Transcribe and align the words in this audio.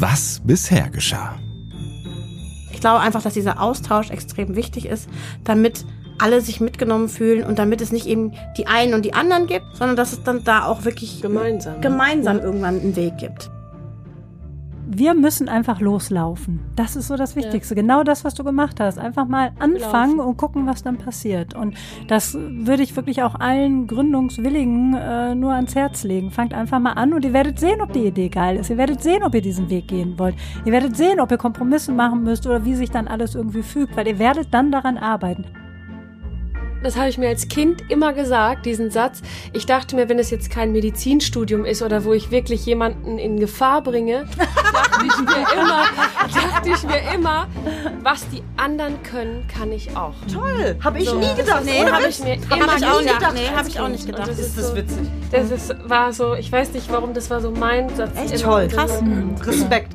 was 0.00 0.40
bisher 0.44 0.90
geschah. 0.90 1.38
Ich 2.72 2.80
glaube 2.80 3.00
einfach, 3.00 3.22
dass 3.22 3.34
dieser 3.34 3.60
Austausch 3.60 4.10
extrem 4.10 4.56
wichtig 4.56 4.86
ist, 4.86 5.08
damit 5.44 5.84
alle 6.18 6.40
sich 6.40 6.60
mitgenommen 6.60 7.08
fühlen 7.08 7.44
und 7.44 7.58
damit 7.58 7.80
es 7.80 7.92
nicht 7.92 8.06
eben 8.06 8.32
die 8.56 8.66
einen 8.66 8.94
und 8.94 9.04
die 9.04 9.14
anderen 9.14 9.46
gibt, 9.46 9.76
sondern 9.76 9.96
dass 9.96 10.12
es 10.12 10.22
dann 10.22 10.44
da 10.44 10.64
auch 10.64 10.84
wirklich 10.84 11.20
Gemeinsam. 11.22 11.80
gemeinsam 11.80 12.38
irgendwann 12.38 12.80
einen 12.80 12.96
Weg 12.96 13.18
gibt. 13.18 13.50
Wir 14.92 15.14
müssen 15.14 15.48
einfach 15.48 15.80
loslaufen. 15.80 16.58
Das 16.74 16.96
ist 16.96 17.06
so 17.06 17.16
das 17.16 17.36
Wichtigste. 17.36 17.76
Genau 17.76 18.02
das, 18.02 18.24
was 18.24 18.34
du 18.34 18.42
gemacht 18.42 18.80
hast. 18.80 18.98
Einfach 18.98 19.24
mal 19.24 19.52
anfangen 19.60 20.16
Laufen. 20.16 20.28
und 20.28 20.36
gucken, 20.36 20.66
was 20.66 20.82
dann 20.82 20.98
passiert. 20.98 21.54
Und 21.54 21.76
das 22.08 22.34
würde 22.34 22.82
ich 22.82 22.96
wirklich 22.96 23.22
auch 23.22 23.36
allen 23.36 23.86
Gründungswilligen 23.86 24.94
äh, 24.94 25.36
nur 25.36 25.52
ans 25.52 25.76
Herz 25.76 26.02
legen. 26.02 26.32
Fangt 26.32 26.54
einfach 26.54 26.80
mal 26.80 26.94
an 26.94 27.12
und 27.12 27.24
ihr 27.24 27.32
werdet 27.32 27.60
sehen, 27.60 27.80
ob 27.80 27.92
die 27.92 28.04
Idee 28.04 28.30
geil 28.30 28.56
ist. 28.56 28.68
Ihr 28.68 28.78
werdet 28.78 29.00
sehen, 29.00 29.22
ob 29.22 29.32
ihr 29.32 29.42
diesen 29.42 29.70
Weg 29.70 29.86
gehen 29.86 30.18
wollt. 30.18 30.34
Ihr 30.64 30.72
werdet 30.72 30.96
sehen, 30.96 31.20
ob 31.20 31.30
ihr 31.30 31.38
Kompromisse 31.38 31.92
machen 31.92 32.24
müsst 32.24 32.44
oder 32.48 32.64
wie 32.64 32.74
sich 32.74 32.90
dann 32.90 33.06
alles 33.06 33.36
irgendwie 33.36 33.62
fügt, 33.62 33.96
weil 33.96 34.08
ihr 34.08 34.18
werdet 34.18 34.52
dann 34.52 34.72
daran 34.72 34.98
arbeiten. 34.98 35.44
Das 36.82 36.96
habe 36.96 37.08
ich 37.08 37.18
mir 37.18 37.28
als 37.28 37.48
Kind 37.48 37.82
immer 37.90 38.12
gesagt, 38.12 38.64
diesen 38.64 38.90
Satz. 38.90 39.20
Ich 39.52 39.66
dachte 39.66 39.96
mir, 39.96 40.08
wenn 40.08 40.18
es 40.18 40.30
jetzt 40.30 40.50
kein 40.50 40.72
Medizinstudium 40.72 41.64
ist 41.64 41.82
oder 41.82 42.04
wo 42.04 42.12
ich 42.14 42.30
wirklich 42.30 42.64
jemanden 42.64 43.18
in 43.18 43.38
Gefahr 43.38 43.82
bringe, 43.82 44.24
dachte 44.72 45.04
ich 45.06 45.18
mir 45.18 45.60
immer, 45.60 45.84
dachte 46.34 46.70
ich 46.70 46.82
mir 46.84 47.14
immer, 47.14 47.46
was 48.02 48.26
die 48.30 48.42
anderen 48.56 49.02
können, 49.02 49.46
kann 49.46 49.72
ich 49.72 49.94
auch. 49.96 50.14
Toll, 50.32 50.76
habe 50.82 50.98
ich 51.00 51.08
So. 51.08 51.18
nie 51.18 51.34
gedacht. 51.36 51.64
Nee, 51.64 51.82
Ohne 51.82 51.92
Hab 51.92 52.00
Witz. 52.04 52.18
ich 52.18 52.24
mir 52.24 52.36
Hab 52.48 52.56
immer 52.58 52.76
ich 52.76 52.86
auch 52.86 53.00
nicht 53.02 53.14
gedacht. 53.14 53.18
gedacht. 53.18 53.34
Nee, 53.34 53.48
als 53.48 53.56
hab 53.58 53.66
ich 53.68 53.80
auch 53.80 53.88
nicht 53.88 54.04
Und 54.04 54.10
gedacht. 54.12 54.28
Das 54.30 54.38
ist, 54.38 54.56
Das 54.56 54.64
ist 54.64 54.70
so, 54.70 54.76
witzig. 54.76 55.08
das 55.30 55.50
ist, 55.50 55.74
war 55.88 56.12
so, 56.12 56.34
ich 56.34 56.50
weiß 56.50 56.72
nicht 56.72 56.90
warum, 56.90 57.12
das 57.14 57.28
war 57.30 57.40
so 57.40 57.50
mein 57.50 57.94
Satz. 57.94 58.10
Echt 58.32 58.42
toll. 58.42 58.68
Krass. 58.68 59.02
Respekt. 59.44 59.92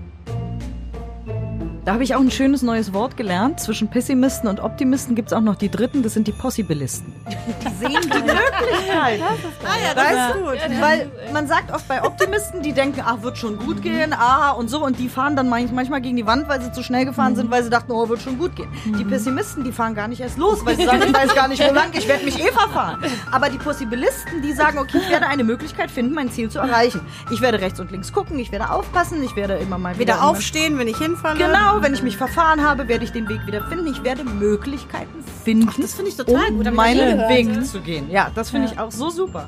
Da 1.86 1.94
habe 1.94 2.04
ich 2.04 2.16
auch 2.16 2.20
ein 2.20 2.32
schönes 2.32 2.64
neues 2.64 2.94
Wort 2.94 3.16
gelernt. 3.16 3.60
Zwischen 3.60 3.90
Pessimisten 3.90 4.50
und 4.50 4.60
Optimisten 4.60 5.14
gibt 5.14 5.28
es 5.30 5.34
auch 5.34 5.42
noch 5.42 5.54
die 5.56 5.70
dritten, 5.70 6.02
das 6.02 6.16
sind 6.16 6.26
die 6.28 6.32
Possibilisten. 6.32 7.14
Die 7.62 7.86
sehen 7.86 8.02
die 8.02 8.18
Möglichkeit. 8.24 9.22
Ah 9.22 9.78
ja, 9.84 9.94
das 9.94 10.36
ist 10.36 10.42
gut. 10.42 10.82
Weil 10.82 11.12
man 11.32 11.48
sagt 11.48 11.72
oft 11.72 11.88
bei 11.88 12.04
Optimisten, 12.04 12.64
die 12.64 12.74
denken, 12.74 13.04
ach, 13.06 13.22
wird 13.22 13.38
schon 13.38 13.60
gut 13.60 13.84
gehen, 13.84 14.14
ah 14.14 14.50
und 14.52 14.68
so, 14.70 14.84
und 14.84 14.98
die 14.98 15.08
fahren 15.10 15.36
dann 15.36 15.48
manch- 15.48 15.72
manchmal 15.72 16.02
gegen 16.02 16.16
die 16.16 16.26
Wand, 16.26 16.50
weil 16.50 16.60
sie 16.60 16.72
zu 16.72 16.82
schnell 16.82 17.06
gefahren 17.06 17.36
sind, 17.36 17.52
weil 17.52 17.64
sie 17.64 17.70
dachten, 17.70 17.92
oh, 17.92 18.10
wird 18.10 18.20
schon 18.20 18.40
gut 18.40 18.56
gehen. 18.56 18.68
Die 18.86 19.06
Pessimisten, 19.06 19.64
die 19.64 19.72
fahren 19.72 19.94
gar 19.94 20.08
nicht 20.08 20.22
erst 20.22 20.40
los, 20.40 20.66
weil 20.66 20.76
sie 20.78 20.86
sagen, 20.86 21.04
ich 21.06 21.14
weiß 21.14 21.36
gar 21.36 21.48
nicht, 21.48 21.62
wo 21.64 21.72
lang, 21.72 21.90
ich 21.94 22.08
werde 22.08 22.26
mich 22.26 22.40
eh 22.40 22.52
verfahren. 22.52 23.04
Aber 23.32 23.50
die 23.50 23.60
Possibilisten, 23.60 24.42
die 24.42 24.54
sagen, 24.54 24.80
okay, 24.80 24.98
ich 25.04 25.10
werde 25.12 25.28
eine 25.28 25.44
Möglichkeit 25.44 25.92
finden, 25.92 26.16
mein 26.16 26.32
Ziel 26.32 26.50
zu 26.50 26.58
erreichen. 26.58 27.02
Ich 27.32 27.42
werde 27.42 27.62
rechts 27.62 27.80
und 27.80 27.92
links 27.92 28.12
gucken, 28.12 28.40
ich 28.40 28.52
werde 28.52 28.72
aufpassen, 28.72 29.22
ich 29.24 29.36
werde 29.36 29.54
immer 29.58 29.78
mal 29.78 30.00
wieder, 30.00 30.16
Wieder 30.16 30.24
aufstehen, 30.28 30.80
wenn 30.80 30.88
ich 30.88 30.98
hinfalle. 30.98 31.38
Genau, 31.38 31.75
wenn 31.82 31.94
ich 31.94 32.04
mich 32.04 32.18
verfahren 32.18 32.64
habe, 32.64 32.88
werde 32.88 33.04
ich 33.04 33.12
den 33.12 33.28
Weg 33.30 33.46
wieder 33.46 33.64
finden. 33.68 33.88
Ich 33.88 34.04
werde 34.04 34.24
Möglichkeiten 34.24 35.24
finden, 35.44 35.68
Ach, 35.72 35.76
das 35.80 35.94
finde 35.94 36.10
ich 36.12 36.18
total 36.18 36.50
um 36.50 36.58
gut. 36.64 36.74
Meinen. 36.74 37.20
Weg 37.30 37.66
zu 37.66 37.80
gehen. 37.82 38.10
Ja, 38.10 38.32
das 38.36 38.50
finde 38.50 38.68
Ja. 38.68 38.74
ich 38.74 38.80
auch 38.80 38.92
so 38.92 39.10
super. 39.10 39.48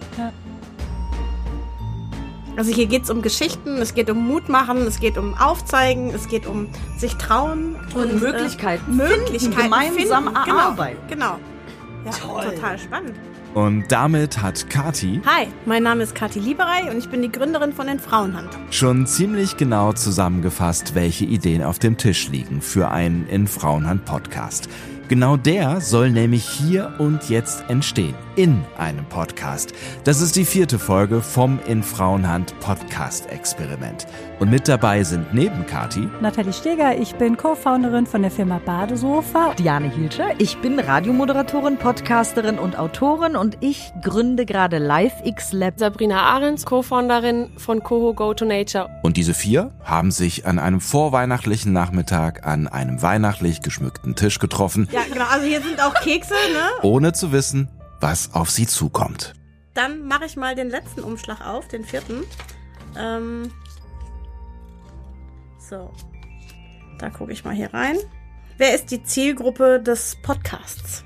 Also 2.56 2.72
hier 2.74 2.88
geht 2.88 3.04
es 3.04 3.10
um 3.12 3.22
Geschichten, 3.22 3.78
es 3.78 3.94
geht 3.94 4.10
um 4.10 4.28
Mut 4.28 4.50
machen, 4.50 4.78
es 4.88 5.00
geht 5.00 5.18
um 5.20 5.36
Aufzeigen, 5.38 6.10
es 6.14 6.28
geht 6.28 6.48
um 6.48 6.70
sich 6.98 7.14
trauen 7.16 7.76
Und 7.94 8.20
Möglichkeiten 8.20 9.00
äh, 9.00 9.04
Möglichkeiten 9.10 9.54
finden, 9.54 9.56
gemeinsam 9.64 10.24
finden. 10.26 10.50
erarbeiten. 10.50 11.00
Genau. 11.08 11.36
genau. 12.04 12.40
Ja, 12.40 12.50
total 12.50 12.80
spannend. 12.80 13.16
Und 13.54 13.86
damit 13.90 14.42
hat 14.42 14.70
Kati 14.70 15.22
Hi, 15.26 15.48
mein 15.66 15.82
Name 15.84 16.04
ist 16.04 16.14
Kathi 16.14 16.40
Lieberei 16.40 16.92
und 16.92 16.98
ich 16.98 17.10
bin 17.10 17.22
die 17.22 17.32
Gründerin 17.32 17.74
von 17.74 17.88
den 17.88 18.00
Frauenhand. 18.00 18.50
schon 18.70 19.08
ziemlich 19.08 19.58
genau 19.58 19.94
zusammengefasst, 19.94 20.94
welche 20.96 21.26
Ideen 21.26 21.64
auf 21.64 21.80
dem 21.80 21.98
Tisch 21.98 22.30
liegen 22.30 22.62
für 22.62 22.92
einen 22.92 23.28
In 23.28 23.48
Frauenhand 23.48 24.06
Podcast. 24.06 24.70
Genau 25.08 25.38
der 25.38 25.80
soll 25.80 26.12
nämlich 26.12 26.44
hier 26.44 26.94
und 26.98 27.30
jetzt 27.30 27.64
entstehen. 27.70 28.14
In 28.36 28.64
einem 28.78 29.06
Podcast. 29.06 29.74
Das 30.04 30.22
ist 30.22 30.36
die 30.36 30.46
vierte 30.46 30.78
Folge 30.78 31.22
vom 31.22 31.60
In 31.66 31.82
Frauenhand 31.82 32.54
Podcast 32.60 33.28
Experiment. 33.32 34.06
Und 34.40 34.52
mit 34.52 34.68
dabei 34.68 35.04
sind 35.04 35.34
neben 35.34 35.66
Kati 35.66 36.08
Nathalie 36.22 36.54
Steger, 36.54 37.00
ich 37.00 37.16
bin 37.16 37.36
Co-Founderin 37.36 38.06
von 38.06 38.22
der 38.22 38.30
Firma 38.30 38.60
Badesofa. 38.64 39.54
Diane 39.58 39.90
Hielscher, 39.90 40.30
ich 40.38 40.58
bin 40.58 40.78
Radiomoderatorin, 40.78 41.78
Podcasterin 41.78 42.60
und 42.60 42.78
Autorin 42.78 43.36
und 43.36 43.58
ich 43.62 43.92
gründe 44.04 44.46
gerade 44.46 44.78
Live 44.78 45.14
X 45.24 45.54
Lab. 45.54 45.80
Sabrina 45.80 46.22
Ahrens, 46.22 46.66
Co-Founderin 46.66 47.50
von 47.58 47.82
Coho 47.82 48.14
Go 48.14 48.34
to 48.36 48.46
Nature. 48.46 48.90
Und 49.02 49.18
diese 49.18 49.34
vier 49.34 49.72
haben 49.84 50.12
sich 50.12 50.46
an 50.46 50.60
einem 50.60 50.82
vorweihnachtlichen 50.82 51.74
Nachmittag 51.74 52.46
an 52.46 52.68
einem 52.68 53.02
weihnachtlich 53.02 53.62
geschmückten 53.64 54.14
Tisch 54.16 54.38
getroffen, 54.38 54.88
Ja, 54.92 54.97
genau. 55.04 55.26
Also 55.26 55.46
hier 55.46 55.62
sind 55.62 55.82
auch 55.82 55.94
Kekse, 55.96 56.34
ne? 56.34 56.70
ohne 56.82 57.14
zu 57.14 57.32
wissen, 57.32 57.70
was 58.00 58.34
auf 58.34 58.50
sie 58.50 58.68
zukommt. 58.68 59.34
Dann 59.74 60.08
mache 60.08 60.26
ich 60.26 60.36
mal 60.36 60.56
den 60.56 60.70
letzten 60.70 61.02
Umschlag 61.02 61.46
auf, 61.46 61.68
den 61.68 61.84
vierten. 61.84 62.24
Ähm, 62.98 63.52
so. 65.60 65.92
Da 67.00 67.10
gucke 67.10 67.32
ich 67.32 67.44
mal 67.46 67.54
hier 67.54 67.74
rein. 67.74 67.98
Wer 68.58 68.74
ist 68.74 68.90
die 68.90 69.04
Zielgruppe 69.04 69.80
des 69.80 70.18
Podcasts? 70.24 71.04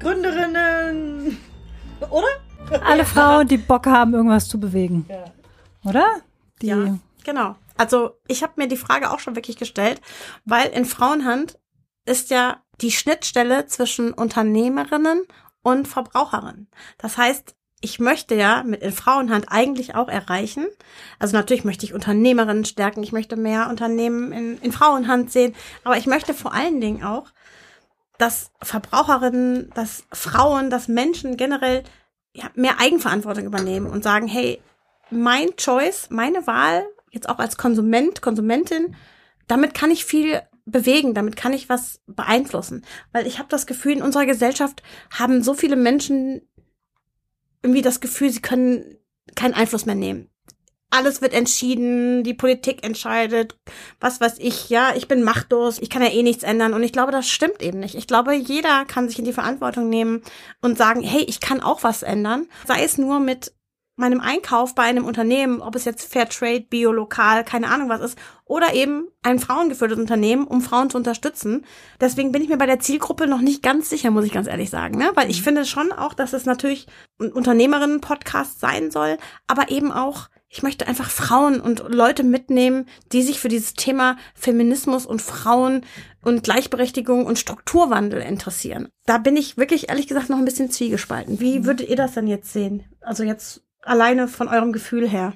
Gründerinnen. 0.00 1.38
Oder? 2.10 2.26
Alle 2.84 3.04
Frauen, 3.04 3.46
die 3.46 3.58
Bock 3.58 3.86
haben, 3.86 4.14
irgendwas 4.14 4.48
zu 4.48 4.58
bewegen. 4.58 5.06
Oder? 5.84 6.16
Die, 6.60 6.66
Ja, 6.66 6.98
genau. 7.24 7.54
Also 7.76 8.18
ich 8.26 8.42
habe 8.42 8.54
mir 8.56 8.68
die 8.68 8.76
Frage 8.76 9.10
auch 9.10 9.20
schon 9.20 9.36
wirklich 9.36 9.56
gestellt, 9.56 10.00
weil 10.44 10.68
in 10.68 10.84
Frauenhand 10.84 11.58
ist 12.06 12.30
ja 12.30 12.62
die 12.80 12.92
Schnittstelle 12.92 13.66
zwischen 13.66 14.12
Unternehmerinnen 14.12 15.22
und 15.62 15.88
Verbraucherinnen. 15.88 16.68
Das 16.98 17.18
heißt, 17.18 17.54
ich 17.80 17.98
möchte 17.98 18.34
ja 18.34 18.62
mit 18.64 18.82
in 18.82 18.92
Frauenhand 18.92 19.46
eigentlich 19.48 19.94
auch 19.94 20.08
erreichen. 20.08 20.66
Also 21.18 21.36
natürlich 21.36 21.64
möchte 21.64 21.84
ich 21.84 21.94
Unternehmerinnen 21.94 22.64
stärken, 22.64 23.02
ich 23.02 23.12
möchte 23.12 23.36
mehr 23.36 23.68
Unternehmen 23.68 24.32
in, 24.32 24.58
in 24.58 24.72
Frauenhand 24.72 25.30
sehen, 25.30 25.54
aber 25.84 25.96
ich 25.96 26.06
möchte 26.06 26.32
vor 26.32 26.54
allen 26.54 26.80
Dingen 26.80 27.04
auch, 27.04 27.32
dass 28.18 28.50
Verbraucherinnen, 28.62 29.70
dass 29.74 30.04
Frauen, 30.12 30.70
dass 30.70 30.88
Menschen 30.88 31.36
generell 31.36 31.84
ja, 32.32 32.50
mehr 32.54 32.80
Eigenverantwortung 32.80 33.44
übernehmen 33.44 33.86
und 33.86 34.02
sagen, 34.02 34.26
hey, 34.26 34.60
mein 35.10 35.54
Choice, 35.56 36.08
meine 36.10 36.46
Wahl, 36.46 36.86
jetzt 37.10 37.28
auch 37.28 37.38
als 37.38 37.56
Konsument, 37.56 38.22
Konsumentin, 38.22 38.96
damit 39.48 39.74
kann 39.74 39.90
ich 39.90 40.04
viel 40.04 40.40
bewegen, 40.66 41.14
damit 41.14 41.36
kann 41.36 41.52
ich 41.52 41.68
was 41.68 42.00
beeinflussen. 42.06 42.84
Weil 43.12 43.26
ich 43.26 43.38
habe 43.38 43.48
das 43.48 43.66
Gefühl, 43.66 43.92
in 43.92 44.02
unserer 44.02 44.26
Gesellschaft 44.26 44.82
haben 45.10 45.42
so 45.42 45.54
viele 45.54 45.76
Menschen 45.76 46.42
irgendwie 47.62 47.82
das 47.82 48.00
Gefühl, 48.00 48.30
sie 48.30 48.42
können 48.42 48.98
keinen 49.34 49.54
Einfluss 49.54 49.86
mehr 49.86 49.94
nehmen. 49.94 50.28
Alles 50.90 51.20
wird 51.20 51.34
entschieden, 51.34 52.22
die 52.22 52.34
Politik 52.34 52.84
entscheidet, 52.84 53.58
was 54.00 54.20
weiß 54.20 54.36
ich, 54.38 54.70
ja, 54.70 54.94
ich 54.94 55.08
bin 55.08 55.24
machtlos, 55.24 55.80
ich 55.80 55.90
kann 55.90 56.02
ja 56.02 56.10
eh 56.10 56.22
nichts 56.22 56.44
ändern. 56.44 56.74
Und 56.74 56.82
ich 56.82 56.92
glaube, 56.92 57.10
das 57.10 57.28
stimmt 57.28 57.60
eben 57.60 57.80
nicht. 57.80 57.96
Ich 57.96 58.06
glaube, 58.06 58.34
jeder 58.34 58.84
kann 58.84 59.08
sich 59.08 59.18
in 59.18 59.24
die 59.24 59.32
Verantwortung 59.32 59.88
nehmen 59.88 60.22
und 60.62 60.78
sagen, 60.78 61.02
hey, 61.02 61.24
ich 61.26 61.40
kann 61.40 61.60
auch 61.60 61.82
was 61.82 62.02
ändern. 62.02 62.46
Sei 62.66 62.84
es 62.84 62.98
nur 62.98 63.18
mit 63.18 63.52
meinem 63.96 64.20
Einkauf 64.20 64.74
bei 64.74 64.82
einem 64.82 65.04
Unternehmen, 65.04 65.60
ob 65.60 65.74
es 65.74 65.84
jetzt 65.84 66.12
Fairtrade, 66.12 66.66
Bio, 66.68 66.92
Lokal, 66.92 67.44
keine 67.44 67.68
Ahnung 67.68 67.88
was 67.88 68.00
ist, 68.00 68.18
oder 68.44 68.74
eben 68.74 69.08
ein 69.22 69.38
frauengeführtes 69.38 69.98
Unternehmen, 69.98 70.46
um 70.46 70.60
Frauen 70.60 70.90
zu 70.90 70.98
unterstützen. 70.98 71.64
Deswegen 72.00 72.30
bin 72.30 72.42
ich 72.42 72.48
mir 72.48 72.58
bei 72.58 72.66
der 72.66 72.78
Zielgruppe 72.78 73.26
noch 73.26 73.40
nicht 73.40 73.62
ganz 73.62 73.90
sicher, 73.90 74.10
muss 74.10 74.24
ich 74.24 74.32
ganz 74.32 74.46
ehrlich 74.46 74.70
sagen, 74.70 74.98
ne? 74.98 75.10
Weil 75.14 75.30
ich 75.30 75.42
finde 75.42 75.64
schon 75.64 75.92
auch, 75.92 76.14
dass 76.14 76.32
es 76.32 76.44
natürlich 76.44 76.86
ein 77.18 77.32
Unternehmerinnen-Podcast 77.32 78.60
sein 78.60 78.90
soll, 78.90 79.18
aber 79.46 79.70
eben 79.70 79.90
auch 79.90 80.28
ich 80.48 80.62
möchte 80.62 80.86
einfach 80.86 81.10
Frauen 81.10 81.60
und 81.60 81.84
Leute 81.88 82.22
mitnehmen, 82.22 82.86
die 83.12 83.22
sich 83.22 83.40
für 83.40 83.48
dieses 83.48 83.74
Thema 83.74 84.16
Feminismus 84.34 85.04
und 85.04 85.20
Frauen 85.20 85.84
und 86.22 86.44
Gleichberechtigung 86.44 87.26
und 87.26 87.38
Strukturwandel 87.38 88.22
interessieren. 88.22 88.88
Da 89.04 89.18
bin 89.18 89.36
ich 89.36 89.56
wirklich 89.56 89.88
ehrlich 89.88 90.06
gesagt 90.06 90.30
noch 90.30 90.38
ein 90.38 90.44
bisschen 90.44 90.70
zwiegespalten. 90.70 91.40
Wie 91.40 91.64
würdet 91.64 91.88
ihr 91.88 91.96
das 91.96 92.14
denn 92.14 92.26
jetzt 92.26 92.52
sehen? 92.52 92.84
Also 93.00 93.22
jetzt 93.22 93.65
alleine 93.86 94.28
von 94.28 94.48
eurem 94.48 94.72
Gefühl 94.72 95.08
her. 95.08 95.34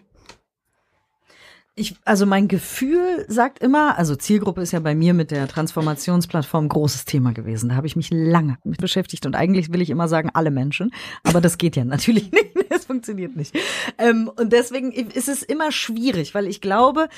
Ich, 1.76 1.96
also 2.04 2.26
mein 2.26 2.48
Gefühl 2.48 3.24
sagt 3.28 3.60
immer, 3.60 3.96
also 3.96 4.14
Zielgruppe 4.14 4.60
ist 4.60 4.72
ja 4.72 4.80
bei 4.80 4.94
mir 4.94 5.14
mit 5.14 5.30
der 5.30 5.48
Transformationsplattform 5.48 6.68
großes 6.68 7.06
Thema 7.06 7.32
gewesen. 7.32 7.70
Da 7.70 7.76
habe 7.76 7.86
ich 7.86 7.96
mich 7.96 8.10
lange 8.10 8.58
mit 8.64 8.80
beschäftigt 8.80 9.24
und 9.24 9.34
eigentlich 9.34 9.72
will 9.72 9.80
ich 9.80 9.88
immer 9.88 10.08
sagen 10.08 10.30
alle 10.34 10.50
Menschen, 10.50 10.92
aber 11.22 11.40
das 11.40 11.56
geht 11.56 11.76
ja 11.76 11.84
natürlich 11.86 12.30
nicht. 12.32 12.50
Es 12.68 12.84
funktioniert 12.84 13.34
nicht. 13.34 13.56
Ähm, 13.98 14.30
und 14.36 14.52
deswegen 14.52 14.92
ist 14.92 15.28
es 15.28 15.42
immer 15.42 15.72
schwierig, 15.72 16.34
weil 16.34 16.46
ich 16.46 16.60
glaube, 16.60 17.08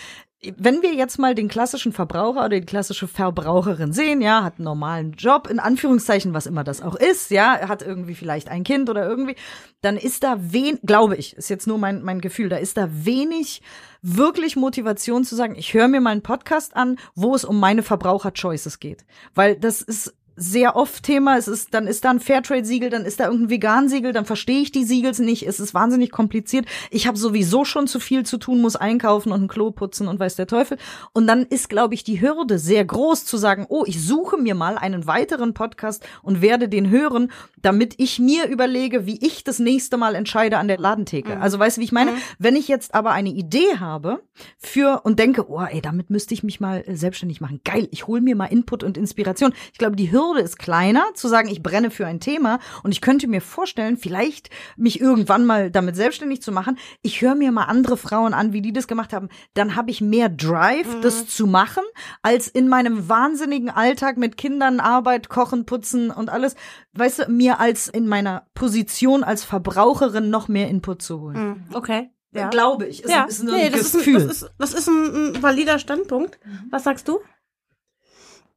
wenn 0.56 0.82
wir 0.82 0.92
jetzt 0.92 1.18
mal 1.18 1.36
den 1.36 1.46
klassischen 1.46 1.92
Verbraucher 1.92 2.40
oder 2.40 2.58
die 2.58 2.66
klassische 2.66 3.06
Verbraucherin 3.06 3.92
sehen, 3.92 4.20
ja, 4.20 4.42
hat 4.42 4.54
einen 4.58 4.64
normalen 4.64 5.12
Job, 5.12 5.48
in 5.48 5.60
Anführungszeichen, 5.60 6.34
was 6.34 6.46
immer 6.46 6.64
das 6.64 6.82
auch 6.82 6.96
ist, 6.96 7.30
ja, 7.30 7.68
hat 7.68 7.82
irgendwie 7.82 8.16
vielleicht 8.16 8.48
ein 8.48 8.64
Kind 8.64 8.90
oder 8.90 9.08
irgendwie, 9.08 9.36
dann 9.82 9.96
ist 9.96 10.24
da 10.24 10.36
wen, 10.40 10.80
glaube 10.82 11.16
ich, 11.16 11.36
ist 11.36 11.48
jetzt 11.48 11.68
nur 11.68 11.78
mein, 11.78 12.02
mein 12.02 12.20
Gefühl, 12.20 12.48
da 12.48 12.56
ist 12.56 12.76
da 12.76 12.88
wenig 12.90 13.62
wirklich 14.02 14.56
Motivation 14.56 15.24
zu 15.24 15.36
sagen, 15.36 15.54
ich 15.54 15.74
höre 15.74 15.86
mir 15.86 16.00
mal 16.00 16.10
einen 16.10 16.22
Podcast 16.22 16.74
an, 16.74 16.98
wo 17.14 17.36
es 17.36 17.44
um 17.44 17.60
meine 17.60 17.84
Verbraucher-Choices 17.84 18.80
geht. 18.80 19.04
Weil 19.34 19.56
das 19.56 19.80
ist 19.80 20.12
sehr 20.36 20.76
oft 20.76 21.02
Thema. 21.02 21.36
Es 21.36 21.48
ist, 21.48 21.74
dann 21.74 21.86
ist 21.86 22.04
da 22.04 22.10
ein 22.10 22.20
Fairtrade-Siegel, 22.20 22.90
dann 22.90 23.04
ist 23.04 23.20
da 23.20 23.24
irgendein 23.24 23.50
Vegan-Siegel, 23.50 24.12
dann 24.12 24.24
verstehe 24.24 24.60
ich 24.60 24.72
die 24.72 24.84
Siegels 24.84 25.18
nicht. 25.18 25.46
Es 25.46 25.60
ist 25.60 25.74
wahnsinnig 25.74 26.10
kompliziert. 26.10 26.66
Ich 26.90 27.06
habe 27.06 27.18
sowieso 27.18 27.64
schon 27.64 27.86
zu 27.86 28.00
viel 28.00 28.24
zu 28.24 28.38
tun, 28.38 28.60
muss 28.60 28.76
einkaufen 28.76 29.32
und 29.32 29.42
ein 29.42 29.48
Klo 29.48 29.70
putzen 29.70 30.08
und 30.08 30.18
weiß 30.18 30.36
der 30.36 30.46
Teufel. 30.46 30.78
Und 31.12 31.26
dann 31.26 31.42
ist, 31.42 31.68
glaube 31.68 31.94
ich, 31.94 32.04
die 32.04 32.20
Hürde 32.20 32.58
sehr 32.58 32.84
groß 32.84 33.24
zu 33.24 33.36
sagen, 33.36 33.66
oh, 33.68 33.84
ich 33.86 34.02
suche 34.02 34.38
mir 34.38 34.54
mal 34.54 34.78
einen 34.78 35.06
weiteren 35.06 35.52
Podcast 35.52 36.06
und 36.22 36.40
werde 36.40 36.68
den 36.68 36.88
hören, 36.88 37.30
damit 37.60 37.94
ich 37.98 38.18
mir 38.18 38.46
überlege, 38.46 39.06
wie 39.06 39.24
ich 39.24 39.44
das 39.44 39.58
nächste 39.58 39.98
Mal 39.98 40.14
entscheide 40.14 40.56
an 40.56 40.68
der 40.68 40.78
Ladentheke. 40.78 41.36
Mhm. 41.36 41.42
Also 41.42 41.58
weißt 41.58 41.76
du, 41.76 41.80
wie 41.80 41.84
ich 41.84 41.92
meine? 41.92 42.12
Mhm. 42.12 42.16
Wenn 42.38 42.56
ich 42.56 42.68
jetzt 42.68 42.94
aber 42.94 43.10
eine 43.10 43.30
Idee 43.30 43.76
habe 43.78 44.22
für 44.56 45.02
und 45.04 45.18
denke, 45.18 45.50
oh, 45.50 45.60
ey, 45.60 45.82
damit 45.82 46.08
müsste 46.08 46.32
ich 46.32 46.42
mich 46.42 46.58
mal 46.58 46.84
selbstständig 46.88 47.40
machen. 47.40 47.60
Geil, 47.64 47.88
ich 47.90 48.06
hole 48.06 48.22
mir 48.22 48.34
mal 48.34 48.46
Input 48.46 48.82
und 48.82 48.96
Inspiration. 48.96 49.52
Ich 49.72 49.78
glaube, 49.78 49.96
die 49.96 50.10
Hürde 50.10 50.21
ist 50.40 50.58
kleiner, 50.58 51.04
zu 51.14 51.28
sagen, 51.28 51.48
ich 51.48 51.62
brenne 51.62 51.90
für 51.90 52.06
ein 52.06 52.20
Thema 52.20 52.58
und 52.82 52.92
ich 52.92 53.00
könnte 53.00 53.28
mir 53.28 53.40
vorstellen, 53.40 53.96
vielleicht 53.96 54.50
mich 54.76 55.00
irgendwann 55.00 55.44
mal 55.44 55.70
damit 55.70 55.96
selbstständig 55.96 56.42
zu 56.42 56.52
machen. 56.52 56.78
Ich 57.02 57.20
höre 57.20 57.34
mir 57.34 57.52
mal 57.52 57.64
andere 57.64 57.96
Frauen 57.96 58.34
an, 58.34 58.52
wie 58.52 58.62
die 58.62 58.72
das 58.72 58.88
gemacht 58.88 59.12
haben. 59.12 59.28
Dann 59.54 59.76
habe 59.76 59.90
ich 59.90 60.00
mehr 60.00 60.28
Drive, 60.28 61.00
das 61.02 61.26
zu 61.26 61.46
machen, 61.46 61.84
als 62.22 62.48
in 62.48 62.68
meinem 62.68 63.08
wahnsinnigen 63.08 63.70
Alltag 63.70 64.16
mit 64.16 64.36
Kindern, 64.36 64.80
Arbeit, 64.80 65.28
Kochen, 65.28 65.66
Putzen 65.66 66.10
und 66.10 66.30
alles, 66.30 66.54
weißt 66.94 67.18
du, 67.20 67.30
mir 67.30 67.60
als 67.60 67.88
in 67.88 68.06
meiner 68.06 68.46
Position 68.54 69.24
als 69.24 69.44
Verbraucherin 69.44 70.30
noch 70.30 70.48
mehr 70.48 70.68
Input 70.68 71.02
zu 71.02 71.20
holen. 71.20 71.48
Mhm. 71.48 71.64
Okay. 71.74 72.10
Ja. 72.34 72.48
Glaube 72.48 72.86
ich. 72.86 73.04
Ist, 73.04 73.10
ja, 73.10 73.24
ist 73.24 73.42
nur 73.42 73.54
nee, 73.54 73.66
ein 73.66 73.72
das 73.72 73.82
ist, 73.82 73.94
ein, 73.94 73.98
Gefühl. 73.98 74.26
das, 74.26 74.42
ist, 74.42 74.50
das 74.58 74.74
ist 74.74 74.88
ein, 74.88 75.34
ein 75.34 75.42
valider 75.42 75.78
Standpunkt. 75.78 76.38
Was 76.70 76.84
sagst 76.84 77.08
du? 77.08 77.20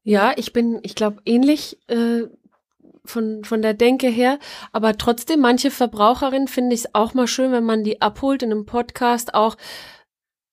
Ja, 0.08 0.34
ich 0.36 0.54
bin, 0.54 0.80
ich 0.84 0.94
glaube, 0.94 1.18
ähnlich 1.26 1.80
äh, 1.88 2.28
von, 3.04 3.44
von 3.44 3.64
der 3.64 3.74
Denke 3.74 4.08
her. 4.08 4.38
Aber 4.72 4.98
trotzdem, 4.98 5.42
manche 5.42 5.72
Verbraucherinnen 5.72 6.48
finde 6.48 6.76
ich 6.76 6.82
es 6.82 6.94
auch 6.94 7.16
mal 7.16 7.28
schön, 7.28 7.52
wenn 7.52 7.64
man 7.64 7.84
die 7.84 8.04
abholt 8.04 8.44
in 8.44 8.52
einem 8.52 8.68
Podcast 8.68 9.34
auch, 9.34 9.58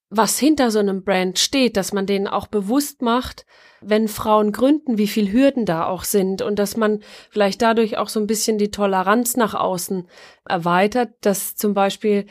was 0.08 0.38
hinter 0.38 0.70
so 0.70 0.78
einem 0.78 1.04
Brand 1.04 1.38
steht, 1.38 1.76
dass 1.76 1.92
man 1.92 2.06
denen 2.06 2.28
auch 2.28 2.46
bewusst 2.46 3.02
macht, 3.02 3.44
wenn 3.82 4.08
Frauen 4.08 4.52
gründen, 4.52 4.96
wie 4.96 5.06
viel 5.06 5.30
Hürden 5.30 5.66
da 5.66 5.86
auch 5.86 6.04
sind 6.04 6.40
und 6.40 6.58
dass 6.58 6.78
man 6.78 7.00
vielleicht 7.30 7.60
dadurch 7.60 7.98
auch 7.98 8.08
so 8.08 8.20
ein 8.20 8.26
bisschen 8.26 8.56
die 8.56 8.70
Toleranz 8.70 9.36
nach 9.36 9.54
außen 9.54 10.08
erweitert, 10.48 11.10
dass 11.20 11.56
zum 11.56 11.74
Beispiel 11.74 12.26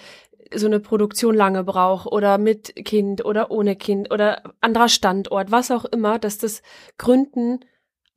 so 0.56 0.68
eine 0.68 0.80
Produktion 0.80 1.36
lange 1.36 1.64
braucht 1.64 2.08
oder 2.08 2.38
mit 2.38 2.76
Kind 2.86 3.24
oder 3.26 3.52
ohne 3.52 3.76
Kind 3.76 4.12
oder 4.12 4.44
anderer 4.62 4.90
Standort, 4.90 5.52
was 5.52 5.72
auch 5.72 5.86
immer, 5.86 6.20
dass 6.20 6.38
das 6.38 6.62
Gründen 6.98 7.60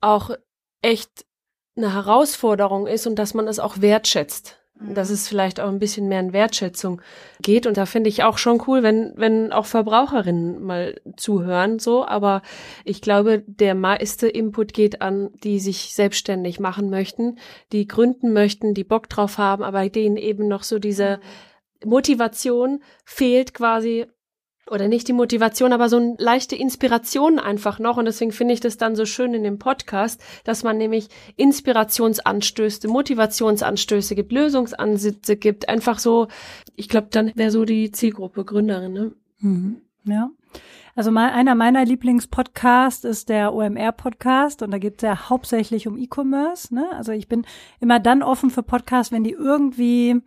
auch 0.01 0.31
echt 0.81 1.25
eine 1.75 1.93
Herausforderung 1.93 2.87
ist 2.87 3.07
und 3.07 3.17
dass 3.17 3.33
man 3.33 3.47
es 3.47 3.59
auch 3.59 3.81
wertschätzt. 3.81 4.59
Dass 4.77 5.09
es 5.09 5.29
vielleicht 5.29 5.61
auch 5.61 5.69
ein 5.69 5.79
bisschen 5.79 6.09
mehr 6.09 6.19
in 6.19 6.33
Wertschätzung 6.33 7.01
geht. 7.41 7.65
Und 7.65 7.77
da 7.77 7.85
finde 7.85 8.09
ich 8.09 8.23
auch 8.23 8.37
schon 8.37 8.61
cool, 8.67 8.83
wenn, 8.83 9.13
wenn 9.15 9.53
auch 9.53 9.65
Verbraucherinnen 9.65 10.61
mal 10.61 10.99
zuhören, 11.15 11.79
so. 11.79 12.05
Aber 12.05 12.41
ich 12.83 13.01
glaube, 13.01 13.41
der 13.47 13.73
meiste 13.73 14.27
Input 14.27 14.73
geht 14.73 15.01
an, 15.01 15.29
die 15.45 15.59
sich 15.61 15.95
selbstständig 15.95 16.59
machen 16.59 16.89
möchten, 16.89 17.37
die 17.71 17.87
gründen 17.87 18.33
möchten, 18.33 18.73
die 18.73 18.83
Bock 18.83 19.07
drauf 19.07 19.37
haben, 19.37 19.63
aber 19.63 19.87
denen 19.87 20.17
eben 20.17 20.49
noch 20.49 20.63
so 20.63 20.77
diese 20.77 21.21
Motivation 21.83 22.81
fehlt 23.03 23.53
quasi, 23.53 24.05
oder 24.69 24.87
nicht 24.87 25.07
die 25.07 25.13
Motivation, 25.13 25.73
aber 25.73 25.89
so 25.89 25.97
eine 25.97 26.15
leichte 26.17 26.55
Inspiration 26.55 27.37
einfach 27.37 27.77
noch. 27.79 27.97
Und 27.97 28.05
deswegen 28.05 28.31
finde 28.31 28.53
ich 28.53 28.59
das 28.59 28.77
dann 28.77 28.95
so 28.95 29.05
schön 29.05 29.33
in 29.33 29.43
dem 29.43 29.59
Podcast, 29.59 30.21
dass 30.43 30.63
man 30.63 30.77
nämlich 30.77 31.07
Inspirationsanstöße, 31.35 32.87
Motivationsanstöße 32.87 34.15
gibt, 34.15 34.31
Lösungsansätze 34.31 35.37
gibt. 35.37 35.69
Einfach 35.69 35.99
so, 35.99 36.27
ich 36.75 36.89
glaube, 36.89 37.07
dann 37.11 37.31
wäre 37.35 37.51
so 37.51 37.65
die 37.65 37.91
Zielgruppe 37.91 38.43
Gründerin, 38.43 38.93
ne? 38.93 39.11
Mhm. 39.39 39.81
Ja. 40.05 40.29
Also 40.95 41.11
mal, 41.11 41.31
einer 41.31 41.55
meiner 41.55 41.83
Lieblingspodcasts 41.83 43.03
ist 43.03 43.27
der 43.27 43.53
OMR-Podcast 43.53 44.61
und 44.61 44.71
da 44.71 44.77
geht 44.77 44.95
es 44.95 45.01
ja 45.01 45.29
hauptsächlich 45.29 45.87
um 45.87 45.97
E-Commerce. 45.97 46.73
Ne? 46.73 46.87
Also 46.93 47.11
ich 47.11 47.27
bin 47.27 47.45
immer 47.81 47.99
dann 47.99 48.23
offen 48.23 48.49
für 48.49 48.63
Podcasts, 48.63 49.11
wenn 49.11 49.25
die 49.25 49.33
irgendwie 49.33 50.21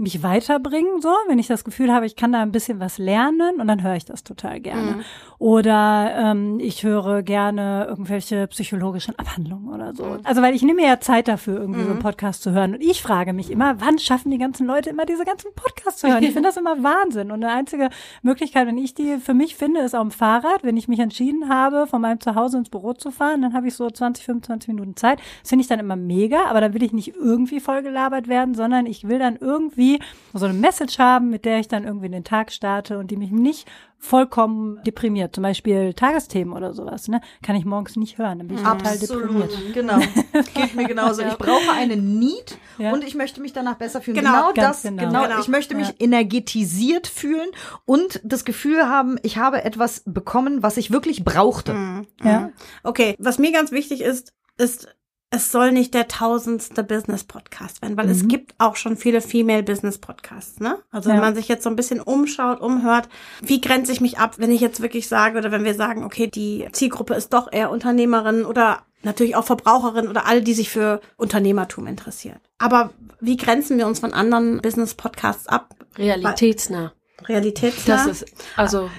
mich 0.00 0.22
weiterbringen, 0.22 1.00
so, 1.00 1.10
wenn 1.28 1.38
ich 1.38 1.46
das 1.46 1.64
Gefühl 1.64 1.92
habe, 1.92 2.06
ich 2.06 2.16
kann 2.16 2.32
da 2.32 2.40
ein 2.42 2.52
bisschen 2.52 2.80
was 2.80 2.98
lernen 2.98 3.60
und 3.60 3.68
dann 3.68 3.82
höre 3.82 3.94
ich 3.96 4.04
das 4.04 4.24
total 4.24 4.60
gerne. 4.60 4.92
Mhm. 4.92 5.00
Oder 5.38 6.12
ähm, 6.16 6.58
ich 6.60 6.82
höre 6.82 7.22
gerne 7.22 7.86
irgendwelche 7.88 8.46
psychologischen 8.48 9.18
Abhandlungen 9.18 9.68
oder 9.72 9.94
so. 9.94 10.04
Mhm. 10.04 10.20
Also 10.24 10.42
weil 10.42 10.54
ich 10.54 10.62
nehme 10.62 10.82
ja 10.84 11.00
Zeit 11.00 11.28
dafür, 11.28 11.60
irgendwie 11.60 11.80
so 11.80 11.86
einen 11.88 11.96
Mhm. 11.96 12.02
Podcast 12.02 12.42
zu 12.42 12.52
hören. 12.52 12.74
Und 12.74 12.82
ich 12.82 13.02
frage 13.02 13.32
mich 13.32 13.50
immer, 13.50 13.80
wann 13.80 13.98
schaffen 13.98 14.30
die 14.30 14.38
ganzen 14.38 14.66
Leute 14.66 14.90
immer 14.90 15.06
diese 15.06 15.24
ganzen 15.24 15.50
Podcasts 15.54 16.00
zu 16.00 16.08
hören? 16.08 16.22
Ich 16.22 16.32
finde 16.32 16.48
das 16.48 16.56
immer 16.56 16.76
Wahnsinn. 16.82 17.30
Und 17.30 17.42
eine 17.42 17.52
einzige 17.52 17.88
Möglichkeit, 18.22 18.66
wenn 18.66 18.78
ich 18.78 18.94
die 18.94 19.16
für 19.18 19.34
mich 19.34 19.56
finde, 19.56 19.80
ist 19.80 19.94
auf 19.94 20.02
dem 20.02 20.10
Fahrrad. 20.10 20.62
Wenn 20.62 20.76
ich 20.76 20.88
mich 20.88 20.98
entschieden 21.00 21.48
habe, 21.48 21.86
von 21.86 22.00
meinem 22.02 22.20
Zuhause 22.20 22.58
ins 22.58 22.68
Büro 22.70 22.92
zu 22.92 23.10
fahren, 23.10 23.42
dann 23.42 23.54
habe 23.54 23.66
ich 23.68 23.74
so 23.74 23.88
20, 23.90 24.24
25 24.24 24.68
Minuten 24.68 24.96
Zeit. 24.96 25.18
Das 25.40 25.48
finde 25.48 25.62
ich 25.62 25.68
dann 25.68 25.80
immer 25.80 25.96
mega, 25.96 26.44
aber 26.46 26.60
da 26.60 26.74
will 26.74 26.82
ich 26.82 26.92
nicht 26.92 27.14
irgendwie 27.16 27.60
vollgelabert 27.60 28.28
werden, 28.28 28.54
sondern 28.54 28.86
ich 28.86 29.08
will 29.08 29.18
dann 29.18 29.36
irgendwie 29.40 29.89
so 30.32 30.44
eine 30.46 30.54
Message 30.54 30.98
haben, 30.98 31.30
mit 31.30 31.44
der 31.44 31.58
ich 31.58 31.66
dann 31.68 31.84
irgendwie 31.84 32.06
in 32.06 32.12
den 32.12 32.24
Tag 32.24 32.52
starte 32.52 32.98
und 32.98 33.10
die 33.10 33.16
mich 33.16 33.30
nicht 33.32 33.66
vollkommen 33.98 34.82
deprimiert. 34.84 35.34
Zum 35.34 35.42
Beispiel 35.42 35.92
Tagesthemen 35.92 36.54
oder 36.54 36.72
sowas, 36.72 37.08
ne? 37.08 37.20
Kann 37.42 37.54
ich 37.56 37.64
morgens 37.66 37.96
nicht 37.96 38.16
hören, 38.16 38.38
dann 38.38 38.48
bin 38.48 38.56
ich 38.56 38.62
total 38.62 38.98
deprimiert. 38.98 39.50
Genau. 39.74 39.98
Geht 40.54 40.74
mir 40.74 40.86
genauso. 40.86 41.20
Ich 41.22 41.36
brauche 41.36 41.70
eine 41.76 41.96
Need 41.96 42.56
Ja. 42.78 42.92
und 42.92 43.04
ich 43.04 43.14
möchte 43.14 43.40
mich 43.42 43.52
danach 43.52 43.74
besser 43.76 44.00
fühlen. 44.00 44.16
Genau, 44.16 44.52
Genau, 44.52 44.68
das, 44.68 44.82
genau. 44.82 45.02
genau. 45.06 45.22
Genau. 45.24 45.40
Ich 45.40 45.48
möchte 45.48 45.74
mich 45.74 45.88
Ja. 45.88 45.94
energetisiert 45.98 47.06
fühlen 47.08 47.50
und 47.84 48.20
das 48.24 48.44
Gefühl 48.46 48.88
haben, 48.88 49.18
ich 49.22 49.36
habe 49.36 49.64
etwas 49.64 50.02
bekommen, 50.06 50.62
was 50.62 50.76
ich 50.78 50.90
wirklich 50.90 51.22
brauchte. 51.24 51.74
Mhm. 51.74 52.06
Ja. 52.22 52.50
Okay, 52.82 53.16
was 53.18 53.38
mir 53.38 53.52
ganz 53.52 53.70
wichtig 53.70 54.00
ist, 54.00 54.32
ist, 54.56 54.88
es 55.32 55.52
soll 55.52 55.70
nicht 55.70 55.94
der 55.94 56.08
tausendste 56.08 56.82
Business-Podcast 56.82 57.82
werden, 57.82 57.96
weil 57.96 58.10
es 58.10 58.24
Mhm. 58.24 58.28
gibt 58.28 58.54
auch 58.58 58.74
schon 58.74 58.96
viele 58.96 59.20
Female-Business-Podcasts, 59.20 60.58
ne? 60.60 60.78
Also 60.90 61.08
wenn 61.08 61.16
Ja. 61.16 61.22
man 61.22 61.34
sich 61.36 61.46
jetzt 61.48 61.62
so 61.62 61.70
ein 61.70 61.76
bisschen 61.76 62.00
umschaut, 62.00 62.60
umhört, 62.60 63.08
wie 63.40 63.60
grenze 63.60 63.92
ich 63.92 64.00
mich 64.00 64.18
ab, 64.18 64.34
wenn 64.38 64.50
ich 64.50 64.60
jetzt 64.60 64.80
wirklich 64.82 65.06
sage 65.08 65.38
oder 65.38 65.52
wenn 65.52 65.64
wir 65.64 65.74
sagen, 65.74 66.02
okay, 66.04 66.26
die 66.26 66.66
Zielgruppe 66.72 67.14
ist 67.14 67.32
doch 67.32 67.50
eher 67.52 67.70
Unternehmerin 67.70 68.44
oder 68.44 68.82
natürlich 69.02 69.36
auch 69.36 69.44
Verbraucherin 69.44 70.08
oder 70.08 70.26
alle, 70.26 70.42
die 70.42 70.52
sich 70.52 70.68
für 70.68 71.00
Unternehmertum 71.16 71.86
interessieren. 71.86 72.40
Aber 72.58 72.90
wie 73.20 73.36
grenzen 73.36 73.78
wir 73.78 73.86
uns 73.86 74.00
von 74.00 74.12
anderen 74.12 74.60
Business-Podcasts 74.60 75.46
ab? 75.46 75.74
Realitätsnah. 75.96 76.92
Realitätsnah? 77.26 77.96
Das 77.96 78.06
ist, 78.06 78.26
also, 78.56 78.90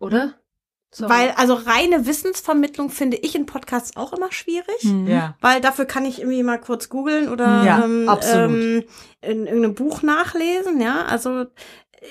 oder? 0.00 0.34
Sorry. 0.90 1.10
Weil, 1.10 1.30
also 1.32 1.54
reine 1.54 2.06
Wissensvermittlung 2.06 2.88
finde 2.90 3.18
ich 3.18 3.34
in 3.34 3.44
Podcasts 3.46 3.96
auch 3.96 4.12
immer 4.12 4.32
schwierig. 4.32 4.82
Mhm. 4.84 5.06
Ja. 5.06 5.36
Weil 5.40 5.60
dafür 5.60 5.84
kann 5.84 6.06
ich 6.06 6.20
irgendwie 6.20 6.42
mal 6.42 6.58
kurz 6.58 6.88
googeln 6.88 7.28
oder 7.28 7.62
Ja, 7.64 7.84
ähm. 7.84 8.08
Ähm, 8.22 8.84
in 9.20 9.46
irgendeinem 9.46 9.74
Buch 9.74 10.02
nachlesen, 10.02 10.80
ja. 10.80 11.04
Also 11.04 11.46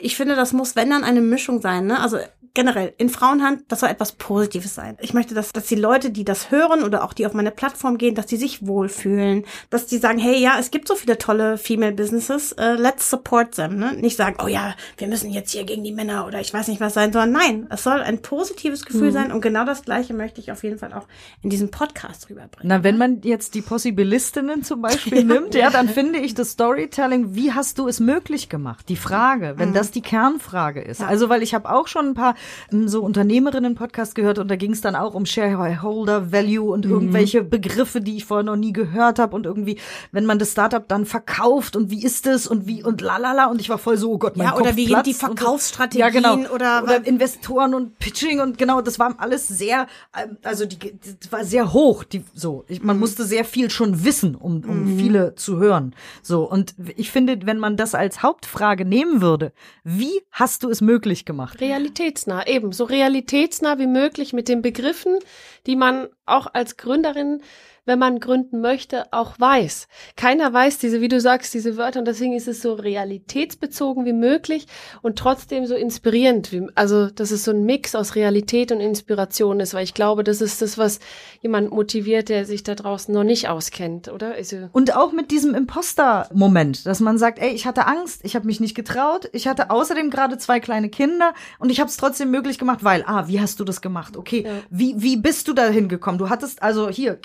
ich 0.02 0.16
finde, 0.16 0.36
das 0.36 0.54
muss, 0.54 0.76
wenn 0.76 0.90
dann 0.90 1.04
eine 1.04 1.22
Mischung 1.22 1.62
sein, 1.62 1.86
ne? 1.86 2.00
Also 2.00 2.18
generell 2.58 2.92
in 2.98 3.10
Frauenhand, 3.10 3.66
das 3.68 3.82
soll 3.82 3.90
etwas 3.90 4.14
Positives 4.14 4.74
sein. 4.74 4.98
Ich 5.00 5.14
möchte, 5.14 5.36
dass, 5.36 5.54
dass 5.54 5.68
die 5.68 5.76
Leute, 5.76 6.10
die 6.10 6.26
das 6.26 6.50
hören 6.50 6.84
oder 6.84 7.04
auch 7.04 7.14
die 7.14 7.28
auf 7.28 7.34
meine 7.34 7.52
Plattform 7.52 8.00
gehen, 8.00 8.16
dass 8.16 8.26
die 8.26 8.36
sich 8.36 8.66
wohlfühlen, 8.66 9.46
dass 9.70 9.86
die 9.86 10.00
sagen, 10.00 10.18
hey, 10.18 10.42
ja, 10.42 10.58
es 10.60 10.72
gibt 10.72 10.88
so 10.88 10.96
viele 10.96 11.20
tolle 11.20 11.60
Female 11.60 11.92
Businesses, 11.92 12.54
äh, 12.54 12.74
let's 12.74 13.12
support 13.12 13.54
them, 13.54 13.78
ne? 13.78 13.94
Nicht 13.94 14.18
sagen, 14.18 14.38
oh 14.44 14.48
ja, 14.48 14.74
wir 14.98 15.08
müssen 15.08 15.30
jetzt 15.30 15.52
hier 15.52 15.66
gegen 15.66 15.84
die 15.84 15.92
Männer 15.92 16.26
oder 16.26 16.42
ich 16.42 16.52
weiß 16.52 16.68
nicht 16.70 16.82
was 16.82 16.96
sein, 16.96 17.14
sondern 17.14 17.32
nein, 17.32 17.68
es 17.70 17.84
soll 17.84 18.02
ein 18.02 18.24
positives 18.24 18.86
Gefühl 18.86 19.12
sein 19.12 19.32
und 19.32 19.42
genau 19.42 19.64
das 19.64 19.84
Gleiche 19.84 20.16
möchte 20.16 20.42
ich 20.42 20.52
auf 20.52 20.64
jeden 20.64 20.80
Fall 20.80 20.94
auch 20.94 21.08
in 21.44 21.52
diesem 21.52 21.70
Podcast 21.70 22.28
rüberbringen. 22.28 22.68
Na, 22.68 22.84
wenn 22.84 22.98
man 22.98 23.22
jetzt 23.22 23.54
die 23.54 23.62
Possibilistinnen 23.62 24.64
zum 24.64 24.82
Beispiel 24.82 25.24
nimmt, 25.26 25.54
ja, 25.54 25.70
dann 25.70 25.88
finde 25.88 26.18
ich 26.18 26.34
das 26.34 26.52
Storytelling, 26.54 27.36
wie 27.36 27.54
hast 27.54 27.78
du 27.78 27.88
es 27.88 28.00
möglich 28.00 28.50
gemacht? 28.50 28.90
Die 28.90 28.96
Frage, 28.96 29.54
wenn 29.58 29.74
das 29.78 29.92
die 29.92 30.02
Kernfrage 30.02 30.82
ist. 30.82 31.02
Also, 31.02 31.30
weil 31.30 31.44
ich 31.44 31.54
habe 31.54 31.70
auch 31.70 31.88
schon 31.88 32.08
ein 32.08 32.14
paar 32.14 32.36
ähm, 32.72 32.88
so 32.88 33.02
Unternehmerinnen-Podcasts 33.04 34.16
gehört 34.16 34.40
und 34.40 34.50
da 34.50 34.56
ging 34.56 34.72
es 34.72 34.82
dann 34.82 34.96
auch 34.96 35.14
um 35.14 35.26
Shareholder 35.26 36.32
Value 36.32 36.72
und 36.72 36.86
irgendwelche 36.86 37.44
Begriffe, 37.44 38.02
die 38.02 38.18
ich 38.18 38.26
vorher 38.26 38.44
noch 38.44 38.56
nie 38.56 38.74
gehört 38.74 39.20
habe 39.20 39.36
und 39.36 39.46
irgendwie, 39.46 39.78
wenn 40.12 40.26
man 40.26 40.40
das 40.40 40.52
Startup 40.52 40.88
dann 40.88 41.06
verkauft 41.06 41.76
und 41.76 41.90
wie 41.90 42.04
ist 42.04 42.28
es 42.28 42.48
und 42.48 42.68
wie 42.68 42.84
und 42.84 43.02
lalala 43.02 43.46
und 43.48 43.62
ich 43.62 43.70
war 43.70 43.78
voll 43.78 43.98
so, 43.98 44.12
oh 44.14 44.18
Gott, 44.18 44.38
mein 44.38 44.48
Ja, 44.48 44.56
oder 44.56 44.66
Kopf 44.68 44.76
wie 44.76 44.88
sind 44.88 45.06
die 45.06 45.12
platzt 45.14 45.24
und 45.24 45.40
so. 45.40 45.46
Verkaufsstrategien 45.46 46.00
ja, 46.00 46.10
genau. 46.10 46.54
oder- 46.54 46.84
oder 46.84 47.06
Investoren 47.06 47.74
und 47.74 48.00
Pitching 48.00 48.40
und 48.40 48.58
genau, 48.58 48.82
das 48.82 49.00
war 49.00 49.16
alles 49.20 49.48
sehr, 49.48 49.88
ähm, 50.18 50.38
also 50.44 50.66
die, 50.66 50.78
das 51.20 51.32
war 51.32 51.44
sehr 51.44 51.74
hoch, 51.74 52.04
die 52.04 52.24
so. 52.34 52.64
Ich, 52.68 52.80
Mhm. 52.82 52.88
man 52.88 53.00
musste 53.00 53.24
sehr 53.26 53.46
viel 53.46 53.70
schon 53.70 54.04
wissen, 54.04 54.36
um, 54.36 54.64
um 54.68 54.98
viele 54.98 55.36
zu 55.36 55.58
hören. 55.58 55.94
So 56.22 56.50
und 56.50 56.76
ich 56.96 57.12
finde, 57.12 57.40
wenn 57.46 57.60
man 57.60 57.78
das 57.78 57.96
als 57.96 58.24
Hauptfrage 58.24 58.86
nehmen 58.86 59.22
würde, 59.22 59.52
wie 59.84 60.22
hast 60.32 60.64
du 60.64 60.70
es 60.70 60.82
möglich 60.82 61.26
gemacht? 61.26 61.62
Realitätsnah, 61.62 62.48
eben, 62.48 62.72
so 62.72 62.84
realitätsnah 62.84 63.80
wie 63.80 63.88
möglich 63.88 64.34
mit 64.34 64.48
den 64.48 64.62
Begriffen, 64.62 65.18
die 65.66 65.76
man 65.76 66.08
auch 66.26 66.48
als 66.54 66.78
Gründerin, 66.78 67.42
wenn 67.88 67.98
man 68.00 68.20
gründen 68.20 68.62
möchte, 68.62 69.06
auch 69.12 69.40
weiß. 69.40 69.88
Keiner 70.16 70.54
weiß 70.54 70.78
diese, 70.78 71.02
wie 71.02 71.08
du 71.08 71.20
sagst, 71.20 71.54
diese 71.54 71.78
Wörter 71.78 72.00
und 72.00 72.06
deswegen 72.08 72.34
ist 72.34 72.48
es 72.48 72.62
so 72.62 72.74
realitätsbezogen 72.74 74.06
wie 74.06 74.14
möglich 74.14 74.68
und 75.02 75.18
trotzdem 75.18 75.66
so 75.66 75.76
inspirierend. 75.76 76.52
Wie, 76.52 76.68
also, 76.76 77.08
dass 77.08 77.32
es 77.32 77.44
so 77.44 77.52
ein 77.52 77.64
Mix 77.66 77.96
aus 77.96 78.16
Realität 78.16 78.72
und 78.72 78.80
Inspiration 78.82 79.60
ist, 79.60 79.74
weil 79.74 79.84
ich 79.84 79.94
glaube, 79.94 80.24
das 80.24 80.42
ist 80.42 80.62
das, 80.62 80.78
was 80.78 81.00
jemand 81.42 81.72
motiviert, 81.72 82.30
der 82.30 82.46
sich 82.46 82.64
da 82.64 82.76
draußen 82.76 83.14
noch 83.14 83.24
nicht 83.24 83.50
auskennt, 83.50 84.10
oder? 84.10 84.34
Also, 84.34 84.70
Und 84.74 84.96
auch 84.96 85.12
mit 85.14 85.32
diesem 85.32 85.56
Imposter-Moment, 85.56 86.86
dass 86.86 87.00
man 87.00 87.18
sagt, 87.18 87.40
ey, 87.40 87.50
ich 87.52 87.66
hatte 87.66 87.88
Angst, 87.88 88.22
ich 88.24 88.36
habe 88.36 88.46
mich 88.46 88.60
nicht 88.60 88.76
getraut, 88.76 89.30
ich 89.34 89.48
hatte 89.48 89.70
außerdem 89.72 90.10
gerade 90.10 90.38
zwei 90.38 90.60
kleine 90.60 90.90
Kinder 90.90 91.34
und 91.60 91.70
ich 91.70 91.80
habe 91.80 91.90
es 91.90 91.98
trotzdem 91.98 92.32
möglich 92.32 92.60
gemacht, 92.60 92.84
weil, 92.84 93.04
ah, 93.06 93.28
wie 93.28 93.40
hast 93.40 93.60
du 93.60 93.64
das 93.64 93.82
gemacht? 93.82 94.18
Okay, 94.18 94.44
Ja. 94.46 94.52
wie, 94.70 94.96
wie 94.98 95.18
bist 95.18 95.48
du 95.48 95.54
da 95.54 95.68
hingekommen? 95.68 96.18
Du 96.20 96.30
hattest 96.30 96.62
also 96.62 96.90
hier 96.90 97.16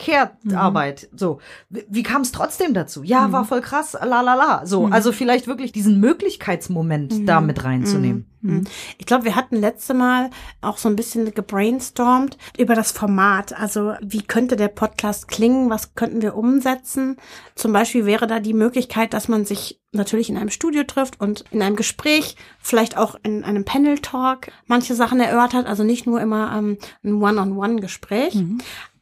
Care-Arbeit, 0.53 1.09
so. 1.15 1.39
Wie, 1.69 2.03
kam 2.03 2.23
es 2.23 2.33
trotzdem 2.33 2.75
dazu? 2.75 3.03
Ja, 3.03 3.33
war 3.33 3.45
voll 3.45 3.61
krass, 3.61 3.95
la 3.95 4.21
la 4.21 4.35
la. 4.35 4.67
So, 4.67 4.87
also 4.87 5.13
vielleicht 5.13 5.47
wirklich 5.47 5.73
diesen 5.73 6.01
Möglichkeitsmoment 6.01 7.29
da 7.29 7.41
mit 7.41 7.65
reinzunehmen. 7.65 8.27
Mhm. 8.43 8.65
Ich 8.99 9.07
glaube, 9.07 9.25
wir 9.25 9.37
hatten 9.37 9.57
letzte 9.57 9.95
Mal 9.95 10.31
auch 10.61 10.77
so 10.77 10.89
ein 10.89 10.97
bisschen 10.97 11.33
gebrainstormt 11.33 12.37
über 12.59 12.75
das 12.75 12.93
Format. 12.93 13.59
Also 13.59 13.95
wie 14.03 14.23
könnte 14.23 14.57
der 14.57 14.69
Podcast 14.69 15.29
klingen? 15.29 15.71
Was 15.71 15.95
könnten 15.95 16.23
wir 16.23 16.37
umsetzen? 16.37 17.17
Zum 17.55 17.73
Beispiel 17.73 18.05
wäre 18.05 18.27
da 18.27 18.41
die 18.41 18.55
Möglichkeit, 18.55 19.15
dass 19.15 19.29
man 19.29 19.45
sich 19.45 19.81
natürlich 19.93 20.29
in 20.29 20.37
einem 20.37 20.51
Studio 20.51 20.83
trifft 20.85 21.21
und 21.21 21.45
in 21.51 21.63
einem 21.63 21.77
Gespräch, 21.77 22.37
vielleicht 22.59 22.97
auch 22.97 23.15
in 23.23 23.45
einem 23.45 23.65
Panel-Talk 23.65 24.51
manche 24.67 24.95
Sachen 24.95 25.21
erörtert. 25.21 25.67
Also 25.67 25.85
nicht 25.85 26.07
nur 26.07 26.21
immer 26.21 26.55
ähm, 26.57 26.79
ein 27.05 27.23
One-on-One-Gespräch, 27.23 28.43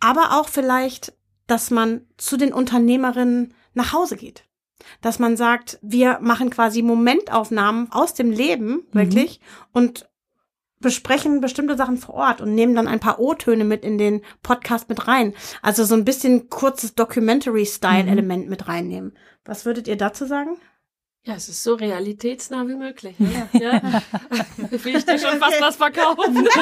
aber 0.00 0.38
auch 0.38 0.48
vielleicht, 0.48 1.12
dass 1.50 1.70
man 1.70 2.02
zu 2.16 2.36
den 2.36 2.52
Unternehmerinnen 2.52 3.54
nach 3.74 3.92
Hause 3.92 4.16
geht 4.16 4.44
dass 5.00 5.18
man 5.18 5.36
sagt, 5.36 5.78
wir 5.82 6.18
machen 6.20 6.48
quasi 6.50 6.82
Momentaufnahmen 6.82 7.92
aus 7.92 8.14
dem 8.14 8.30
Leben, 8.30 8.86
wirklich, 8.92 9.40
und 9.72 10.08
besprechen 10.80 11.42
bestimmte 11.42 11.76
Sachen 11.76 11.98
vor 11.98 12.14
Ort 12.14 12.40
und 12.40 12.54
nehmen 12.54 12.74
dann 12.74 12.88
ein 12.88 13.00
paar 13.00 13.20
O-Töne 13.20 13.64
mit 13.64 13.84
in 13.84 13.98
den 13.98 14.22
Podcast 14.42 14.88
mit 14.88 15.06
rein. 15.06 15.34
Also 15.60 15.84
so 15.84 15.94
ein 15.94 16.06
bisschen 16.06 16.48
kurzes 16.48 16.94
Documentary-Style-Element 16.94 18.48
mit 18.48 18.66
reinnehmen. 18.66 19.12
Was 19.44 19.66
würdet 19.66 19.86
ihr 19.88 19.96
dazu 19.96 20.24
sagen? 20.24 20.56
Ja, 21.24 21.34
es 21.34 21.48
ist 21.48 21.62
so 21.62 21.74
realitätsnah 21.74 22.66
wie 22.66 22.74
möglich. 22.74 23.18
Ne? 23.18 23.48
Ja. 23.52 23.80
Will 24.70 24.96
ich 24.96 25.04
dir 25.04 25.18
schon 25.18 25.38
fast 25.38 25.60
was 25.60 25.76
verkaufen? 25.76 26.48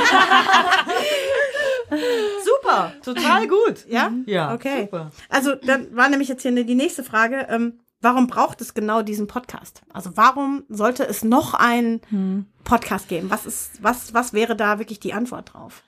Super, 2.44 2.92
total 3.02 3.48
gut. 3.48 3.86
Ja? 3.88 4.12
Ja, 4.26 4.52
Okay. 4.54 4.82
super. 4.82 5.10
Also 5.28 5.54
dann 5.54 5.94
war 5.96 6.08
nämlich 6.08 6.28
jetzt 6.28 6.42
hier 6.42 6.52
die 6.64 6.74
nächste 6.74 7.02
Frage. 7.04 7.46
Ähm, 7.48 7.80
warum 8.00 8.26
braucht 8.26 8.60
es 8.60 8.74
genau 8.74 9.02
diesen 9.02 9.26
Podcast? 9.26 9.82
Also 9.92 10.10
warum 10.16 10.64
sollte 10.68 11.04
es 11.06 11.24
noch 11.24 11.54
einen 11.54 12.46
Podcast 12.64 13.08
geben? 13.08 13.30
Was 13.30 13.46
ist, 13.46 13.82
was, 13.82 14.12
was 14.14 14.32
wäre 14.32 14.54
da 14.56 14.78
wirklich 14.78 15.00
die 15.00 15.14
Antwort 15.14 15.54
drauf? 15.54 15.82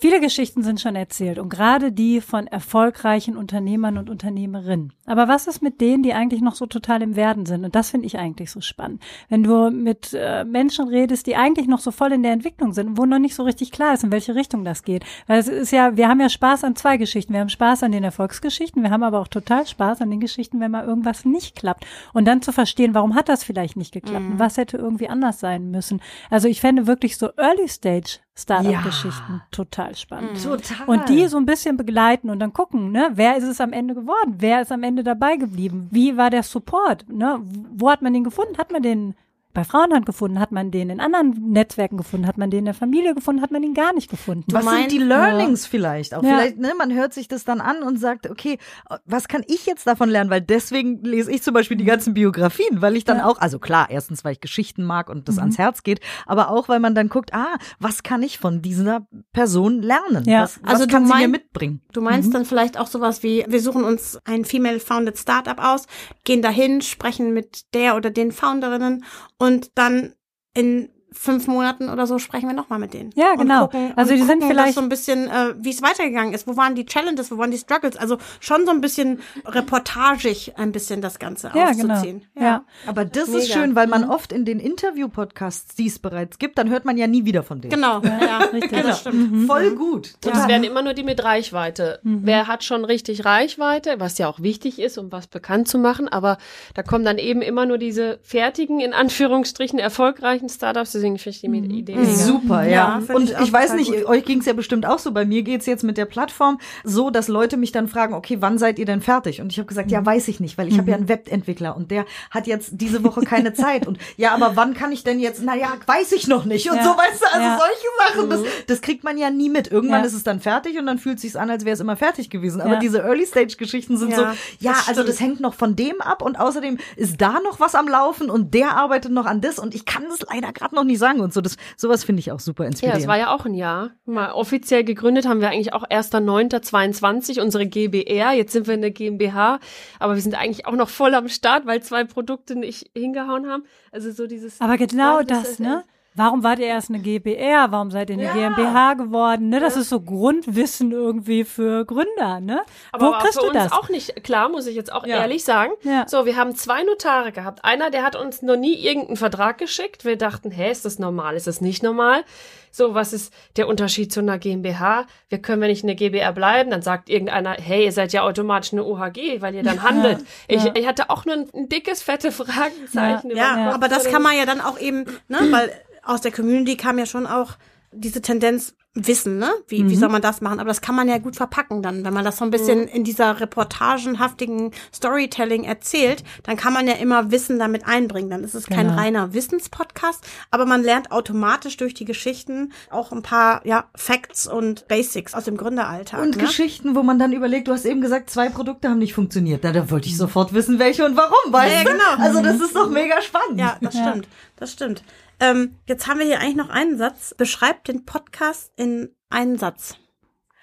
Viele 0.00 0.20
Geschichten 0.20 0.62
sind 0.62 0.80
schon 0.80 0.94
erzählt 0.94 1.40
und 1.40 1.48
gerade 1.48 1.90
die 1.90 2.20
von 2.20 2.46
erfolgreichen 2.46 3.36
Unternehmern 3.36 3.98
und 3.98 4.08
Unternehmerinnen. 4.08 4.92
Aber 5.06 5.26
was 5.26 5.48
ist 5.48 5.60
mit 5.60 5.80
denen, 5.80 6.04
die 6.04 6.14
eigentlich 6.14 6.40
noch 6.40 6.54
so 6.54 6.66
total 6.66 7.02
im 7.02 7.16
Werden 7.16 7.46
sind? 7.46 7.64
Und 7.64 7.74
das 7.74 7.90
finde 7.90 8.06
ich 8.06 8.16
eigentlich 8.16 8.52
so 8.52 8.60
spannend. 8.60 9.02
Wenn 9.28 9.42
du 9.42 9.72
mit 9.72 10.14
äh, 10.14 10.44
Menschen 10.44 10.86
redest, 10.86 11.26
die 11.26 11.34
eigentlich 11.34 11.66
noch 11.66 11.80
so 11.80 11.90
voll 11.90 12.12
in 12.12 12.22
der 12.22 12.30
Entwicklung 12.30 12.74
sind, 12.74 12.96
wo 12.96 13.06
noch 13.06 13.18
nicht 13.18 13.34
so 13.34 13.42
richtig 13.42 13.72
klar 13.72 13.92
ist, 13.92 14.04
in 14.04 14.12
welche 14.12 14.36
Richtung 14.36 14.64
das 14.64 14.84
geht. 14.84 15.04
Weil 15.26 15.40
es 15.40 15.48
ist 15.48 15.72
ja, 15.72 15.96
wir 15.96 16.08
haben 16.08 16.20
ja 16.20 16.28
Spaß 16.28 16.62
an 16.62 16.76
zwei 16.76 16.96
Geschichten. 16.96 17.32
Wir 17.32 17.40
haben 17.40 17.48
Spaß 17.48 17.82
an 17.82 17.90
den 17.90 18.04
Erfolgsgeschichten, 18.04 18.84
wir 18.84 18.90
haben 18.90 19.02
aber 19.02 19.18
auch 19.18 19.26
total 19.26 19.66
Spaß 19.66 20.00
an 20.00 20.10
den 20.10 20.20
Geschichten, 20.20 20.60
wenn 20.60 20.70
mal 20.70 20.86
irgendwas 20.86 21.24
nicht 21.24 21.56
klappt. 21.56 21.84
Und 22.12 22.24
dann 22.24 22.40
zu 22.40 22.52
verstehen, 22.52 22.94
warum 22.94 23.16
hat 23.16 23.28
das 23.28 23.42
vielleicht 23.42 23.76
nicht 23.76 23.92
geklappt 23.92 24.26
und 24.30 24.38
was 24.38 24.58
hätte 24.58 24.76
irgendwie 24.76 25.08
anders 25.08 25.40
sein 25.40 25.72
müssen. 25.72 26.00
Also 26.30 26.46
ich 26.46 26.60
fände 26.60 26.86
wirklich 26.86 27.16
so 27.16 27.30
Early 27.36 27.66
Stage 27.66 28.20
Startup-Geschichten 28.38 29.42
total 29.50 29.96
spannend. 29.96 30.42
Total. 30.42 30.86
Und 30.86 31.08
die 31.08 31.26
so 31.26 31.36
ein 31.36 31.46
bisschen 31.46 31.76
begleiten 31.76 32.30
und 32.30 32.38
dann 32.38 32.52
gucken, 32.52 32.92
ne, 32.92 33.10
wer 33.14 33.36
ist 33.36 33.44
es 33.44 33.60
am 33.60 33.72
Ende 33.72 33.94
geworden? 33.94 34.36
Wer 34.38 34.62
ist 34.62 34.70
am 34.70 34.84
Ende 34.84 35.02
dabei 35.02 35.36
geblieben? 35.36 35.88
Wie 35.90 36.16
war 36.16 36.30
der 36.30 36.44
Support? 36.44 37.08
Ne? 37.08 37.40
Wo 37.72 37.90
hat 37.90 38.00
man 38.00 38.12
den 38.12 38.22
gefunden? 38.22 38.56
Hat 38.56 38.70
man 38.70 38.82
den 38.82 39.14
bei 39.54 39.64
Frauenhand 39.64 40.06
gefunden? 40.06 40.38
Hat 40.38 40.52
man 40.52 40.70
den 40.70 40.90
in 40.90 41.00
anderen 41.00 41.30
Netzwerken 41.50 41.96
gefunden? 41.96 42.26
Hat 42.26 42.38
man 42.38 42.50
den 42.50 42.60
in 42.60 42.64
der 42.66 42.74
Familie 42.74 43.14
gefunden? 43.14 43.42
Hat 43.42 43.50
man 43.50 43.62
ihn 43.62 43.74
gar 43.74 43.92
nicht 43.94 44.10
gefunden? 44.10 44.44
Was 44.52 44.64
meinst- 44.64 44.90
sind 44.90 45.00
die 45.00 45.04
Learnings 45.04 45.66
vielleicht 45.66 46.14
auch? 46.14 46.22
Ja. 46.22 46.36
Vielleicht, 46.38 46.58
ne, 46.58 46.72
man 46.78 46.92
hört 46.94 47.12
sich 47.14 47.28
das 47.28 47.44
dann 47.44 47.60
an 47.60 47.82
und 47.82 47.98
sagt, 47.98 48.30
okay, 48.30 48.58
was 49.04 49.26
kann 49.28 49.42
ich 49.46 49.66
jetzt 49.66 49.86
davon 49.86 50.08
lernen? 50.10 50.30
Weil 50.30 50.40
deswegen 50.42 51.02
lese 51.02 51.32
ich 51.32 51.42
zum 51.42 51.54
Beispiel 51.54 51.76
die 51.76 51.84
ganzen 51.84 52.14
Biografien, 52.14 52.82
weil 52.82 52.96
ich 52.96 53.04
dann 53.04 53.20
auch, 53.20 53.38
also 53.40 53.58
klar, 53.58 53.88
erstens, 53.90 54.24
weil 54.24 54.32
ich 54.32 54.40
Geschichten 54.40 54.84
mag 54.84 55.08
und 55.10 55.28
das 55.28 55.38
ans 55.38 55.58
Herz 55.58 55.82
geht, 55.82 56.00
aber 56.26 56.50
auch, 56.50 56.68
weil 56.68 56.80
man 56.80 56.94
dann 56.94 57.08
guckt, 57.08 57.32
ah, 57.34 57.56
was 57.80 58.02
kann 58.02 58.22
ich 58.22 58.38
von 58.38 58.62
dieser 58.62 59.06
Person 59.32 59.82
lernen? 59.82 60.24
Ja. 60.26 60.42
Was, 60.42 60.60
was 60.62 60.72
Also 60.74 60.86
du 60.86 60.92
kann 60.92 61.06
sie 61.06 61.12
mir 61.14 61.20
mein- 61.20 61.30
mitbringen? 61.30 61.80
Du 61.92 62.00
meinst 62.00 62.32
dann 62.34 62.44
vielleicht 62.44 62.78
auch 62.78 62.86
sowas 62.86 63.22
wie, 63.22 63.44
wir 63.48 63.60
suchen 63.60 63.82
uns 63.84 64.18
ein 64.24 64.44
female-founded 64.44 65.18
Startup 65.18 65.58
aus, 65.58 65.86
gehen 66.24 66.42
dahin, 66.42 66.80
sprechen 66.82 67.32
mit 67.32 67.74
der 67.74 67.96
oder 67.96 68.10
den 68.10 68.30
Founderinnen 68.32 69.04
und 69.38 69.70
dann 69.76 70.14
in 70.54 70.90
fünf 71.12 71.46
Monaten 71.46 71.88
oder 71.88 72.06
so 72.06 72.18
sprechen 72.18 72.48
wir 72.48 72.54
nochmal 72.54 72.78
mit 72.78 72.94
denen. 72.94 73.10
Ja, 73.14 73.32
Und 73.32 73.38
genau. 73.38 73.62
Gucken, 73.68 73.92
Also 73.96 74.12
und 74.12 74.18
die 74.20 74.24
sind 74.24 74.40
gucken, 74.40 74.48
vielleicht- 74.48 74.68
dass 74.68 74.74
so 74.76 74.80
ein 74.82 74.88
bisschen, 74.88 75.26
äh, 75.28 75.54
wie 75.58 75.70
es 75.70 75.82
weitergegangen 75.82 76.34
ist. 76.34 76.46
Wo 76.46 76.56
waren 76.56 76.74
die 76.74 76.84
Challenges, 76.86 77.30
wo 77.30 77.38
waren 77.38 77.50
die 77.50 77.58
Struggles? 77.58 77.96
Also 77.96 78.18
schon 78.40 78.64
so 78.66 78.72
ein 78.72 78.80
bisschen 78.80 79.20
reportagig 79.46 80.52
ein 80.56 80.72
bisschen 80.72 81.00
das 81.00 81.18
Ganze 81.18 81.50
Ja, 81.54 81.72
genau. 81.72 81.94
auszuziehen. 81.94 82.22
Ja. 82.34 82.64
Aber 82.86 83.04
das 83.04 83.28
ist 83.28 83.48
Mega. 83.48 83.54
schön, 83.60 83.74
weil 83.74 83.86
man 83.86 84.04
oft 84.08 84.32
in 84.32 84.44
den 84.44 84.60
Interview-Podcasts, 84.60 85.74
die 85.76 85.86
es 85.86 85.98
bereits 85.98 86.38
gibt, 86.38 86.58
dann 86.58 86.70
hört 86.70 86.84
man 86.84 86.96
ja 86.96 87.06
nie 87.06 87.24
wieder 87.24 87.42
von 87.42 87.60
denen. 87.60 87.70
Genau, 87.72 88.00
ja, 88.02 88.38
richtig. 88.52 88.72
Ja, 88.72 88.82
das 88.82 89.00
stimmt. 89.00 89.46
Voll 89.46 89.70
gut. 89.76 90.14
Und 90.24 90.34
es 90.34 90.48
werden 90.48 90.64
immer 90.64 90.82
nur 90.82 90.94
die 90.94 91.02
mit 91.04 91.22
Reichweite. 91.22 92.00
Wer 92.02 92.46
hat 92.46 92.64
schon 92.64 92.84
richtig 92.84 93.24
Reichweite, 93.24 93.96
was 93.98 94.18
ja 94.18 94.28
auch 94.28 94.40
wichtig 94.40 94.78
ist, 94.78 94.98
um 94.98 95.12
was 95.12 95.26
bekannt 95.26 95.68
zu 95.68 95.78
machen, 95.78 96.08
aber 96.08 96.38
da 96.74 96.82
kommen 96.82 97.04
dann 97.04 97.18
eben 97.18 97.42
immer 97.42 97.66
nur 97.66 97.78
diese 97.78 98.18
fertigen, 98.22 98.80
in 98.80 98.92
Anführungsstrichen, 98.92 99.78
erfolgreichen 99.78 100.48
Startups, 100.48 100.92
deswegen 100.98 101.18
finde 101.18 101.58
ich 101.58 101.68
die 101.72 101.78
Idee 101.78 101.96
mega. 101.96 102.12
Super, 102.12 102.64
ja. 102.64 103.00
Ja, 103.08 103.14
und 103.14 103.30
ich 103.30 103.38
ich, 103.38 103.52
weiß 103.52 103.74
nicht, 103.74 103.92
gut. 103.92 104.04
euch 104.06 104.24
ging 104.24 104.40
es 104.40 104.46
ja 104.46 104.52
bestimmt 104.52 104.86
auch 104.86 104.98
so. 104.98 105.12
Bei 105.12 105.24
mir 105.24 105.42
geht's 105.42 105.66
jetzt 105.66 105.84
mit 105.84 105.96
der 105.96 106.04
Plattform 106.04 106.58
so, 106.84 107.10
dass 107.10 107.28
Leute 107.28 107.56
mich 107.56 107.72
dann 107.72 107.88
fragen, 107.88 108.14
okay, 108.14 108.38
wann 108.40 108.58
seid 108.58 108.78
ihr 108.78 108.84
denn 108.86 109.00
fertig? 109.00 109.40
Und 109.40 109.52
ich 109.52 109.58
habe 109.58 109.66
gesagt, 109.66 109.90
ja, 109.90 110.04
weiß 110.04 110.28
ich 110.28 110.40
nicht, 110.40 110.58
weil 110.58 110.68
ich 110.68 110.78
habe 110.78 110.90
ja 110.90 110.96
einen 110.96 111.08
Webentwickler 111.08 111.76
und 111.76 111.90
der 111.90 112.04
hat 112.30 112.46
jetzt 112.46 112.70
diese 112.72 113.02
Woche 113.04 113.22
keine 113.22 113.52
Zeit. 113.54 113.86
Und 113.86 113.98
ja, 114.16 114.32
aber 114.34 114.56
wann 114.56 114.74
kann 114.74 114.92
ich 114.92 115.04
denn 115.04 115.18
jetzt? 115.20 115.42
Naja, 115.42 115.68
weiß 115.86 116.12
ich 116.12 116.26
noch 116.28 116.44
nicht. 116.44 116.70
Und 116.70 116.76
Ja. 116.76 116.84
so, 116.84 116.90
weißt 116.90 117.20
du, 117.22 117.26
also 117.32 117.46
Ja. 117.46 117.58
solche 117.58 118.14
Sachen, 118.16 118.30
das, 118.30 118.40
das 118.66 118.80
kriegt 118.80 119.04
man 119.04 119.18
ja 119.18 119.30
nie 119.30 119.48
mit. 119.48 119.70
Irgendwann 119.70 120.00
Ja. 120.00 120.06
ist 120.06 120.14
es 120.14 120.24
dann 120.24 120.40
fertig 120.40 120.78
und 120.78 120.86
dann 120.86 120.98
fühlt 120.98 121.20
sich's 121.20 121.36
an, 121.36 121.50
als 121.50 121.64
wäre 121.64 121.74
es 121.74 121.80
immer 121.80 121.96
fertig 121.96 122.30
gewesen. 122.30 122.60
Aber 122.60 122.74
Ja. 122.74 122.78
diese 122.80 122.98
Early-Stage-Geschichten 123.02 123.96
sind 123.96 124.10
Ja, 124.10 124.16
so, 124.16 124.22
ja, 124.60 124.72
das 124.72 124.88
also 124.88 125.02
das 125.02 125.20
hängt 125.20 125.40
noch 125.40 125.54
von 125.54 125.76
dem 125.76 126.00
ab 126.00 126.22
und 126.22 126.38
außerdem 126.38 126.78
ist 126.96 127.20
da 127.20 127.40
noch 127.40 127.60
was 127.60 127.74
am 127.74 127.88
Laufen 127.88 128.30
und 128.30 128.54
der 128.54 128.76
arbeitet 128.76 129.12
noch 129.12 129.26
an 129.26 129.40
das 129.40 129.58
und 129.58 129.74
ich 129.74 129.84
kann 129.84 130.04
das 130.08 130.20
leider 130.30 130.52
gerade 130.52 130.74
noch 130.74 130.84
nicht 130.88 130.98
sagen 130.98 131.20
und 131.20 131.32
so. 131.32 131.40
Das, 131.40 131.56
sowas 131.76 132.02
finde 132.02 132.20
ich 132.20 132.32
auch 132.32 132.40
super 132.40 132.64
Ja, 132.64 132.68
inspirierend. 132.68 133.02
es 133.02 133.06
war 133.08 133.16
ja 133.18 133.32
auch 133.32 133.44
ein 133.46 133.54
Jahr. 133.54 133.90
Mal 134.04 134.32
offiziell 134.32 134.82
gegründet 134.82 135.28
haben 135.28 135.40
wir 135.40 135.50
eigentlich 135.50 135.72
auch 135.72 135.84
1.9.22, 135.84 137.40
unsere 137.40 137.66
GBR. 137.66 138.32
Jetzt 138.32 138.52
sind 138.52 138.66
wir 138.66 138.74
in 138.74 138.80
der 138.82 138.90
GmbH, 138.90 139.60
aber 139.98 140.14
wir 140.14 140.22
sind 140.22 140.34
eigentlich 140.34 140.66
auch 140.66 140.72
noch 140.74 140.88
voll 140.88 141.14
am 141.14 141.28
Start, 141.28 141.66
weil 141.66 141.82
zwei 141.82 142.04
Produkte 142.04 142.56
nicht 142.56 142.90
hingehauen 142.94 143.46
haben. 143.48 143.64
Also 143.92 144.10
so 144.10 144.26
dieses. 144.26 144.60
Aber 144.60 144.76
genau 144.76 145.18
Ja, 145.18 145.24
das, 145.24 145.50
ist- 145.52 145.60
ne? 145.60 145.84
Warum 146.18 146.42
wart 146.42 146.58
ihr 146.58 146.66
erst 146.66 146.90
eine 146.90 146.98
GBR? 146.98 147.68
Warum 147.70 147.90
seid 147.90 148.10
ihr 148.10 148.16
eine 148.18 148.30
GmbH 148.32 148.94
geworden? 148.94 149.48
Ne, 149.48 149.60
das 149.60 149.76
ist 149.76 149.88
so 149.88 150.00
Grundwissen 150.00 150.92
irgendwie 150.92 151.44
für 151.44 151.84
Gründer, 151.84 152.40
ne? 152.40 152.60
Aber 152.92 153.06
Wo 153.06 153.10
war 153.12 153.20
kriegst 153.20 153.38
für 153.38 153.46
du 153.46 153.52
uns 153.52 153.64
das? 153.64 153.72
auch 153.72 153.88
nicht 153.88 154.22
klar, 154.24 154.48
muss 154.48 154.66
ich 154.66 154.76
jetzt 154.76 154.92
auch 154.92 155.06
Ja. 155.06 155.16
ehrlich 155.20 155.44
sagen. 155.44 155.72
Ja. 155.82 156.06
So, 156.06 156.26
wir 156.26 156.36
haben 156.36 156.54
zwei 156.54 156.82
Notare 156.82 157.32
gehabt. 157.32 157.64
Einer, 157.64 157.90
der 157.90 158.02
hat 158.02 158.16
uns 158.16 158.42
noch 158.42 158.56
nie 158.56 158.74
irgendeinen 158.74 159.16
Vertrag 159.16 159.56
geschickt. 159.58 160.04
Wir 160.04 160.16
dachten, 160.16 160.50
hä, 160.50 160.70
ist 160.70 160.84
das 160.84 160.98
normal? 160.98 161.36
Ist 161.36 161.46
das 161.46 161.60
nicht 161.60 161.82
normal? 161.82 162.22
So, 162.70 162.92
was 162.94 163.14
ist 163.14 163.32
der 163.56 163.66
Unterschied 163.66 164.12
zu 164.12 164.20
einer 164.20 164.38
GmbH? 164.38 165.06
Wir 165.30 165.38
können 165.40 165.62
wir 165.62 165.68
nicht 165.68 165.84
eine 165.84 165.94
GbR 165.94 166.32
bleiben? 166.32 166.70
Dann 166.70 166.82
sagt 166.82 167.08
irgendeiner, 167.08 167.52
hey, 167.54 167.84
ihr 167.86 167.92
seid 167.92 168.12
ja 168.12 168.22
automatisch 168.22 168.72
eine 168.74 168.84
OHG, 168.84 169.40
weil 169.40 169.54
ihr 169.54 169.62
dann 169.62 169.82
handelt. 169.82 170.18
Ich, 170.48 170.64
ich 170.74 170.86
hatte 170.86 171.08
auch 171.08 171.24
nur 171.24 171.34
ein, 171.36 171.48
ein 171.54 171.68
dickes, 171.70 172.02
fette 172.02 172.30
Fragezeichen. 172.30 173.30
Ja, 173.34 173.54
Kopf. 173.64 173.74
aber 173.74 173.88
das 173.88 174.04
kann 174.10 174.22
man 174.22 174.36
ja 174.36 174.44
dann 174.44 174.60
auch 174.60 174.78
eben, 174.78 175.04
ne, 175.28 175.38
weil 175.50 175.72
aus 176.08 176.20
der 176.22 176.32
Community 176.32 176.76
kam 176.76 176.98
ja 176.98 177.06
schon 177.06 177.26
auch 177.26 177.52
diese 177.92 178.20
Tendenz 178.20 178.74
Wissen, 178.94 179.38
ne? 179.38 179.50
Wie, 179.68 179.88
wie 179.88 179.94
soll 179.94 180.08
man 180.08 180.22
das 180.22 180.40
machen? 180.40 180.58
Aber 180.58 180.68
das 180.68 180.80
kann 180.80 180.96
man 180.96 181.08
ja 181.08 181.18
gut 181.18 181.36
verpacken 181.36 181.82
dann, 181.82 182.04
wenn 182.04 182.12
man 182.12 182.24
das 182.24 182.38
so 182.38 182.44
ein 182.44 182.50
bisschen 182.50 182.88
in 182.88 183.04
dieser 183.04 183.38
reportagenhaftigen 183.38 184.72
Storytelling 184.92 185.62
erzählt, 185.64 186.24
dann 186.42 186.56
kann 186.56 186.72
man 186.72 186.86
ja 186.88 186.94
immer 186.94 187.30
Wissen 187.30 187.58
damit 187.60 187.86
einbringen. 187.86 188.30
Dann 188.30 188.42
ist 188.42 188.54
es 188.54 188.66
kein 188.66 188.88
Genau. 188.88 188.98
reiner 188.98 189.34
Wissenspodcast, 189.34 190.24
aber 190.50 190.66
man 190.66 190.82
lernt 190.82 191.12
automatisch 191.12 191.76
durch 191.76 191.94
die 191.94 192.06
Geschichten 192.06 192.72
auch 192.90 193.12
ein 193.12 193.22
paar, 193.22 193.64
ja, 193.64 193.84
Facts 193.94 194.48
und 194.48 194.88
Basics 194.88 195.34
aus 195.34 195.44
dem 195.44 195.56
Gründeralltag. 195.56 196.20
Und 196.20 196.36
ne? 196.36 196.42
Geschichten, 196.42 196.96
wo 196.96 197.02
man 197.04 197.18
dann 197.20 197.32
überlegt, 197.32 197.68
du 197.68 197.72
hast 197.72 197.84
eben 197.84 198.00
gesagt, 198.00 198.30
zwei 198.30 198.48
Produkte 198.48 198.88
haben 198.88 198.98
nicht 198.98 199.14
funktioniert. 199.14 199.62
Da, 199.64 199.70
da 199.72 199.90
wollte 199.90 200.08
ich 200.08 200.16
sofort 200.16 200.52
wissen, 200.54 200.78
welche 200.80 201.04
und 201.04 201.16
warum, 201.16 201.52
weißt 201.52 201.84
Ja, 201.84 201.84
genau. 201.84 202.14
Also 202.18 202.42
das 202.42 202.60
ist 202.60 202.74
doch 202.74 202.90
mega 202.90 203.20
spannend. 203.22 203.60
Ja, 203.60 203.76
das 203.80 203.94
Ja. 203.94 204.08
stimmt. 204.10 204.28
Das 204.56 204.72
stimmt. 204.72 205.04
Ähm, 205.40 205.76
jetzt 205.86 206.06
haben 206.06 206.18
wir 206.18 206.26
hier 206.26 206.40
eigentlich 206.40 206.56
noch 206.56 206.70
einen 206.70 206.98
Satz. 206.98 207.34
Beschreibt 207.34 207.88
den 207.88 208.04
Podcast 208.04 208.72
in 208.76 209.14
einen 209.30 209.58
Satz. 209.58 209.96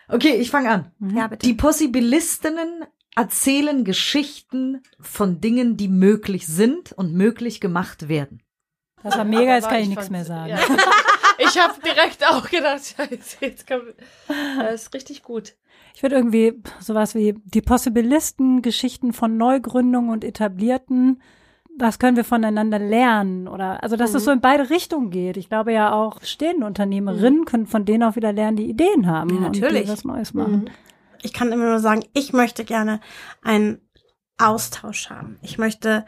Okay, 0.08 0.36
ich 0.36 0.52
fange 0.52 0.70
an. 0.70 0.92
Ja, 1.16 1.28
bitte. 1.28 1.46
Die 1.48 1.54
Possibilistinnen 1.54 2.86
erzählen 3.16 3.84
Geschichten 3.86 4.84
von 5.00 5.40
Dingen, 5.40 5.78
die 5.78 5.88
möglich 5.88 6.48
sind 6.48 6.92
und 6.92 7.14
möglich 7.14 7.62
gemacht 7.62 8.08
werden. 8.10 8.44
Das 9.04 9.18
war 9.18 9.24
mega, 9.24 9.56
jetzt 9.56 9.70
kann 9.70 9.78
ich 9.78 9.84
ich 9.84 9.90
nichts 9.90 10.10
mehr 10.10 10.26
sagen. 10.26 10.50
Ja. 10.50 10.60
Ich 11.38 11.60
habe 11.60 11.74
direkt 11.82 12.26
auch 12.26 12.50
gedacht, 12.50 12.82
scheiße, 12.98 13.38
jetzt 13.42 13.68
kommt, 13.68 13.94
das 14.58 14.84
ist 14.84 14.94
richtig 14.94 15.24
gut. 15.24 15.56
Ich 15.94 16.02
würde 16.02 16.16
irgendwie 16.16 16.62
sowas 16.80 17.16
wie 17.16 17.36
die 17.44 17.62
Possibilisten, 17.62 18.62
Geschichten 18.62 19.14
von 19.14 19.38
Neugründungen 19.38 20.12
und 20.12 20.24
Etablierten, 20.24 21.22
was 21.78 22.00
können 22.00 22.16
wir 22.18 22.24
voneinander 22.24 22.80
lernen? 22.80 23.48
Oder 23.48 23.84
also 23.84 23.96
dass 23.96 24.14
es 24.14 24.24
Mhm. 24.24 24.26
so 24.26 24.32
in 24.32 24.42
beide 24.42 24.70
Richtungen 24.70 25.10
geht. 25.12 25.38
Ich 25.38 25.50
glaube 25.50 25.74
ja 25.74 25.92
auch 25.94 26.22
stehende 26.24 26.66
Unternehmerinnen 26.66 27.46
können 27.46 27.68
von 27.68 27.86
denen 27.86 28.04
auch 28.04 28.16
wieder 28.16 28.32
lernen, 28.34 28.58
die 28.58 28.70
Ideen 28.70 29.08
haben 29.08 29.30
Ja, 29.30 29.36
und 29.38 29.42
natürlich. 29.44 29.84
die 29.84 29.90
was 29.90 30.04
Neues 30.06 30.34
machen. 30.34 30.70
ich 31.22 31.34
kann 31.34 31.52
immer 31.52 31.66
nur 31.70 31.80
sagen, 31.80 32.04
ich 32.14 32.34
möchte 32.34 32.64
gerne 32.66 33.00
einen 33.42 33.82
Austausch 34.38 35.10
haben. 35.10 35.38
Ich 35.42 35.58
möchte 35.58 36.06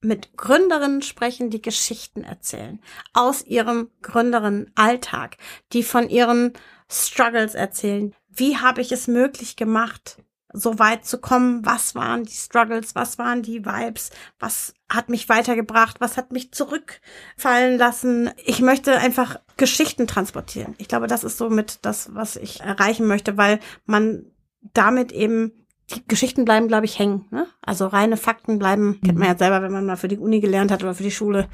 mit 0.00 0.36
Gründerinnen 0.36 1.02
sprechen, 1.02 1.50
die 1.50 1.62
Geschichten 1.62 2.22
erzählen 2.22 2.80
aus 3.12 3.44
ihrem 3.44 3.90
Gründerinnen-Alltag, 4.02 5.36
die 5.72 5.82
von 5.82 6.08
ihren 6.08 6.52
Struggles 6.88 7.54
erzählen. 7.54 8.14
Wie 8.28 8.56
habe 8.58 8.82
ich 8.82 8.92
es 8.92 9.08
möglich 9.08 9.56
gemacht, 9.56 10.18
so 10.56 10.78
weit 10.78 11.04
zu 11.04 11.18
kommen? 11.18 11.64
Was 11.64 11.94
waren 11.94 12.24
die 12.24 12.32
Struggles? 12.32 12.94
Was 12.94 13.18
waren 13.18 13.42
die 13.42 13.64
Vibes? 13.64 14.10
Was 14.38 14.74
hat 14.88 15.08
mich 15.08 15.28
weitergebracht? 15.28 16.00
Was 16.00 16.16
hat 16.16 16.32
mich 16.32 16.52
zurückfallen 16.52 17.78
lassen? 17.78 18.30
Ich 18.44 18.60
möchte 18.60 18.96
einfach 18.96 19.38
Geschichten 19.56 20.06
transportieren. 20.06 20.74
Ich 20.78 20.88
glaube, 20.88 21.06
das 21.06 21.24
ist 21.24 21.38
somit 21.38 21.80
das, 21.82 22.14
was 22.14 22.36
ich 22.36 22.60
erreichen 22.60 23.06
möchte, 23.06 23.36
weil 23.36 23.60
man 23.84 24.24
damit 24.72 25.12
eben 25.12 25.65
die 25.94 26.06
Geschichten 26.08 26.44
bleiben, 26.44 26.66
glaube 26.66 26.84
ich, 26.84 26.98
hängen. 26.98 27.26
Ne? 27.30 27.46
Also 27.62 27.86
reine 27.86 28.16
Fakten 28.16 28.58
bleiben, 28.58 29.00
kennt 29.04 29.18
man 29.18 29.28
ja 29.28 29.38
selber, 29.38 29.62
wenn 29.62 29.72
man 29.72 29.86
mal 29.86 29.96
für 29.96 30.08
die 30.08 30.18
Uni 30.18 30.40
gelernt 30.40 30.72
hat 30.72 30.82
oder 30.82 30.94
für 30.94 31.04
die 31.04 31.12
Schule. 31.12 31.48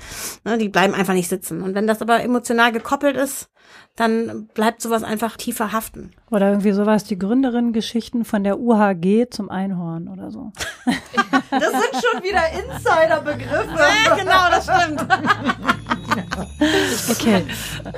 Ne? 0.45 0.57
Die 0.57 0.71
bleiben 0.71 0.95
einfach 0.95 1.13
nicht 1.13 1.29
sitzen. 1.29 1.63
Und 1.63 1.75
wenn 1.75 1.87
das 1.87 2.01
aber 2.01 2.23
emotional 2.23 2.73
gekoppelt 2.73 3.17
ist, 3.17 3.51
dann 3.97 4.47
bleibt 4.55 4.81
sowas 4.81 5.03
einfach 5.03 5.37
tiefer 5.37 5.73
haften. 5.73 6.13
Oder 6.31 6.49
irgendwie 6.49 6.73
sowas, 6.73 7.05
die 7.05 7.19
Gründerinnen-Geschichten 7.19 8.25
von 8.25 8.43
der 8.43 8.59
UHG 8.59 9.29
zum 9.31 9.51
Einhorn 9.51 10.09
oder 10.09 10.31
so. 10.31 10.53
Das 11.51 11.71
sind 11.71 12.03
schon 12.03 12.23
wieder 12.23 12.43
Insider-Begriffe. 12.53 13.73
Ja, 14.05 14.17
genau, 14.17 14.51
das 14.51 14.65
stimmt. 14.65 15.07
Okay. 17.11 17.45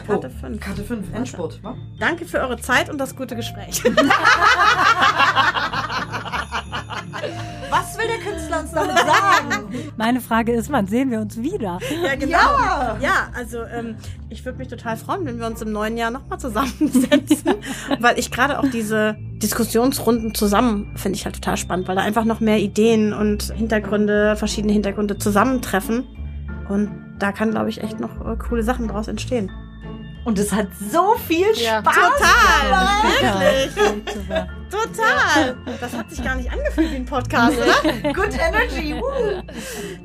Karte 0.07 0.31
5. 0.31 0.61
Karte 0.61 0.85
5, 0.85 1.15
Endspurt. 1.15 1.63
wa? 1.63 1.77
Danke 1.99 2.25
für 2.25 2.41
eure 2.41 2.59
Zeit 2.59 2.91
und 2.91 2.99
das 2.99 3.17
gute 3.17 3.37
Gespräch. 3.37 3.83
Was 7.71 7.99
will 7.99 8.07
der 8.07 8.19
Künstler 8.19 8.61
uns 8.61 8.73
damit 8.73 8.97
sagen? 8.97 9.75
Meine 9.97 10.21
Frage 10.21 10.53
ist, 10.53 10.71
wann 10.71 10.87
sehen 10.87 11.11
wir 11.11 11.21
uns 11.21 11.37
wieder? 11.37 11.79
Ja, 12.05 12.15
genau. 12.15 12.33
Ja. 12.33 12.97
Ja, 13.01 13.29
also 13.35 13.63
ähm, 13.65 13.97
ich 14.29 14.45
würde 14.45 14.59
mich 14.59 14.69
total 14.69 14.97
freuen, 14.97 15.25
wenn 15.27 15.39
wir 15.39 15.47
uns 15.47 15.63
im 15.63 15.73
neuen 15.73 15.97
Jahr 15.97 16.11
nochmal 16.11 16.39
zusammensetzen, 16.39 17.55
weil 18.01 18.19
ich 18.19 18.31
gerade 18.31 18.59
auch 18.59 18.69
diese 18.69 19.17
Diskussionsrunden 19.43 20.35
zusammen 20.35 20.93
finde 20.97 21.17
ich 21.17 21.25
halt 21.25 21.37
total 21.37 21.57
spannend, 21.57 21.89
weil 21.89 21.97
da 21.97 22.03
einfach 22.03 22.25
noch 22.25 22.41
mehr 22.41 22.59
Ideen 22.59 23.13
und 23.13 23.53
Hintergründe, 23.55 24.37
verschiedene 24.37 24.73
Hintergründe 24.73 25.19
zusammentreffen 25.19 26.07
und 26.69 26.91
da 27.19 27.33
kann, 27.33 27.51
glaube 27.53 27.69
ich, 27.71 27.83
echt 27.83 28.01
noch 28.01 28.11
äh, 28.27 28.37
coole 28.37 28.63
Sachen 28.63 28.89
draus 28.89 29.09
entstehen. 29.09 29.51
Und 30.25 30.39
es 30.39 30.53
hat 30.53 30.69
so 30.91 31.17
viel 31.29 31.47
Ja. 31.57 31.81
Spaß 31.81 31.95
Total, 31.95 32.65
gemacht. 32.65 33.77
wirklich, 33.77 34.25
total. 34.71 35.57
Das 35.81 35.93
hat 35.95 36.11
sich 36.11 36.25
gar 36.25 36.35
nicht 36.37 36.51
angefühlt 36.51 36.93
wie 36.93 36.97
ein 36.97 37.05
Podcast, 37.05 37.59
oder? 37.59 38.13
Good 38.15 38.31
Energy. 38.39 38.95
Woo. 38.95 39.43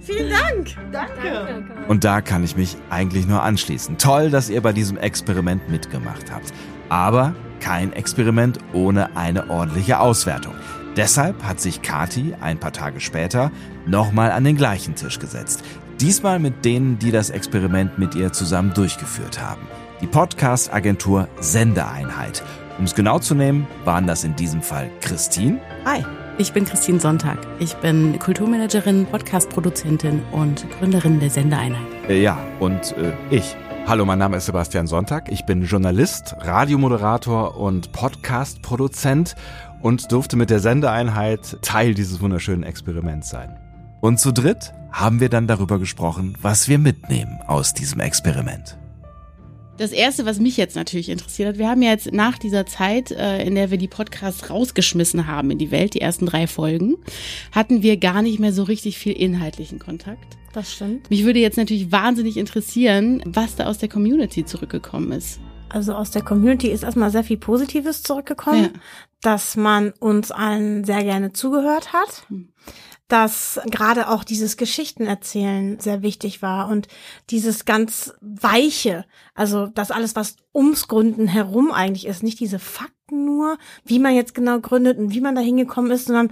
Vielen 0.02 0.30
Dank. 0.30 0.76
Danke. 0.91 1.63
Und 1.88 2.04
da 2.04 2.19
kann 2.19 2.43
ich 2.43 2.58
mich 2.58 2.76
eigentlich 2.89 3.28
nur 3.28 3.41
anschließen. 3.41 3.98
Toll, 3.98 4.30
dass 4.30 4.50
ihr 4.50 4.62
bei 4.62 4.74
diesem 4.74 4.98
Experiment 4.98 5.69
mitgemacht 5.69 6.30
habt. 6.34 6.52
Aber 6.89 7.34
kein 7.62 7.93
Experiment 7.93 8.58
ohne 8.74 9.15
eine 9.15 9.50
ordentliche 9.50 10.00
Auswertung. 10.02 10.54
Deshalb 10.98 11.41
hat 11.43 11.62
sich 11.62 11.82
Kati 11.82 12.36
ein 12.41 12.60
paar 12.60 12.74
Tage 12.74 13.00
später 13.00 13.52
nochmal 13.86 14.32
an 14.32 14.43
den 14.43 14.58
gleichen 14.58 14.95
Tisch 14.95 15.17
gesetzt. 15.19 15.63
Diesmal 16.00 16.40
mit 16.40 16.64
denen, 16.64 16.98
die 16.98 17.12
das 17.12 17.30
Experiment 17.30 18.00
mit 18.00 18.16
ihr 18.16 18.32
zusammen 18.32 18.74
durchgeführt 18.74 19.42
haben. 19.42 19.68
Die 20.00 20.08
Podcast-Agentur 20.08 21.28
Sendeeinheit. 21.42 22.42
Um 22.78 22.86
es 22.86 22.96
genau 22.96 23.20
zu 23.20 23.36
nehmen, 23.36 23.68
waren 23.84 24.08
das 24.08 24.24
in 24.24 24.34
diesem 24.38 24.62
Fall 24.62 24.90
Christine, 25.02 25.60
Hi, 25.84 26.06
ich 26.38 26.54
bin 26.54 26.64
Christine 26.64 27.02
Sonntag. 27.02 27.40
Ich 27.60 27.74
bin 27.76 28.18
Kulturmanagerin, 28.18 29.08
Podcast-Produzentin 29.08 30.22
und 30.32 30.66
Gründerin 30.80 31.20
der 31.20 31.32
Sendeeinheit. 31.32 31.86
Äh, 32.08 32.22
ja, 32.22 32.38
und 32.62 32.96
äh, 32.96 33.12
ich. 33.30 33.58
Hallo, 33.86 34.06
mein 34.06 34.20
Name 34.20 34.38
ist 34.38 34.46
Sebastian 34.46 34.88
Sonntag. 34.88 35.30
Ich 35.30 35.46
bin 35.46 35.64
Journalist, 35.64 36.34
Radiomoderator 36.40 37.58
und 37.58 37.92
Podcast-Produzent 37.92 39.36
und 39.82 40.14
durfte 40.14 40.38
mit 40.38 40.50
der 40.50 40.60
Sendeeinheit 40.60 41.58
Teil 41.62 41.94
dieses 41.94 42.22
wunderschönen 42.22 42.64
Experiments 42.64 43.30
sein. 43.30 43.60
Und 44.02 44.20
zu 44.20 44.32
dritt 44.32 44.74
haben 44.92 45.20
wir 45.20 45.30
dann 45.30 45.48
darüber 45.48 45.80
gesprochen, 45.80 46.38
was 46.42 46.68
wir 46.68 46.80
mitnehmen 46.80 47.40
aus 47.48 47.74
diesem 47.74 48.00
Experiment. 48.00 48.78
Das 49.78 49.92
erste, 49.92 50.26
was 50.26 50.40
mich 50.40 50.58
jetzt 50.58 50.76
natürlich 50.76 51.08
interessiert 51.08 51.48
hat, 51.50 51.58
wir 51.58 51.70
haben 51.70 51.82
ja 51.82 51.92
jetzt 51.92 52.12
nach 52.12 52.38
dieser 52.38 52.66
Zeit, 52.66 53.12
äh, 53.12 53.44
in 53.46 53.56
der 53.56 53.72
wir 53.72 53.78
die 53.78 53.88
Podcasts 53.88 54.50
rausgeschmissen 54.50 55.26
haben 55.26 55.52
in 55.52 55.58
die 55.58 55.72
Welt, 55.72 55.94
die 55.94 56.02
ersten 56.02 56.26
drei 56.26 56.48
Folgen, 56.48 56.98
hatten 57.54 57.82
wir 57.82 57.96
gar 57.96 58.22
nicht 58.22 58.40
mehr 58.40 58.52
so 58.52 58.64
richtig 58.64 58.98
viel 58.98 59.14
inhaltlichen 59.14 59.80
Kontakt. 59.80 60.38
Das 60.52 60.74
stimmt. 60.74 61.10
Mich 61.10 61.24
würde 61.24 61.40
jetzt 61.40 61.58
natürlich 61.58 61.94
wahnsinnig 61.94 62.36
interessieren, 62.36 63.22
was 63.26 63.56
da 63.56 63.68
aus 63.68 63.78
der 63.78 63.88
Community 63.88 64.44
zurückgekommen 64.44 65.14
ist. 65.14 65.40
Also 65.70 65.94
aus 65.94 66.12
der 66.12 66.24
Community 66.24 66.68
ist 66.70 66.84
erstmal 66.84 67.12
sehr 67.12 67.24
viel 67.24 67.38
Positives 67.38 68.02
zurückgekommen, 68.04 68.64
Ja. 68.64 68.70
dass 69.22 69.56
man 69.56 69.92
uns 70.00 70.32
allen 70.32 70.84
sehr 70.84 71.04
gerne 71.04 71.32
zugehört 71.32 71.94
hat, 71.94 72.26
dass 73.10 73.60
gerade 73.65 74.08
auch 74.08 74.24
dieses 74.24 74.56
Geschichtenerzählen 74.56 75.80
sehr 75.80 76.02
wichtig 76.04 76.41
war 76.41 76.69
und 76.69 76.88
dieses 77.32 77.65
ganz 77.65 78.13
weiche, 78.22 79.04
also 79.34 79.67
das 79.67 79.91
alles, 79.91 80.15
was 80.15 80.38
ums 80.56 80.88
Gründen 80.88 81.28
herum 81.28 81.72
eigentlich 81.72 82.06
ist, 82.06 82.24
nicht 82.24 82.39
diese 82.39 82.60
Fakten 82.60 83.26
nur, 83.26 83.58
wie 83.84 84.00
man 84.00 84.15
jetzt 84.15 84.36
genau 84.36 84.60
gründet 84.60 85.00
und 85.00 85.13
wie 85.13 85.22
man 85.22 85.36
da 85.36 85.41
hingekommen 85.41 85.91
ist, 85.91 86.06
sondern 86.06 86.32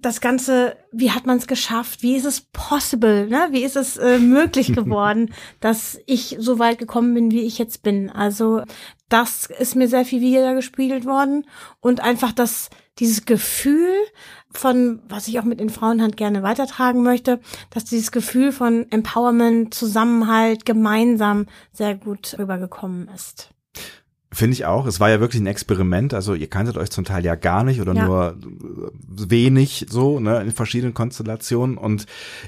das 0.00 0.20
Ganze, 0.20 0.76
wie 0.92 1.10
hat 1.10 1.24
man 1.24 1.38
es 1.38 1.46
geschafft? 1.46 2.02
Wie 2.02 2.14
ist 2.14 2.26
es 2.26 2.42
possible? 2.52 3.26
Ne? 3.26 3.48
Wie 3.50 3.64
ist 3.64 3.76
es 3.76 3.96
äh, 3.96 4.18
möglich 4.18 4.72
geworden, 4.74 5.32
dass 5.60 5.98
ich 6.06 6.36
so 6.38 6.58
weit 6.58 6.78
gekommen 6.78 7.14
bin, 7.14 7.30
wie 7.30 7.42
ich 7.42 7.58
jetzt 7.58 7.82
bin? 7.82 8.10
Also 8.10 8.62
das 9.08 9.46
ist 9.46 9.76
mir 9.76 9.88
sehr 9.88 10.04
viel 10.04 10.20
wieder 10.20 10.54
gespiegelt 10.54 11.06
worden 11.06 11.46
und 11.80 12.00
einfach 12.00 12.32
das 12.32 12.68
dieses 12.98 13.24
Gefühl 13.24 13.92
von, 14.54 15.00
was 15.08 15.28
ich 15.28 15.38
auch 15.38 15.44
mit 15.44 15.60
den 15.60 15.70
Frauenhand 15.70 16.16
gerne 16.16 16.42
weitertragen 16.42 17.02
möchte, 17.02 17.40
dass 17.70 17.84
dieses 17.84 18.12
Gefühl 18.12 18.52
von 18.52 18.86
Empowerment, 18.90 19.74
Zusammenhalt, 19.74 20.64
gemeinsam 20.64 21.46
sehr 21.72 21.94
gut 21.94 22.36
rübergekommen 22.38 23.08
ist. 23.14 23.53
Finde 24.34 24.54
ich 24.54 24.66
auch. 24.66 24.86
Es 24.86 25.00
war 25.00 25.08
ja 25.10 25.20
wirklich 25.20 25.40
ein 25.40 25.46
Experiment. 25.46 26.12
Also 26.12 26.34
ihr 26.34 26.48
kanntet 26.48 26.76
euch 26.76 26.90
zum 26.90 27.04
Teil 27.04 27.24
ja 27.24 27.34
gar 27.36 27.64
nicht 27.64 27.80
oder 27.80 27.94
Ja. 27.94 28.04
nur 28.04 28.36
wenig 29.08 29.86
so, 29.88 30.20
ne, 30.20 30.40
in 30.42 30.50
verschiedenen 30.50 30.94
Konstellationen. 30.94 31.76
Und 31.78 32.06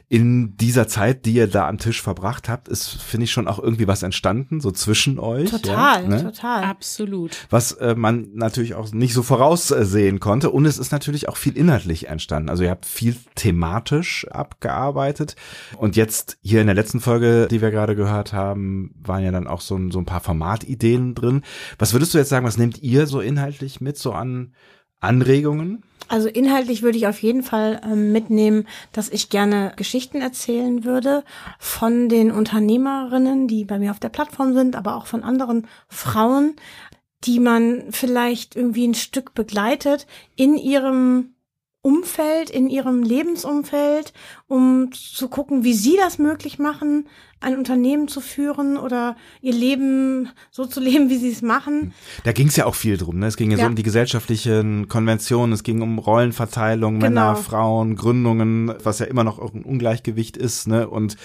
in 0.09 0.57
dieser 0.57 0.89
Zeit, 0.89 1.25
die 1.27 1.33
ihr 1.35 1.47
da 1.49 1.69
am 1.69 1.79
Tisch 1.79 2.03
verbracht 2.03 2.49
habt, 2.49 2.69
ist, 2.69 2.89
finde 3.03 3.25
ich, 3.25 3.33
schon 3.33 3.49
auch 3.49 3.59
irgendwie 3.59 3.87
was 3.89 4.03
entstanden, 4.03 4.61
so 4.61 4.71
zwischen 4.71 5.19
euch. 5.19 5.51
Total, 5.51 6.03
ja, 6.03 6.09
ne? 6.09 6.23
total. 6.25 6.65
Absolut. 6.65 7.37
was 7.51 7.73
äh, 7.73 7.95
man 7.95 8.29
natürlich 8.35 8.75
auch 8.75 8.93
nicht 8.93 9.15
so 9.15 9.23
voraussehen 9.23 10.21
konnte. 10.21 10.51
Und 10.51 10.67
es 10.67 10.79
ist 10.79 10.93
natürlich 10.93 11.29
auch 11.29 11.37
viel 11.37 11.57
inhaltlich 11.57 12.09
entstanden. 12.09 12.49
Also 12.49 12.65
ihr 12.65 12.71
habt 12.71 12.87
viel 12.87 13.17
thematisch 13.35 14.27
abgearbeitet. 14.31 15.37
Und 15.77 15.97
jetzt 15.97 16.39
hier 16.43 16.61
in 16.61 16.67
der 16.67 16.75
letzten 16.75 17.01
Folge, 17.01 17.47
die 17.51 17.61
wir 17.61 17.71
gerade 17.71 17.95
gehört 17.97 18.33
haben, 18.33 18.95
waren 19.03 19.23
ja 19.23 19.31
dann 19.31 19.47
auch 19.47 19.61
so, 19.61 19.77
ein- 19.77 19.91
so 19.91 19.99
ein 19.99 20.05
paar 20.05 20.21
Formatideen 20.21 21.15
drin. 21.15 21.43
Was 21.79 21.93
würdest 21.93 22.15
du 22.15 22.19
jetzt 22.19 22.29
sagen, 22.29 22.47
was 22.47 22.59
nehmt 22.59 22.83
ihr 22.83 23.07
so 23.07 23.21
inhaltlich 23.21 23.81
mit, 23.81 23.99
so 23.99 24.13
an 24.13 24.55
Anregungen? 25.01 25.83
Also 26.09 26.29
inhaltlich 26.29 26.83
würde 26.83 26.99
ich 26.99 27.07
auf 27.07 27.21
jeden 27.21 27.43
Fall 27.43 27.81
ähm, 27.85 28.13
mitnehmen, 28.13 28.67
dass 28.93 29.09
ich 29.09 29.29
gerne 29.29 29.73
Geschichten 29.77 30.21
erzählen 30.21 30.85
würde 30.85 31.25
von 31.59 32.09
den 32.09 32.31
Unternehmerinnen, 32.31 33.49
die 33.49 33.65
bei 33.65 33.79
mir 33.79 33.91
auf 33.91 33.99
der 33.99 34.09
Plattform 34.09 34.55
sind, 34.55 34.77
aber 34.77 34.97
auch 34.97 35.07
von 35.07 35.25
anderen 35.25 35.67
Frauen, 35.89 36.55
die 37.25 37.41
man 37.41 37.85
vielleicht 37.91 38.55
irgendwie 38.55 38.87
ein 38.87 38.95
Stück 38.95 39.35
begleitet 39.35 40.07
in 40.37 40.57
ihrem 40.57 41.35
Umfeld, 41.83 42.51
in 42.51 42.69
ihrem 42.69 43.03
Lebensumfeld, 43.03 44.13
um 44.49 44.91
zu 44.93 45.29
gucken, 45.29 45.65
wie 45.65 45.75
sie 45.75 45.97
das 45.97 46.19
möglich 46.19 46.59
machen, 46.59 47.09
ein 47.41 47.57
Unternehmen 47.57 48.09
zu 48.09 48.21
führen 48.21 48.77
oder 48.79 49.17
ihr 49.43 49.53
Leben 49.53 50.31
so 50.51 50.65
zu 50.65 50.81
leben, 50.81 51.11
wie 51.11 51.19
sie 51.19 51.31
es 51.31 51.43
machen. 51.43 51.93
Da 52.25 52.33
ging 52.33 52.49
es 52.49 52.57
ja 52.57 52.65
auch 52.65 52.75
viel 52.75 52.97
drum. 52.97 53.19
Ne? 53.19 53.27
Es 53.27 53.37
ging 53.37 53.51
ja, 53.51 53.59
so 53.59 53.67
um 53.67 53.77
die 53.77 53.83
gesellschaftlichen 53.83 54.89
Konventionen, 54.89 55.53
es 55.53 55.63
ging 55.63 55.83
um 55.83 55.99
Rollenverteilung, 55.99 56.99
Männer, 56.99 57.35
Genau. 57.35 57.43
Frauen, 57.43 57.97
Gründungen, 57.97 58.73
was 58.83 58.99
ja 59.01 59.07
immer 59.07 59.23
noch 59.25 59.39
ein 59.39 59.65
Ungleichgewicht 59.65 60.37
ist. 60.37 60.67
Ne? 60.67 60.89
Und 60.89 61.17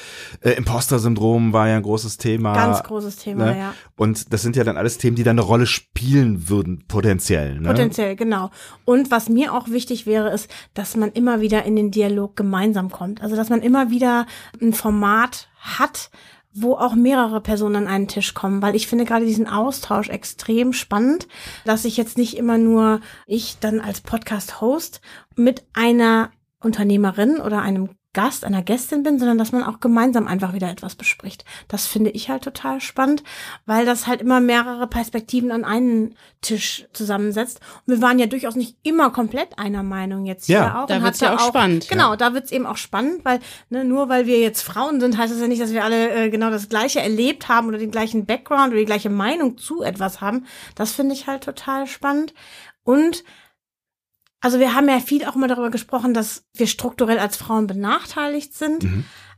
äh, 0.41 0.51
Imposter-Syndrom 0.51 1.53
war 1.53 1.69
ja 1.69 1.77
ein 1.77 1.83
großes 1.83 2.17
Thema. 2.17 2.53
Ganz 2.53 2.83
großes 2.83 3.15
Thema, 3.17 3.45
ne? 3.45 3.57
ja. 3.57 3.73
Und 3.95 4.33
das 4.33 4.41
sind 4.41 4.55
ja 4.55 4.63
dann 4.63 4.77
alles 4.77 4.97
Themen, 4.97 5.15
die 5.15 5.23
dann 5.23 5.39
eine 5.39 5.47
Rolle 5.47 5.65
spielen 5.65 6.49
würden, 6.49 6.83
potenziell. 6.87 7.59
Ne? 7.59 7.69
Potenziell, 7.69 8.15
genau. 8.15 8.51
Und 8.83 9.11
was 9.11 9.29
mir 9.29 9.53
auch 9.53 9.69
wichtig 9.69 10.05
wäre, 10.05 10.31
ist, 10.31 10.49
dass 10.73 10.95
man 10.95 11.11
immer 11.11 11.39
wieder 11.41 11.63
in 11.63 11.75
den 11.75 11.91
Dialog 11.91 12.35
gemeinsam 12.35 12.89
kommt. 12.89 13.21
Also, 13.21 13.35
dass 13.35 13.49
man 13.49 13.61
immer 13.61 13.91
wieder 13.91 14.25
ein 14.61 14.73
Format 14.73 15.47
hat, 15.61 16.09
wo 16.53 16.75
auch 16.75 16.95
mehrere 16.95 17.39
Personen 17.39 17.75
an 17.75 17.87
einen 17.87 18.07
Tisch 18.07 18.33
kommen, 18.33 18.61
weil 18.61 18.75
ich 18.75 18.87
finde 18.87 19.05
gerade 19.05 19.25
diesen 19.25 19.47
Austausch 19.47 20.09
extrem 20.09 20.73
spannend, 20.73 21.27
dass 21.63 21.85
ich 21.85 21.95
jetzt 21.95 22.17
nicht 22.17 22.35
immer 22.35 22.57
nur 22.57 22.99
ich 23.25 23.57
dann 23.59 23.79
als 23.79 24.01
Podcast-Host 24.01 24.99
mit 25.35 25.63
einer 25.73 26.31
Unternehmerin 26.59 27.37
oder 27.37 27.61
einem 27.61 27.89
Gast, 28.13 28.43
einer 28.43 28.61
Gästin 28.61 29.03
bin, 29.03 29.19
sondern 29.19 29.37
dass 29.37 29.51
man 29.53 29.63
auch 29.63 29.79
gemeinsam 29.79 30.27
einfach 30.27 30.53
wieder 30.53 30.69
etwas 30.69 30.95
bespricht. 30.95 31.45
Das 31.69 31.87
finde 31.87 32.09
ich 32.09 32.29
halt 32.29 32.43
total 32.43 32.81
spannend, 32.81 33.23
weil 33.65 33.85
das 33.85 34.05
halt 34.07 34.19
immer 34.21 34.41
mehrere 34.41 34.85
Perspektiven 34.87 35.51
an 35.51 35.63
einen 35.63 36.15
Tisch 36.41 36.87
zusammensetzt. 36.91 37.61
Und 37.85 37.93
wir 37.95 38.01
waren 38.01 38.19
ja 38.19 38.25
durchaus 38.25 38.55
nicht 38.55 38.75
immer 38.83 39.11
komplett 39.11 39.57
einer 39.57 39.83
Meinung 39.83 40.25
jetzt 40.25 40.49
Ja, 40.49 40.61
hier 40.63 40.79
auch. 40.81 40.85
da 40.87 40.97
und 40.97 41.03
wird's 41.03 41.19
ja 41.21 41.35
auch 41.35 41.47
spannend, 41.47 41.87
Genau, 41.87 42.15
da 42.17 42.33
wird's 42.33 42.51
eben 42.51 42.65
auch 42.65 42.77
spannend, 42.77 43.23
weil 43.23 43.39
ne, 43.69 43.85
nur 43.85 44.09
weil 44.09 44.25
wir 44.25 44.39
jetzt 44.39 44.61
Frauen 44.61 44.99
sind, 44.99 45.17
heißt 45.17 45.33
das 45.33 45.39
ja 45.39 45.47
nicht, 45.47 45.61
dass 45.61 45.71
wir 45.71 45.83
alle 45.85 46.11
äh, 46.25 46.29
genau 46.29 46.49
das 46.49 46.67
Gleiche 46.67 46.99
erlebt 47.01 47.47
haben 47.47 47.67
oder 47.67 47.77
den 47.77 47.91
gleichen 47.91 48.25
Background 48.25 48.69
oder 48.69 48.79
die 48.79 48.85
gleiche 48.85 49.09
Meinung 49.09 49.57
zu 49.57 49.83
etwas 49.83 50.19
haben. 50.19 50.45
Das 50.75 50.91
finde 50.91 51.13
ich 51.15 51.27
halt 51.27 51.43
total 51.43 51.87
spannend. 51.87 52.33
Und 52.83 53.23
also 54.41 54.59
wir 54.59 54.73
haben 54.75 54.89
ja 54.89 54.99
viel 54.99 55.23
auch 55.25 55.35
immer 55.35 55.47
darüber 55.47 55.69
gesprochen, 55.69 56.13
dass 56.13 56.43
wir 56.55 56.67
strukturell 56.67 57.19
als 57.19 57.37
Frauen 57.37 57.67
benachteiligt 57.67 58.53
sind, 58.55 58.85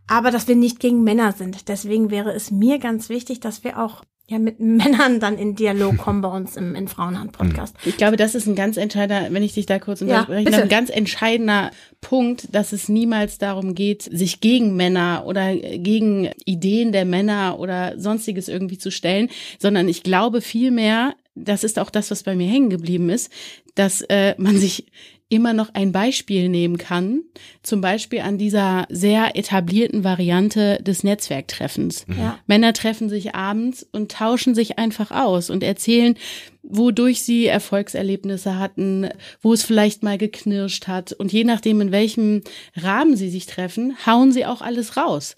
aber 0.07 0.31
dass 0.31 0.47
wir 0.47 0.55
nicht 0.55 0.79
gegen 0.79 1.03
Männer 1.03 1.33
sind. 1.33 1.67
Deswegen 1.67 2.09
wäre 2.09 2.31
es 2.33 2.51
mir 2.51 2.79
ganz 2.79 3.09
wichtig, 3.09 3.39
dass 3.39 3.63
wir 3.63 3.79
auch 3.83 4.03
ja 4.29 4.39
mit 4.39 4.59
Männern 4.61 5.19
dann 5.19 5.37
in 5.37 5.55
Dialog 5.55 5.97
kommen 5.97 6.21
bei 6.21 6.29
uns 6.29 6.55
im 6.55 6.75
in 6.75 6.87
Frauenhand 6.87 7.33
Podcast. 7.33 7.75
Ich 7.85 7.97
glaube, 7.97 8.15
das 8.15 8.35
ist 8.35 8.47
ein 8.47 8.55
ganz 8.55 8.77
entscheidender, 8.77 9.33
wenn 9.33 9.43
ich 9.43 9.53
dich 9.53 9.65
da 9.65 9.79
kurz 9.79 9.99
Ja, 9.99 10.21
unterbreche, 10.21 10.45
bitte. 10.45 10.61
ein 10.63 10.69
ganz 10.69 10.89
entscheidender 10.89 11.71
Punkt, 11.99 12.53
dass 12.55 12.71
es 12.71 12.87
niemals 12.87 13.37
darum 13.37 13.75
geht, 13.75 14.03
sich 14.03 14.39
gegen 14.39 14.75
Männer 14.75 15.23
oder 15.25 15.53
gegen 15.55 16.29
Ideen 16.45 16.93
der 16.93 17.05
Männer 17.05 17.59
oder 17.59 17.99
sonstiges 17.99 18.47
irgendwie 18.47 18.77
zu 18.77 18.91
stellen, 18.91 19.29
sondern 19.59 19.89
ich 19.89 20.03
glaube 20.03 20.39
vielmehr, 20.41 21.15
das 21.35 21.63
ist 21.63 21.79
auch 21.79 21.89
das, 21.89 22.11
was 22.11 22.23
bei 22.23 22.35
mir 22.35 22.47
hängen 22.47 22.69
geblieben 22.69 23.09
ist, 23.09 23.31
dass 23.75 24.01
äh, 24.01 24.35
man 24.37 24.57
sich 24.57 24.85
immer 25.33 25.53
noch 25.53 25.73
ein 25.73 25.91
Beispiel 25.91 26.47
nehmen 26.47 26.77
kann, 26.77 27.23
zum 27.63 27.81
Beispiel 27.81 28.19
an 28.19 28.37
dieser 28.37 28.85
sehr 28.89 29.35
etablierten 29.35 30.03
Variante 30.03 30.77
des 30.83 31.03
Netzwerktreffens. 31.03 32.05
Ja. 32.15 32.37
Männer 32.45 32.73
treffen 32.73 33.09
sich 33.09 33.33
abends 33.33 33.87
und 33.91 34.11
tauschen 34.11 34.53
sich 34.53 34.77
einfach 34.77 35.09
aus 35.09 35.49
und 35.49 35.63
erzählen, 35.63 36.15
wodurch 36.61 37.23
sie 37.23 37.47
Erfolgserlebnisse 37.47 38.59
hatten, 38.59 39.09
wo 39.41 39.53
es 39.53 39.63
vielleicht 39.63 40.03
mal 40.03 40.19
geknirscht 40.19 40.87
hat. 40.87 41.13
Und 41.13 41.33
je 41.33 41.43
nachdem, 41.43 41.81
in 41.81 41.91
welchem 41.91 42.41
Rahmen 42.75 43.15
sie 43.17 43.29
sich 43.29 43.47
treffen, 43.47 43.95
hauen 44.05 44.31
sie 44.31 44.45
auch 44.45 44.61
alles 44.61 44.97
raus 44.97 45.35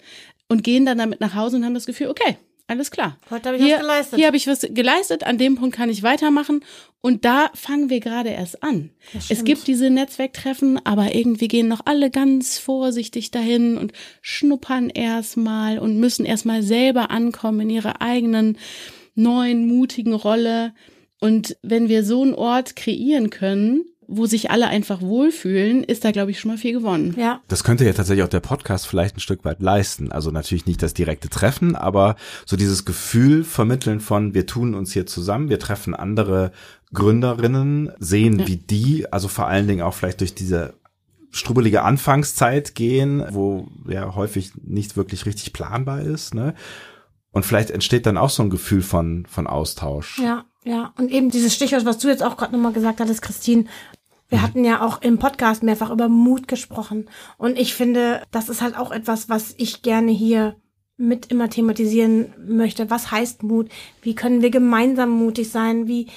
und 0.48 0.62
gehen 0.62 0.84
dann 0.84 0.98
damit 0.98 1.20
nach 1.20 1.34
Hause 1.34 1.56
und 1.56 1.64
haben 1.64 1.74
das 1.74 1.86
Gefühl, 1.86 2.08
okay, 2.08 2.36
alles 2.68 2.90
klar. 2.90 3.16
Heute 3.30 3.48
habe 3.48 3.58
ich 3.58 3.64
Hier, 3.64 3.76
was 3.76 3.82
geleistet. 3.82 4.18
hier 4.18 4.26
habe 4.26 4.36
ich 4.36 4.46
was 4.46 4.66
geleistet, 4.70 5.24
an 5.24 5.38
dem 5.38 5.54
Punkt 5.56 5.76
kann 5.76 5.88
ich 5.88 6.02
weitermachen. 6.02 6.64
Und 7.00 7.24
da 7.24 7.50
fangen 7.54 7.90
wir 7.90 8.00
gerade 8.00 8.30
erst 8.30 8.62
an. 8.64 8.90
Es 9.28 9.44
gibt 9.44 9.68
diese 9.68 9.90
Netzwerktreffen, 9.90 10.84
aber 10.84 11.14
irgendwie 11.14 11.46
gehen 11.46 11.68
noch 11.68 11.82
alle 11.84 12.10
ganz 12.10 12.58
vorsichtig 12.58 13.30
dahin 13.30 13.78
und 13.78 13.92
schnuppern 14.20 14.90
erstmal 14.90 15.78
und 15.78 16.00
müssen 16.00 16.24
erstmal 16.24 16.62
selber 16.62 17.12
ankommen 17.12 17.60
in 17.60 17.70
ihrer 17.70 18.02
eigenen 18.02 18.58
neuen, 19.14 19.68
mutigen 19.68 20.14
Rolle. 20.14 20.74
Und 21.20 21.56
wenn 21.62 21.88
wir 21.88 22.04
so 22.04 22.22
einen 22.22 22.34
Ort 22.34 22.74
kreieren 22.74 23.30
können, 23.30 23.84
wo 24.08 24.26
sich 24.26 24.50
alle 24.50 24.68
einfach 24.68 25.00
wohlfühlen, 25.00 25.82
ist 25.82 26.04
da, 26.04 26.12
glaube 26.12 26.30
ich, 26.30 26.38
schon 26.40 26.50
mal 26.52 26.58
viel 26.58 26.72
gewonnen. 26.72 27.14
ja, 27.18 27.40
Das 27.48 27.64
könnte 27.64 27.84
ja 27.84 27.92
tatsächlich 27.92 28.24
auch 28.24 28.28
der 28.28 28.40
Podcast 28.40 28.86
vielleicht 28.86 29.16
ein 29.16 29.20
Stück 29.20 29.44
weit 29.44 29.60
leisten. 29.60 30.12
Also 30.12 30.30
natürlich 30.30 30.66
nicht 30.66 30.82
das 30.82 30.94
direkte 30.94 31.28
Treffen, 31.28 31.74
aber 31.74 32.16
so 32.44 32.56
dieses 32.56 32.84
Gefühl 32.84 33.42
vermitteln 33.44 34.00
von, 34.00 34.32
wir 34.34 34.46
tun 34.46 34.74
uns 34.74 34.92
hier 34.92 35.06
zusammen, 35.06 35.48
wir 35.48 35.58
treffen 35.58 35.94
andere 35.94 36.52
Gründerinnen, 36.94 37.92
sehen, 37.98 38.38
Ja. 38.40 38.46
wie 38.46 38.56
die, 38.56 39.12
also 39.12 39.28
vor 39.28 39.46
allen 39.48 39.66
Dingen 39.68 39.82
auch 39.82 39.94
vielleicht 39.94 40.20
durch 40.20 40.34
diese 40.34 40.74
strubbelige 41.30 41.82
Anfangszeit 41.82 42.74
gehen, 42.74 43.24
wo 43.30 43.68
ja 43.88 44.14
häufig 44.14 44.52
nicht 44.62 44.96
wirklich 44.96 45.26
richtig 45.26 45.52
planbar 45.52 46.00
ist, 46.00 46.34
ne? 46.34 46.54
Und 47.32 47.44
vielleicht 47.44 47.70
entsteht 47.70 48.06
dann 48.06 48.16
auch 48.16 48.30
so 48.30 48.42
ein 48.42 48.48
Gefühl 48.48 48.80
von, 48.80 49.26
von 49.28 49.46
Austausch. 49.46 50.18
Ja, 50.18 50.46
ja. 50.66 50.92
Und 50.98 51.10
eben 51.10 51.30
dieses 51.30 51.54
Stichwort, 51.54 51.84
was 51.84 51.98
du 51.98 52.08
jetzt 52.08 52.22
auch 52.22 52.36
gerade 52.36 52.52
nochmal 52.52 52.72
gesagt 52.72 53.00
hattest, 53.00 53.22
Christine. 53.22 53.64
Wir 54.28 54.42
hatten 54.42 54.64
ja 54.64 54.84
auch 54.84 55.00
im 55.02 55.18
Podcast 55.18 55.62
mehrfach 55.62 55.90
über 55.90 56.08
Mut 56.08 56.48
gesprochen. 56.48 57.08
Und 57.38 57.56
ich 57.56 57.74
finde, 57.74 58.22
das 58.32 58.48
ist 58.48 58.60
halt 58.60 58.76
auch 58.76 58.90
etwas, 58.90 59.28
was 59.28 59.54
ich 59.56 59.82
gerne 59.82 60.10
hier 60.10 60.56
mit 60.96 61.30
immer 61.30 61.48
thematisieren 61.48 62.34
möchte. 62.44 62.90
Was 62.90 63.12
heißt 63.12 63.44
Mut? 63.44 63.68
Wie 64.02 64.16
können 64.16 64.42
wir 64.42 64.50
gemeinsam 64.50 65.10
mutig 65.10 65.50
sein? 65.50 65.86
Wie 65.86 66.08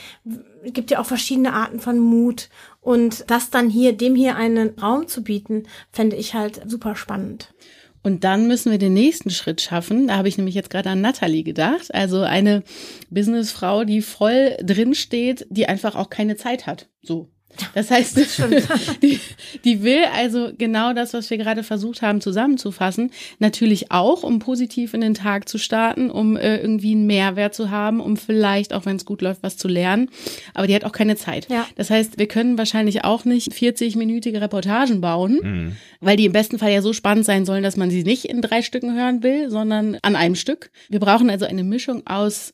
gibt 0.63 0.91
ja 0.91 0.99
auch 0.99 1.05
verschiedene 1.05 1.53
Arten 1.53 1.79
von 1.79 1.99
Mut. 1.99 2.49
Und 2.81 3.29
das 3.29 3.49
dann 3.49 3.69
hier, 3.69 3.93
dem 3.93 4.15
hier 4.15 4.35
einen 4.35 4.79
Raum 4.79 5.07
zu 5.07 5.23
bieten, 5.23 5.67
fände 5.91 6.15
ich 6.15 6.33
halt 6.33 6.61
super 6.65 6.95
spannend. 6.95 7.53
Und 8.01 8.23
dann 8.23 8.47
müssen 8.47 8.71
wir 8.71 8.77
den 8.77 8.93
nächsten 8.93 9.29
Schritt 9.29 9.61
schaffen. 9.61 10.07
Da 10.07 10.17
habe 10.17 10.27
ich 10.27 10.37
nämlich 10.37 10.55
jetzt 10.55 10.69
gerade 10.69 10.89
an 10.89 11.01
Natalie 11.01 11.43
gedacht. 11.43 11.93
Also 11.93 12.21
eine 12.21 12.63
Businessfrau, 13.09 13.83
die 13.83 14.01
voll 14.01 14.55
drin 14.61 14.95
steht, 14.95 15.45
die 15.49 15.67
einfach 15.67 15.95
auch 15.95 16.09
keine 16.09 16.35
Zeit 16.37 16.65
hat. 16.65 16.89
So. 17.01 17.29
Das 17.73 17.91
heißt, 17.91 18.17
die, 19.01 19.19
die 19.63 19.83
will 19.83 20.03
also 20.13 20.51
genau 20.57 20.93
das, 20.93 21.13
was 21.13 21.29
wir 21.29 21.37
gerade 21.37 21.63
versucht 21.63 22.01
haben 22.01 22.21
zusammenzufassen, 22.21 23.11
natürlich 23.39 23.91
auch, 23.91 24.23
um 24.23 24.39
positiv 24.39 24.93
in 24.93 25.01
den 25.01 25.13
Tag 25.13 25.49
zu 25.49 25.57
starten, 25.57 26.09
um 26.09 26.37
äh, 26.37 26.57
irgendwie 26.57 26.93
einen 26.93 27.05
Mehrwert 27.05 27.53
zu 27.53 27.69
haben, 27.69 27.99
um 27.99 28.17
vielleicht, 28.17 28.73
auch 28.73 28.85
wenn 28.85 28.95
es 28.95 29.05
gut 29.05 29.21
läuft, 29.21 29.43
was 29.43 29.57
zu 29.57 29.67
lernen. 29.67 30.09
Aber 30.53 30.67
die 30.67 30.75
hat 30.75 30.85
auch 30.85 30.91
keine 30.91 31.15
Zeit. 31.15 31.49
Ja. 31.49 31.67
Das 31.75 31.89
heißt, 31.89 32.17
wir 32.17 32.27
können 32.27 32.57
wahrscheinlich 32.57 33.03
auch 33.03 33.25
nicht 33.25 33.51
40-minütige 33.51 34.41
Reportagen 34.41 35.01
bauen, 35.01 35.77
weil 35.99 36.17
die 36.17 36.25
im 36.25 36.31
besten 36.31 36.59
Fall 36.59 36.71
ja 36.71 36.81
so 36.81 36.93
spannend 36.93 37.25
sein 37.25 37.45
sollen, 37.45 37.63
dass 37.63 37.77
man 37.77 37.89
sie 37.89 38.03
nicht 38.03 38.25
in 38.25 38.41
drei 38.41 38.61
Stücken 38.61 38.95
hören 38.95 39.23
will, 39.23 39.49
sondern 39.49 39.97
an 40.01 40.15
einem 40.15 40.35
Stück. 40.35 40.71
Wir 40.89 40.99
brauchen 40.99 41.29
also 41.29 41.45
eine 41.45 41.63
Mischung 41.63 42.05
aus 42.07 42.53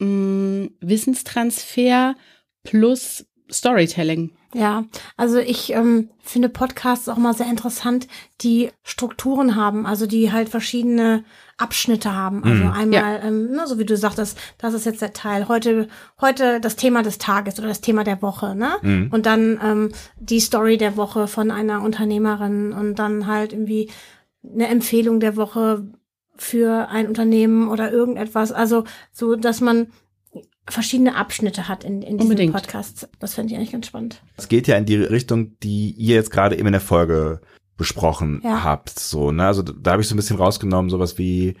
mh, 0.00 0.68
Wissenstransfer 0.80 2.14
plus 2.62 3.26
Storytelling. 3.52 4.30
Ja, 4.52 4.84
also 5.16 5.38
ich 5.38 5.72
ähm, 5.72 6.08
finde 6.22 6.48
Podcasts 6.48 7.08
auch 7.08 7.16
mal 7.16 7.34
sehr 7.34 7.48
interessant, 7.48 8.08
die 8.40 8.70
Strukturen 8.82 9.54
haben, 9.54 9.86
also 9.86 10.06
die 10.06 10.32
halt 10.32 10.48
verschiedene 10.48 11.24
Abschnitte 11.56 12.14
haben. 12.14 12.42
Also 12.42 12.64
Mhm. 12.64 12.70
einmal, 12.70 13.20
ähm, 13.22 13.50
ne, 13.52 13.66
so 13.66 13.78
wie 13.78 13.84
du 13.84 13.96
sagtest, 13.96 14.36
das 14.58 14.74
ist 14.74 14.86
jetzt 14.86 15.02
der 15.02 15.12
Teil. 15.12 15.46
Heute, 15.46 15.88
heute 16.20 16.60
das 16.60 16.74
Thema 16.76 17.02
des 17.02 17.18
Tages 17.18 17.58
oder 17.58 17.68
das 17.68 17.80
Thema 17.80 18.02
der 18.02 18.22
Woche, 18.22 18.54
ne? 18.56 18.70
Mhm. 18.82 19.08
Und 19.12 19.26
dann 19.26 19.60
ähm, 19.62 19.92
die 20.18 20.40
Story 20.40 20.78
der 20.78 20.96
Woche 20.96 21.28
von 21.28 21.50
einer 21.50 21.82
Unternehmerin 21.82 22.72
und 22.72 22.96
dann 22.98 23.26
halt 23.26 23.52
irgendwie 23.52 23.90
eine 24.42 24.68
Empfehlung 24.68 25.20
der 25.20 25.36
Woche 25.36 25.86
für 26.36 26.88
ein 26.88 27.06
Unternehmen 27.06 27.68
oder 27.68 27.92
irgendetwas. 27.92 28.50
Also 28.50 28.84
so, 29.12 29.36
dass 29.36 29.60
man 29.60 29.88
verschiedene 30.70 31.14
Abschnitte 31.16 31.68
hat 31.68 31.84
in, 31.84 32.02
in 32.02 32.18
diesem. 32.18 32.52
Podcast. 32.52 33.08
Das 33.18 33.34
finde 33.34 33.52
ich 33.52 33.58
eigentlich 33.58 33.72
ganz 33.72 33.86
spannend. 33.86 34.22
Es 34.36 34.48
geht 34.48 34.66
ja 34.66 34.76
in 34.76 34.86
die 34.86 34.96
Richtung, 34.96 35.58
die 35.60 35.90
ihr 35.92 36.14
jetzt 36.14 36.30
gerade 36.30 36.56
eben 36.56 36.66
in 36.66 36.72
der 36.72 36.80
Folge 36.80 37.40
besprochen 37.76 38.40
Ja. 38.44 38.62
habt. 38.64 38.98
So, 38.98 39.32
ne? 39.32 39.46
Also 39.46 39.62
da 39.62 39.92
habe 39.92 40.02
ich 40.02 40.08
so 40.08 40.14
ein 40.14 40.16
bisschen 40.16 40.36
rausgenommen, 40.36 40.90
sowas 40.90 41.16
wie 41.18 41.56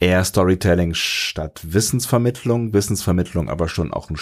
eher 0.00 0.24
Storytelling 0.24 0.94
statt 0.94 1.60
Wissensvermittlung, 1.62 2.72
Wissensvermittlung 2.72 3.48
aber 3.48 3.68
schon 3.68 3.92
auch 3.92 4.10
ein 4.10 4.16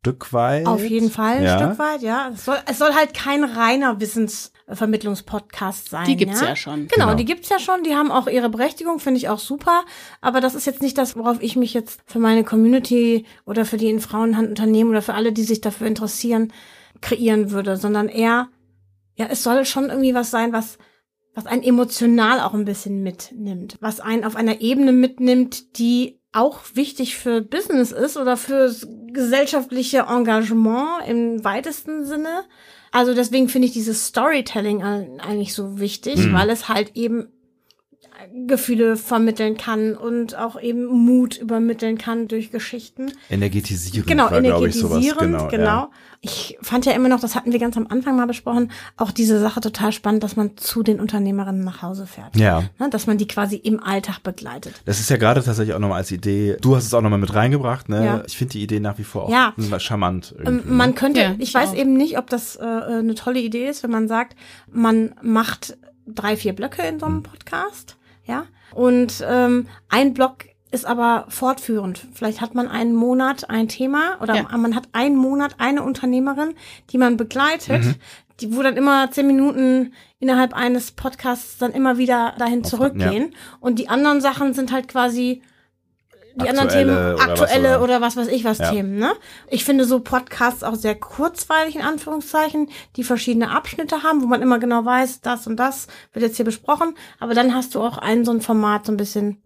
Stück 0.00 0.32
weit. 0.32 0.66
Auf 0.66 0.84
jeden 0.84 1.10
Fall, 1.10 1.38
ein 1.38 1.44
Ja. 1.44 1.58
Stück 1.58 1.78
weit, 1.78 2.02
ja. 2.02 2.30
Es 2.32 2.44
soll, 2.44 2.58
es 2.66 2.78
soll 2.78 2.94
halt 2.94 3.12
kein 3.12 3.42
reiner 3.42 3.98
Wissensvermittlungspodcast 4.00 5.90
sein. 5.90 6.06
Die 6.06 6.16
gibt's 6.16 6.40
ja, 6.40 6.48
ja 6.48 6.56
schon. 6.56 6.88
Genau, 6.88 7.06
Genau. 7.06 7.14
die 7.16 7.24
gibt's 7.24 7.48
ja 7.48 7.58
schon. 7.58 7.82
Die 7.82 7.94
haben 7.94 8.10
auch 8.10 8.26
ihre 8.28 8.48
Berechtigung, 8.48 8.98
finde 9.00 9.18
ich 9.18 9.28
auch 9.28 9.38
super. 9.38 9.84
Aber 10.20 10.40
das 10.40 10.54
ist 10.54 10.64
jetzt 10.66 10.82
nicht 10.82 10.96
das, 10.98 11.16
worauf 11.16 11.42
ich 11.42 11.56
mich 11.56 11.74
jetzt 11.74 12.00
für 12.06 12.18
meine 12.18 12.44
Community 12.44 13.26
oder 13.44 13.64
für 13.64 13.76
die 13.76 13.88
in 13.88 14.00
Frauenhand 14.00 14.48
Unternehmen 14.48 14.90
oder 14.90 15.02
für 15.02 15.14
alle, 15.14 15.32
die 15.32 15.42
sich 15.44 15.60
dafür 15.60 15.86
interessieren, 15.86 16.52
kreieren 17.00 17.50
würde, 17.50 17.76
sondern 17.76 18.08
eher, 18.08 18.48
ja, 19.16 19.26
es 19.30 19.42
soll 19.42 19.64
schon 19.64 19.88
irgendwie 19.90 20.14
was 20.14 20.30
sein, 20.30 20.52
was 20.52 20.78
was 21.34 21.44
einen 21.44 21.62
emotional 21.62 22.40
auch 22.40 22.54
ein 22.54 22.64
bisschen 22.64 23.02
mitnimmt, 23.02 23.76
was 23.80 24.00
einen 24.00 24.24
auf 24.24 24.36
einer 24.36 24.62
Ebene 24.62 24.90
mitnimmt, 24.92 25.76
die 25.78 26.15
auch 26.32 26.60
wichtig 26.74 27.16
für 27.16 27.40
Business 27.40 27.92
ist 27.92 28.16
oder 28.16 28.36
fürs 28.36 28.86
gesellschaftliche 29.12 30.06
Engagement 30.08 31.06
im 31.08 31.42
weitesten 31.44 32.04
Sinne. 32.04 32.44
Also 32.92 33.14
deswegen 33.14 33.48
finde 33.48 33.66
ich 33.68 33.72
dieses 33.74 34.06
Storytelling 34.06 34.82
eigentlich 34.82 35.54
so 35.54 35.78
wichtig, 35.80 36.16
Mhm. 36.16 36.32
weil 36.34 36.50
es 36.50 36.68
halt 36.68 36.92
eben 36.94 37.28
Gefühle 38.46 38.96
vermitteln 38.96 39.56
kann 39.56 39.94
und 39.94 40.36
auch 40.36 40.60
eben 40.60 40.86
Mut 40.86 41.36
übermitteln 41.38 41.96
kann 41.98 42.28
durch 42.28 42.50
Geschichten. 42.50 43.12
Energetisierend 43.30 44.06
Genau, 44.08 44.30
war, 44.30 44.40
glaube 44.42 44.68
ich, 44.68 44.74
sowas. 44.74 44.98
energetisierend, 45.04 45.32
Genau. 45.32 45.48
genau. 45.48 45.64
Ja. 45.64 45.90
Ich 46.22 46.58
fand 46.60 46.86
ja 46.86 46.92
immer 46.92 47.08
noch, 47.08 47.20
das 47.20 47.34
hatten 47.36 47.52
wir 47.52 47.58
ganz 47.60 47.76
am 47.76 47.86
Anfang 47.88 48.16
mal 48.16 48.26
besprochen, 48.26 48.72
auch 48.96 49.10
diese 49.12 49.38
Sache 49.38 49.60
total 49.60 49.92
spannend, 49.92 50.24
dass 50.24 50.34
man 50.34 50.56
zu 50.56 50.82
den 50.82 50.98
Unternehmerinnen 50.98 51.62
nach 51.62 51.82
Hause 51.82 52.06
fährt. 52.06 52.36
ja. 52.36 52.64
Ne, 52.78 52.90
dass 52.90 53.06
man 53.06 53.16
die 53.18 53.28
quasi 53.28 53.56
im 53.56 53.80
Alltag 53.82 54.22
begleitet. 54.22 54.74
Das 54.86 54.98
ist 54.98 55.08
ja 55.10 55.16
gerade 55.18 55.42
tatsächlich 55.42 55.74
auch 55.74 55.78
nochmal 55.78 55.98
als 55.98 56.10
Idee. 56.10 56.56
Du 56.60 56.74
hast 56.74 56.86
es 56.86 56.94
auch 56.94 57.02
nochmal 57.02 57.18
mit 57.20 57.34
reingebracht, 57.34 57.88
ne? 57.88 58.04
Ja. 58.04 58.22
Ich 58.26 58.36
finde 58.36 58.52
die 58.52 58.62
Idee 58.62 58.80
nach 58.80 58.98
wie 58.98 59.04
vor 59.04 59.24
auch 59.24 59.30
Ja. 59.30 59.54
charmant. 59.78 60.34
Ähm, 60.38 60.44
irgendwie, 60.46 60.70
man 60.72 60.88
ne? 60.90 60.94
könnte, 60.94 61.20
Ja, 61.20 61.34
ich 61.38 61.48
ich 61.50 61.54
weiß 61.54 61.70
auch. 61.70 61.76
eben 61.76 61.94
nicht, 61.94 62.18
ob 62.18 62.28
das 62.28 62.56
äh, 62.56 62.62
eine 62.62 63.14
tolle 63.14 63.40
Idee 63.40 63.68
ist, 63.68 63.82
wenn 63.82 63.90
man 63.90 64.08
sagt, 64.08 64.36
man 64.70 65.14
macht 65.22 65.76
drei, 66.06 66.36
vier 66.36 66.54
Blöcke 66.54 66.82
in 66.82 66.98
so 67.00 67.06
einem 67.06 67.22
Podcast, 67.22 67.96
ja, 68.24 68.44
und 68.74 69.24
ähm, 69.26 69.68
ein 69.88 70.14
Block 70.14 70.46
ist 70.72 70.84
aber 70.84 71.26
fortführend. 71.28 72.06
Vielleicht 72.12 72.40
hat 72.40 72.54
man 72.54 72.68
einen 72.68 72.94
Monat 72.94 73.48
ein 73.48 73.68
Thema 73.68 74.18
oder 74.20 74.34
Ja. 74.34 74.56
man 74.56 74.74
hat 74.74 74.88
einen 74.92 75.16
Monat 75.16 75.54
eine 75.58 75.82
Unternehmerin, 75.82 76.54
die 76.90 76.98
man 76.98 77.16
begleitet, 77.16 77.84
Mhm. 77.84 77.94
die, 78.40 78.54
wo 78.56 78.62
dann 78.62 78.76
immer 78.76 79.10
zehn 79.12 79.26
Minuten 79.28 79.92
innerhalb 80.18 80.54
eines 80.54 80.90
Podcasts 80.90 81.56
dann 81.58 81.72
immer 81.72 81.98
wieder 81.98 82.34
dahin 82.38 82.62
Auf- 82.64 82.70
zurückgehen. 82.70 83.34
Und 83.60 83.78
die 83.78 83.88
anderen 83.88 84.20
Sachen 84.20 84.54
sind 84.54 84.72
halt 84.72 84.88
quasi 84.88 85.40
die 86.36 86.48
anderen 86.48 86.68
Themen, 86.68 86.90
oder 86.96 87.14
was 87.18 87.20
aktuelle 87.28 87.68
oder- 87.76 87.82
oder 87.82 88.00
was 88.00 88.16
weiß 88.16 88.28
ich 88.28 88.44
was 88.44 88.58
Ja. 88.58 88.70
Themen, 88.70 88.96
ne? 88.98 89.12
Ich 89.48 89.64
finde 89.64 89.84
so 89.84 90.00
Podcasts 90.00 90.62
auch 90.62 90.74
sehr 90.74 90.94
kurzweilig 90.94 91.76
in 91.76 91.82
Anführungszeichen, 91.82 92.68
die 92.96 93.04
verschiedene 93.04 93.50
Abschnitte 93.50 94.02
haben, 94.02 94.22
wo 94.22 94.26
man 94.26 94.42
immer 94.42 94.58
genau 94.58 94.84
weiß, 94.84 95.20
das 95.22 95.46
und 95.46 95.56
das 95.56 95.86
wird 96.12 96.24
jetzt 96.24 96.36
hier 96.36 96.44
besprochen, 96.44 96.94
aber 97.20 97.34
dann 97.34 97.54
hast 97.54 97.74
du 97.74 97.80
auch 97.82 97.98
ein 97.98 98.24
so 98.24 98.32
ein 98.32 98.40
Format 98.40 98.86
so 98.86 98.92
ein 98.92 98.96
bisschen 98.96 99.42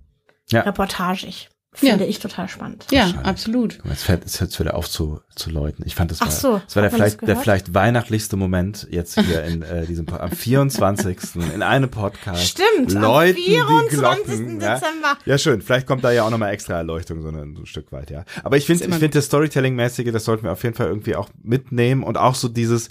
Ja. 0.48 0.62
reportagig. 0.62 1.48
Ja. 1.74 1.90
Finde 1.90 2.06
ich 2.06 2.18
total 2.18 2.48
spannend. 2.48 2.84
Ja, 2.90 3.12
absolut. 3.22 3.78
Jetzt 3.84 4.02
fällt 4.02 4.26
es 4.26 4.40
jetzt 4.40 4.58
wieder 4.58 4.74
auf 4.74 4.90
zu, 4.90 5.20
zu 5.36 5.50
Leuten. 5.50 5.84
Ich 5.86 5.94
fand, 5.94 6.10
das 6.10 6.20
war, 6.20 6.26
Ach 6.26 6.32
so, 6.32 6.60
das 6.64 6.74
war 6.74 6.82
der 6.82 6.90
vielleicht, 6.90 7.26
der 7.26 7.36
vielleicht 7.36 7.72
weihnachtlichste 7.72 8.36
Moment 8.36 8.88
jetzt 8.90 9.18
hier 9.20 9.44
in 9.44 9.62
äh, 9.62 9.86
diesem 9.86 10.08
am 10.08 10.32
24. 10.32 11.18
in 11.54 11.62
einem 11.62 11.88
Podcast. 11.88 12.42
Stimmt, 12.42 12.96
am 12.96 13.02
Läuten 13.02 13.40
24. 13.40 13.88
die 13.88 13.96
Glocken, 13.96 14.60
ja. 14.60 14.74
Dezember. 14.74 15.16
Ja, 15.24 15.38
schön. 15.38 15.62
Vielleicht 15.62 15.86
kommt 15.86 16.02
da 16.02 16.10
ja 16.10 16.24
auch 16.24 16.30
nochmal 16.30 16.52
extra 16.52 16.74
Erleuchtung, 16.74 17.22
so 17.22 17.28
ein, 17.28 17.54
so 17.54 17.62
ein 17.62 17.66
Stück 17.66 17.92
weit, 17.92 18.10
ja. 18.10 18.24
Aber 18.42 18.56
ich 18.56 18.66
finde, 18.66 18.84
ich 18.84 18.90
finde 18.90 19.10
das 19.10 19.26
Storytelling-mäßige, 19.26 20.10
das 20.10 20.24
sollten 20.24 20.42
wir 20.42 20.52
auf 20.52 20.64
jeden 20.64 20.74
Fall 20.74 20.88
irgendwie 20.88 21.14
auch 21.14 21.28
mitnehmen 21.40 22.02
und 22.02 22.18
auch 22.18 22.34
so 22.34 22.48
dieses, 22.48 22.88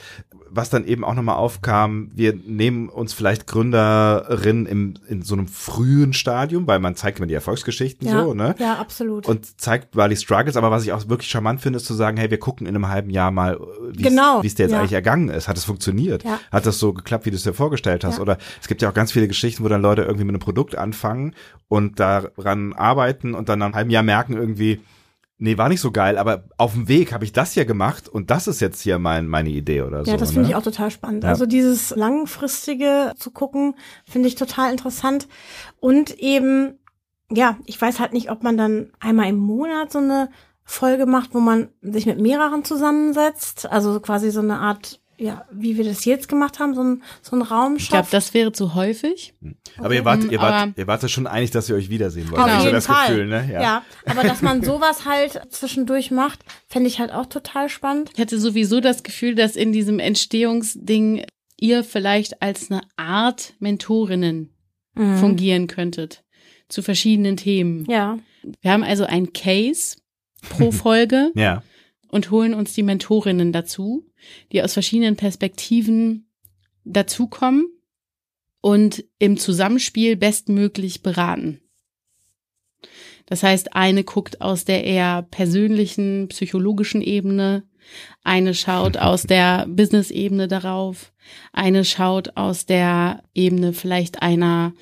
was 0.51 0.69
dann 0.69 0.85
eben 0.85 1.03
auch 1.03 1.13
nochmal 1.13 1.35
aufkam, 1.35 2.09
wir 2.13 2.33
nehmen 2.33 2.89
uns 2.89 3.13
vielleicht 3.13 3.47
Gründerinnen 3.47 4.65
im, 4.65 4.93
in 5.07 5.21
so 5.21 5.35
einem 5.35 5.47
frühen 5.47 6.13
Stadium, 6.13 6.67
weil 6.67 6.79
man 6.79 6.95
zeigt 6.95 7.19
immer 7.19 7.27
die 7.27 7.33
Erfolgsgeschichten 7.33 8.07
Ja, 8.07 8.23
so, 8.23 8.33
ne? 8.33 8.55
ja, 8.59 8.75
absolut. 8.75 9.27
und 9.27 9.59
zeigt 9.59 9.95
mal 9.95 10.09
die 10.09 10.15
Struggles, 10.15 10.57
aber 10.57 10.71
was 10.71 10.83
ich 10.83 10.91
auch 10.91 11.07
wirklich 11.09 11.29
charmant 11.29 11.61
finde, 11.61 11.77
ist 11.77 11.85
zu 11.85 11.93
sagen, 11.93 12.17
hey, 12.17 12.29
wir 12.31 12.39
gucken 12.39 12.67
in 12.67 12.75
einem 12.75 12.89
halben 12.89 13.09
Jahr 13.09 13.31
mal, 13.31 13.59
wie 13.91 14.03
Genau, 14.03 14.41
es 14.43 14.55
dir 14.55 14.63
jetzt 14.63 14.71
ja. 14.71 14.79
eigentlich 14.79 14.93
ergangen 14.93 15.29
ist. 15.29 15.47
Hat 15.47 15.57
es 15.57 15.65
funktioniert? 15.65 16.23
Ja. 16.23 16.39
Hat 16.51 16.65
das 16.65 16.79
so 16.79 16.93
geklappt, 16.93 17.25
wie 17.25 17.31
du 17.31 17.35
es 17.35 17.43
dir 17.43 17.53
vorgestellt 17.53 18.03
hast? 18.03 18.19
Oder 18.19 18.37
es 18.61 18.67
gibt 18.67 18.81
ja 18.81 18.89
auch 18.89 18.93
ganz 18.93 19.11
viele 19.11 19.27
Geschichten, 19.27 19.63
wo 19.63 19.67
dann 19.67 19.81
Leute 19.81 20.01
irgendwie 20.03 20.23
mit 20.25 20.33
einem 20.33 20.41
Produkt 20.41 20.77
anfangen 20.77 21.35
und 21.67 21.99
daran 21.99 22.73
arbeiten 22.73 23.33
und 23.35 23.49
dann 23.49 23.59
nach 23.59 23.67
einem 23.67 23.75
halben 23.75 23.89
Jahr 23.91 24.03
merken 24.03 24.33
irgendwie, 24.33 24.81
nee, 25.39 25.57
war 25.57 25.69
nicht 25.69 25.81
so 25.81 25.91
geil, 25.91 26.17
aber 26.17 26.43
auf 26.57 26.73
dem 26.73 26.87
Weg 26.87 27.13
habe 27.13 27.23
ich 27.23 27.33
das 27.33 27.53
hier 27.53 27.65
gemacht 27.65 28.07
und 28.07 28.29
das 28.29 28.47
ist 28.47 28.59
jetzt 28.59 28.81
hier 28.81 28.99
mein, 28.99 29.27
meine 29.27 29.49
Idee 29.49 29.81
oder 29.81 30.05
so. 30.05 30.11
Ja, 30.11 30.17
das 30.17 30.31
finde 30.31 30.43
ne? 30.43 30.49
ich 30.49 30.55
auch 30.55 30.63
total 30.63 30.91
spannend. 30.91 31.23
Ja. 31.23 31.29
Also 31.29 31.45
dieses 31.45 31.95
langfristige 31.95 33.13
zu 33.17 33.31
gucken, 33.31 33.75
finde 34.05 34.27
ich 34.27 34.35
total 34.35 34.71
interessant. 34.71 35.27
Und 35.79 36.19
eben, 36.19 36.77
ja, 37.31 37.57
ich 37.65 37.81
weiß 37.81 37.99
halt 37.99 38.13
nicht, 38.13 38.29
ob 38.29 38.43
man 38.43 38.57
dann 38.57 38.91
einmal 38.99 39.29
im 39.29 39.37
Monat 39.37 39.91
so 39.91 39.99
eine 39.99 40.29
Folge 40.63 41.05
macht, 41.05 41.33
wo 41.33 41.39
man 41.39 41.69
sich 41.81 42.05
mit 42.05 42.19
mehreren 42.19 42.63
zusammensetzt. 42.63 43.71
Also 43.71 43.99
quasi 44.01 44.29
so 44.29 44.41
eine 44.41 44.59
Art, 44.59 45.01
ja, 45.19 45.45
wie 45.51 45.77
wir 45.77 45.83
das 45.83 46.05
jetzt 46.05 46.27
gemacht 46.29 46.59
haben, 46.59 46.73
so 46.73 46.81
ein, 46.83 47.03
so 47.21 47.35
ein 47.35 47.41
Raum 47.41 47.75
Ich 47.75 47.89
glaube, 47.89 48.03
schafft. 48.03 48.13
das 48.13 48.33
wäre 48.33 48.51
zu 48.53 48.73
häufig. 48.73 49.33
Aber 49.77 49.93
ihr 49.93 50.05
wart, 50.05 50.23
ihr 50.31 50.39
wart, 50.39 50.53
aber- 50.53 50.73
ihr 50.77 50.87
wart 50.87 51.03
ja 51.03 51.09
schon 51.09 51.27
einig, 51.27 51.51
dass 51.51 51.69
ihr 51.69 51.75
euch 51.75 51.89
wiedersehen 51.89 52.31
wollt. 52.31 52.41
Auf 52.41 52.47
Hab 52.47 52.53
ich 52.53 52.59
so 52.59 52.65
jeden 52.65 52.75
das 52.75 52.85
Fall. 52.87 53.07
Gefühl, 53.09 53.27
ne? 53.27 53.49
ja. 53.51 53.83
aber 54.05 54.23
dass 54.23 54.41
man 54.41 54.63
sowas 54.63 55.05
halt 55.05 55.39
zwischendurch 55.49 56.09
macht, 56.11 56.39
fände 56.67 56.87
ich 56.87 56.99
halt 56.99 57.11
auch 57.11 57.25
total 57.25 57.67
spannend. 57.69 58.11
Ich 58.15 58.19
hatte 58.21 58.39
sowieso 58.39 58.79
das 58.79 59.03
Gefühl, 59.03 59.35
dass 59.35 59.55
in 59.55 59.71
diesem 59.73 59.99
Entstehungsding 59.99 61.25
ihr 61.59 61.83
vielleicht 61.83 62.41
als 62.41 62.71
eine 62.71 62.81
Art 62.95 63.53
Mentorinnen 63.59 64.53
Mhm. 64.95 65.17
fungieren 65.17 65.67
könntet 65.67 66.23
zu 66.67 66.81
verschiedenen 66.81 67.37
Themen. 67.37 67.85
Ja. 67.89 68.17
Wir 68.61 68.71
haben 68.71 68.83
also 68.83 69.03
ein 69.05 69.33
Case 69.33 69.97
pro 70.49 70.71
Folge 70.71 71.31
Ja. 71.35 71.61
Und 72.09 72.31
holen 72.31 72.53
uns 72.53 72.73
die 72.73 72.83
Mentorinnen 72.83 73.53
dazu, 73.53 74.05
die 74.51 74.61
aus 74.61 74.73
verschiedenen 74.73 75.15
Perspektiven 75.15 76.29
dazukommen 76.83 77.67
und 78.61 79.05
im 79.19 79.37
Zusammenspiel 79.37 80.15
bestmöglich 80.15 81.01
beraten. 81.01 81.61
Das 83.25 83.43
heißt, 83.43 83.75
eine 83.75 84.03
guckt 84.03 84.41
aus 84.41 84.65
der 84.65 84.83
eher 84.83 85.21
persönlichen, 85.21 86.27
psychologischen 86.29 87.01
Ebene, 87.01 87.63
eine 88.23 88.53
schaut 88.55 88.97
aus 88.97 89.23
der 89.23 89.67
Business-Ebene 89.67 90.47
darauf, 90.47 91.13
eine 91.53 91.85
schaut 91.85 92.35
aus 92.35 92.65
der 92.65 93.23
Ebene 93.35 93.73
vielleicht 93.73 94.21
einer 94.23 94.73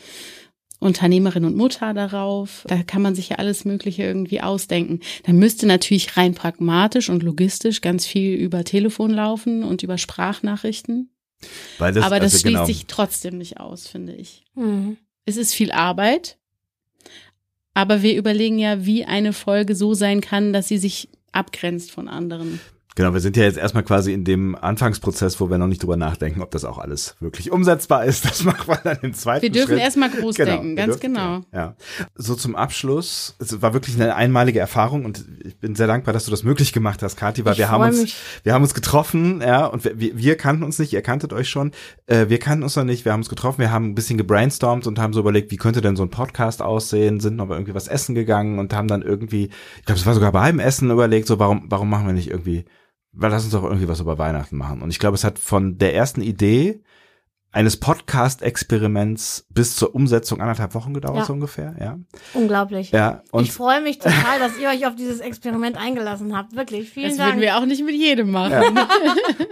Unternehmerin 0.79 1.45
und 1.45 1.55
Mutter 1.55 1.93
darauf. 1.93 2.63
Da 2.67 2.83
kann 2.83 3.01
man 3.01 3.15
sich 3.15 3.29
ja 3.29 3.37
alles 3.37 3.65
Mögliche 3.65 4.03
irgendwie 4.03 4.41
ausdenken. 4.41 4.99
Da 5.23 5.33
müsste 5.33 5.65
natürlich 5.65 6.17
rein 6.17 6.35
pragmatisch 6.35 7.09
und 7.09 7.23
logistisch 7.23 7.81
ganz 7.81 8.05
viel 8.05 8.35
über 8.35 8.63
Telefon 8.63 9.11
laufen 9.11 9.63
und 9.63 9.81
über 9.83 9.97
Sprachnachrichten. 9.97 11.09
Weil 11.77 11.93
das, 11.93 12.03
Aber 12.03 12.19
das 12.19 12.33
also 12.33 12.41
schließt 12.41 12.53
genau. 12.55 12.65
sich 12.65 12.85
trotzdem 12.87 13.37
nicht 13.37 13.59
aus, 13.59 13.87
finde 13.87 14.13
ich. 14.13 14.43
Mhm. 14.55 14.97
Es 15.25 15.37
ist 15.37 15.53
viel 15.53 15.71
Arbeit, 15.71 16.37
aber 17.73 18.01
wir 18.01 18.15
überlegen 18.15 18.57
ja, 18.59 18.85
wie 18.85 19.05
eine 19.05 19.33
Folge 19.33 19.75
so 19.75 19.93
sein 19.93 20.21
kann, 20.21 20.53
dass 20.53 20.67
sie 20.67 20.77
sich 20.77 21.09
abgrenzt 21.31 21.91
von 21.91 22.07
anderen. 22.07 22.59
Genau, 22.97 23.13
wir 23.13 23.19
sind 23.19 23.37
ja 23.37 23.43
jetzt 23.43 23.59
erstmal 23.59 23.83
quasi 23.83 24.11
in 24.11 24.23
dem 24.23 24.55
Anfangsprozess, 24.55 25.39
wo 25.39 25.51
wir 25.51 25.59
noch 25.59 25.67
nicht 25.67 25.83
drüber 25.83 25.97
nachdenken, 25.97 26.41
ob 26.41 26.49
das 26.49 26.65
auch 26.65 26.79
alles 26.79 27.15
wirklich 27.19 27.51
umsetzbar 27.51 28.05
ist. 28.05 28.25
Das 28.25 28.43
machen 28.43 28.67
wir 28.67 28.77
dann 28.83 28.97
im 29.03 29.13
zweiten 29.13 29.43
Wir 29.43 29.51
dürfen 29.51 29.73
Schritt. 29.73 29.81
erstmal 29.81 30.09
groß 30.09 30.35
Genau, 30.35 30.51
denken, 30.53 30.75
ganz 30.75 30.97
dürfen- 30.97 31.13
genau. 31.13 31.41
Ja. 31.53 31.75
So 32.15 32.33
zum 32.33 32.55
Abschluss. 32.55 33.35
Es 33.37 33.61
war 33.61 33.73
wirklich 33.75 33.95
eine 34.01 34.15
einmalige 34.15 34.57
Erfahrung 34.59 35.05
und 35.05 35.23
ich 35.45 35.59
bin 35.59 35.75
sehr 35.75 35.85
dankbar, 35.85 36.11
dass 36.11 36.25
du 36.25 36.31
das 36.31 36.41
möglich 36.43 36.73
gemacht 36.73 37.03
hast, 37.03 37.17
Kathi, 37.17 37.45
weil 37.45 37.51
Ich 37.53 37.59
wir 37.59 37.69
haben 37.69 37.83
uns, 37.83 38.01
mich. 38.01 38.15
wir 38.41 38.53
haben 38.55 38.63
uns 38.63 38.73
getroffen, 38.73 39.41
ja, 39.41 39.67
und 39.67 39.83
wir- 39.85 40.17
wir, 40.17 40.35
kannten 40.35 40.63
uns 40.63 40.79
nicht, 40.79 40.91
ihr 40.91 41.03
kanntet 41.03 41.33
euch 41.33 41.49
schon, 41.49 41.73
äh, 42.07 42.29
wir 42.29 42.39
kannten 42.39 42.63
uns 42.63 42.75
noch 42.75 42.83
nicht, 42.83 43.05
wir 43.05 43.11
haben 43.13 43.19
uns 43.19 43.29
getroffen, 43.29 43.59
wir 43.59 43.71
haben 43.71 43.85
ein 43.91 43.95
bisschen 43.95 44.17
gebrainstormt 44.17 44.87
und 44.87 44.97
haben 44.97 45.13
so 45.13 45.19
überlegt, 45.19 45.51
wie 45.51 45.57
könnte 45.57 45.81
denn 45.81 45.95
so 45.95 46.01
ein 46.01 46.09
Podcast 46.09 46.63
aussehen, 46.63 47.19
sind 47.19 47.35
noch 47.35 47.45
mal 47.45 47.53
irgendwie 47.55 47.75
was 47.75 47.87
essen 47.87 48.15
gegangen 48.15 48.57
und 48.57 48.73
haben 48.73 48.87
dann 48.87 49.03
irgendwie, 49.03 49.51
ich 49.77 49.85
glaube, 49.85 49.99
es 49.99 50.05
war 50.07 50.15
sogar 50.15 50.31
beim 50.31 50.57
Essen 50.57 50.89
überlegt, 50.89 51.27
so 51.27 51.37
warum, 51.37 51.65
warum 51.69 51.91
machen 51.91 52.07
wir 52.07 52.13
nicht 52.13 52.31
irgendwie, 52.31 52.65
weil 53.13 53.31
lass 53.31 53.43
uns 53.43 53.53
doch 53.53 53.63
irgendwie 53.63 53.87
was 53.87 53.99
über 53.99 54.17
Weihnachten 54.17 54.57
machen. 54.57 54.81
Und 54.81 54.89
ich 54.89 54.99
glaube, 54.99 55.15
es 55.15 55.23
hat 55.23 55.39
von 55.39 55.77
der 55.77 55.93
ersten 55.95 56.21
Idee 56.21 56.81
eines 57.51 57.77
Podcast-Experiments 57.77 59.47
bis 59.49 59.75
zur 59.77 59.95
Umsetzung 59.95 60.41
anderthalb 60.41 60.75
Wochen 60.75 60.93
gedauert, 60.93 61.17
Ja. 61.19 61.25
so 61.25 61.33
ungefähr, 61.33 61.75
ja. 61.79 61.97
Unglaublich. 62.33 62.91
Ja, 62.91 63.23
und 63.31 63.45
ich 63.45 63.51
freue 63.53 63.81
mich 63.81 63.97
total, 63.99 64.37
dass 64.39 64.59
ihr 64.59 64.67
euch 64.69 64.85
auf 64.85 64.95
dieses 64.95 65.21
Experiment 65.21 65.77
eingelassen 65.77 66.35
habt. 66.37 66.55
Wirklich, 66.55 66.89
vielen 66.89 67.07
Das 67.09 67.17
Dank. 67.17 67.31
würden 67.31 67.41
wir 67.41 67.57
auch 67.57 67.65
nicht 67.65 67.83
mit 67.83 67.95
jedem 67.95 68.31
machen. 68.31 68.77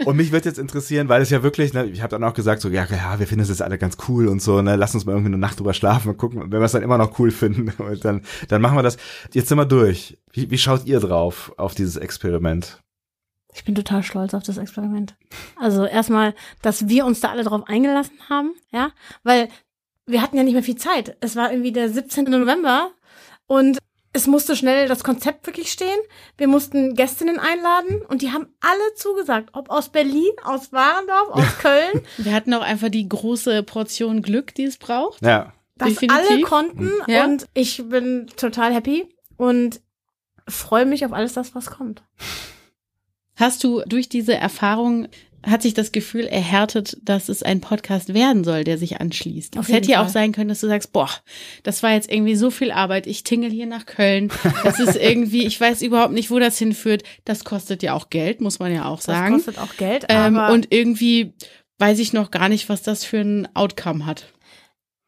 Und 0.05 0.17
mich 0.17 0.31
wird 0.31 0.45
jetzt 0.45 0.59
interessieren, 0.59 1.09
weil 1.09 1.21
es 1.21 1.29
ja 1.29 1.41
wirklich, 1.41 1.73
ne, 1.73 1.85
ich 1.85 2.01
habe 2.01 2.11
dann 2.11 2.23
auch 2.23 2.33
gesagt, 2.33 2.61
so, 2.61 2.69
ja, 2.69 2.85
ja, 2.85 3.17
wir 3.17 3.27
finden 3.27 3.43
es 3.43 3.49
jetzt 3.49 3.61
alle 3.61 3.77
ganz 3.77 3.97
cool 4.07 4.27
und 4.27 4.41
so, 4.41 4.61
ne, 4.61 4.75
lass 4.75 4.93
uns 4.93 5.05
mal 5.05 5.13
irgendwie 5.13 5.29
eine 5.29 5.37
Nacht 5.39 5.59
drüber 5.59 5.73
schlafen 5.73 6.09
und 6.09 6.17
gucken, 6.17 6.41
wenn 6.41 6.51
wir 6.59 6.61
es 6.65 6.73
dann 6.73 6.83
immer 6.83 6.97
noch 6.97 7.17
cool 7.17 7.31
finden, 7.31 7.71
und 7.81 8.05
dann, 8.05 8.21
dann 8.49 8.61
machen 8.61 8.77
wir 8.77 8.83
das. 8.83 8.97
Jetzt 9.33 9.47
sind 9.49 9.57
wir 9.57 9.65
durch. 9.65 10.17
Wie, 10.33 10.51
wie 10.51 10.57
schaut 10.57 10.85
ihr 10.85 10.99
drauf, 10.99 11.53
auf 11.57 11.73
dieses 11.73 11.95
Experiment? 11.95 12.81
Ich 13.55 13.63
bin 13.63 13.73
total 13.73 14.03
stolz 14.03 14.33
auf 14.33 14.43
das 14.43 14.57
Experiment. 14.57 15.15
Also 15.55 15.85
erstmal, 15.85 16.35
dass 16.61 16.87
wir 16.89 17.05
uns 17.05 17.21
da 17.21 17.29
alle 17.29 17.43
drauf 17.43 17.63
eingelassen 17.67 18.17
haben, 18.29 18.53
ja, 18.71 18.91
weil 19.23 19.47
wir 20.05 20.21
hatten 20.21 20.37
ja 20.37 20.43
nicht 20.43 20.53
mehr 20.53 20.61
viel 20.63 20.75
Zeit. 20.75 21.15
Es 21.21 21.35
war 21.35 21.51
irgendwie 21.51 21.71
der 21.71 21.89
17. 21.89 22.25
November 22.25 22.91
und 23.47 23.79
es 24.13 24.27
musste 24.27 24.55
schnell 24.55 24.87
das 24.87 25.03
Konzept 25.03 25.45
wirklich 25.47 25.71
stehen. 25.71 25.97
Wir 26.37 26.47
mussten 26.47 26.95
Gästinnen 26.95 27.39
einladen 27.39 28.01
und 28.07 28.21
die 28.21 28.31
haben 28.31 28.47
alle 28.61 28.93
zugesagt, 28.95 29.49
ob 29.53 29.69
aus 29.69 29.89
Berlin, 29.89 30.31
aus 30.43 30.71
Warendorf, 30.71 31.29
aus 31.29 31.57
Köln, 31.59 32.01
Wir 32.17 32.33
hatten 32.33 32.53
auch 32.53 32.61
einfach 32.61 32.89
die 32.89 33.07
große 33.09 33.63
Portion 33.63 34.21
Glück, 34.21 34.53
die 34.55 34.63
es 34.65 34.77
braucht. 34.77 35.21
Ja. 35.21 35.53
dass 35.77 35.89
Definitiv. 35.89 36.17
alle 36.29 36.41
konnten 36.41 36.91
Ja. 37.07 37.23
und 37.25 37.47
ich 37.53 37.83
bin 37.89 38.27
total 38.37 38.73
happy 38.73 39.09
und 39.37 39.81
freue 40.47 40.85
mich 40.85 41.05
auf 41.05 41.11
alles 41.13 41.33
das, 41.33 41.55
was 41.55 41.65
kommt. 41.71 42.03
Hast 43.35 43.63
du 43.63 43.81
durch 43.85 44.07
diese 44.09 44.35
Erfahrung, 44.35 45.07
hat 45.45 45.61
sich 45.61 45.73
das 45.75 45.91
Gefühl 45.91 46.25
erhärtet, 46.25 46.97
dass 47.03 47.29
es 47.29 47.43
ein 47.43 47.61
Podcast 47.61 48.13
werden 48.13 48.43
soll, 48.43 48.63
der 48.63 48.77
sich 48.77 48.99
anschließt? 48.99 49.55
Es 49.57 49.67
hätte 49.69 49.91
ja 49.91 50.03
auch 50.03 50.07
sein 50.07 50.31
können, 50.31 50.47
dass 50.49 50.61
du 50.61 50.67
sagst, 50.67 50.91
boah, 50.91 51.09
das 51.63 51.83
war 51.83 51.91
jetzt 51.93 52.11
irgendwie 52.11 52.35
so 52.35 52.49
viel 52.49 52.71
Arbeit, 52.71 53.05
ich 53.05 53.23
tingel 53.23 53.51
hier 53.51 53.67
nach 53.67 53.85
Köln. 53.85 54.31
Das 54.63 54.79
ist 54.79 54.95
irgendwie, 54.95 55.45
ich 55.45 55.59
weiß 55.61 55.81
überhaupt 55.83 56.13
nicht, 56.13 56.31
wo 56.31 56.39
das 56.39 56.57
hinführt. 56.57 57.03
Das 57.25 57.43
kostet 57.43 57.83
ja 57.83 57.93
auch 57.93 58.09
Geld, 58.09 58.41
muss 58.41 58.57
man 58.59 58.73
ja 58.73 58.85
auch 58.85 58.97
Das 58.97 59.05
sagen. 59.05 59.35
kostet 59.35 59.59
auch 59.59 59.75
Geld, 59.77 60.05
Ähm, 60.09 60.37
aber 60.37 60.53
und 60.53 60.67
irgendwie 60.73 61.33
weiß 61.77 61.99
ich 61.99 62.13
noch 62.13 62.31
gar 62.31 62.49
nicht, 62.49 62.69
was 62.69 62.81
das 62.81 63.03
für 63.03 63.19
ein 63.19 63.47
Outcome 63.55 64.05
hat. 64.05 64.25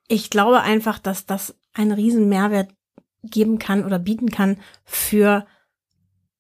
ich 0.10 0.30
glaube 0.30 0.62
einfach, 0.62 1.00
dass 1.00 1.26
das 1.26 1.56
einen 1.74 1.94
riesen 1.94 2.28
Mehrwert 2.30 2.70
geben 3.24 3.58
kann 3.58 3.84
oder 3.86 4.00
bieten 4.00 4.30
kann 4.30 4.58
für 4.86 5.46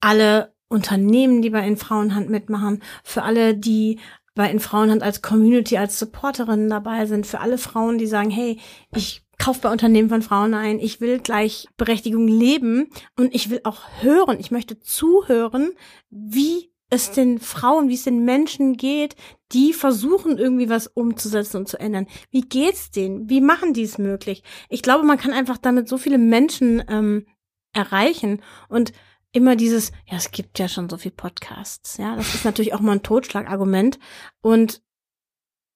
alle 0.01 0.53
Unternehmen, 0.69 1.41
die 1.41 1.49
bei 1.49 1.65
In 1.65 1.77
Frauenhand 1.77 2.29
mitmachen, 2.29 2.81
für 3.03 3.23
alle, 3.23 3.55
die 3.55 3.99
bei 4.35 4.49
In 4.51 4.59
Frauenhand 4.59 5.03
als 5.03 5.21
Community, 5.21 5.77
als 5.77 5.97
Supporterinnen 5.97 6.69
dabei 6.69 7.05
sind, 7.05 7.25
für 7.25 7.39
alle 7.39 7.57
Frauen, 7.57 7.97
die 7.97 8.07
sagen, 8.07 8.29
hey, 8.29 8.59
ich 8.95 9.23
kaufe 9.37 9.61
bei 9.61 9.71
Unternehmen 9.71 10.09
von 10.09 10.21
Frauen 10.21 10.53
ein, 10.53 10.79
ich 10.79 10.99
will 10.99 11.19
Gleichberechtigung 11.19 12.27
leben 12.27 12.89
und 13.17 13.33
ich 13.33 13.49
will 13.49 13.61
auch 13.63 13.81
hören, 14.01 14.39
ich 14.39 14.51
möchte 14.51 14.79
zuhören, 14.79 15.71
wie 16.09 16.71
es 16.89 17.11
den 17.11 17.39
Frauen, 17.39 17.89
wie 17.89 17.95
es 17.95 18.03
den 18.03 18.23
Menschen 18.23 18.77
geht, 18.77 19.15
die 19.51 19.73
versuchen 19.73 20.37
irgendwie 20.37 20.69
was 20.69 20.87
umzusetzen 20.87 21.57
und 21.57 21.67
zu 21.67 21.79
ändern. 21.79 22.07
Wie 22.31 22.41
geht's 22.41 22.91
denen? 22.91 23.29
Wie 23.29 23.41
machen 23.41 23.73
die 23.73 23.83
es 23.83 23.97
möglich? 23.97 24.43
Ich 24.69 24.81
glaube, 24.81 25.05
man 25.05 25.17
kann 25.17 25.33
einfach 25.33 25.57
damit 25.57 25.89
so 25.89 25.97
viele 25.97 26.17
Menschen 26.17 26.83
ähm, 26.87 27.25
erreichen 27.73 28.41
und 28.69 28.93
immer 29.37 29.55
dieses, 29.55 29.91
ja, 30.05 30.17
es 30.17 30.31
gibt 30.31 30.59
ja 30.59 30.67
schon 30.67 30.89
so 30.89 30.97
viel 30.97 31.11
Podcasts, 31.11 31.97
ja, 31.97 32.15
das 32.15 32.35
ist 32.35 32.45
natürlich 32.45 32.73
auch 32.73 32.81
mal 32.81 32.93
ein 32.93 33.03
Totschlagargument 33.03 33.99
und 34.41 34.81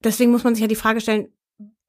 deswegen 0.04 0.32
muss 0.32 0.44
man 0.44 0.56
sich 0.56 0.62
ja 0.62 0.68
die 0.68 0.76
Frage 0.76 1.00
stellen, 1.00 1.30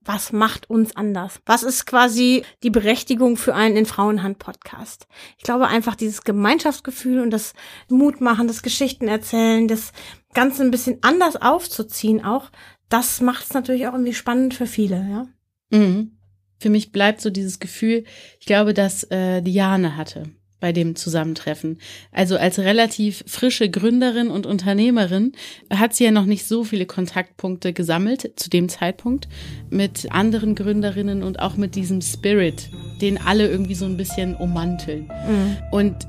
was 0.04 0.32
macht 0.32 0.68
uns 0.68 0.96
anders? 0.96 1.40
Was 1.46 1.62
ist 1.62 1.87
quasi 1.87 2.44
die 2.62 2.70
Berechtigung 2.70 3.37
für 3.37 3.54
einen 3.54 3.76
in 3.76 3.87
Frauenhand 3.87 4.38
Podcast? 4.38 5.06
Ich 5.38 5.44
glaube 5.44 5.68
einfach 5.68 5.94
dieses 5.94 6.22
Gemeinschaftsgefühl 6.22 7.20
und 7.20 7.30
das 7.30 7.54
Mut 7.88 8.20
machen, 8.20 8.48
das 8.48 8.62
Geschichten 8.62 9.06
erzählen, 9.06 9.68
das 9.68 9.92
Ganze 10.35 10.62
ein 10.62 10.70
bisschen 10.70 10.98
anders 11.02 11.37
aufzuziehen 11.37 12.24
auch, 12.24 12.50
das 12.88 13.20
macht 13.20 13.44
es 13.44 13.54
natürlich 13.54 13.87
auch 13.87 13.92
irgendwie 13.92 14.14
spannend 14.14 14.54
für 14.54 14.66
viele, 14.66 14.96
ja. 15.08 15.26
Mhm. 15.70 16.18
Für 16.58 16.70
mich 16.70 16.92
bleibt 16.92 17.20
so 17.20 17.30
dieses 17.30 17.58
Gefühl, 17.58 18.04
ich 18.38 18.46
glaube, 18.46 18.74
dass 18.74 19.04
äh, 19.04 19.40
Diane 19.40 19.96
hatte 19.96 20.24
bei 20.62 20.72
dem 20.72 20.94
Zusammentreffen. 20.94 21.79
Also 22.12 22.37
als 22.37 22.61
relativ 22.61 23.25
frische 23.27 23.68
Gründerin 23.68 24.29
und 24.29 24.46
Unternehmerin 24.46 25.33
hat 25.68 25.92
sie 25.92 26.05
ja 26.05 26.12
noch 26.12 26.25
nicht 26.25 26.46
so 26.46 26.62
viele 26.62 26.87
Kontaktpunkte 26.87 27.72
gesammelt 27.72 28.31
zu 28.37 28.48
dem 28.48 28.68
Zeitpunkt 28.68 29.29
mit 29.70 30.11
anderen 30.11 30.55
Gründerinnen 30.55 31.25
und 31.25 31.40
auch 31.40 31.57
mit 31.57 31.75
diesem 31.75 32.01
Spirit, 32.01 32.70
den 33.01 33.20
alle 33.20 33.48
irgendwie 33.48 33.75
so 33.75 33.87
ein 33.87 33.96
bisschen 33.96 34.37
ummanteln. 34.37 35.11
Und 35.72 36.07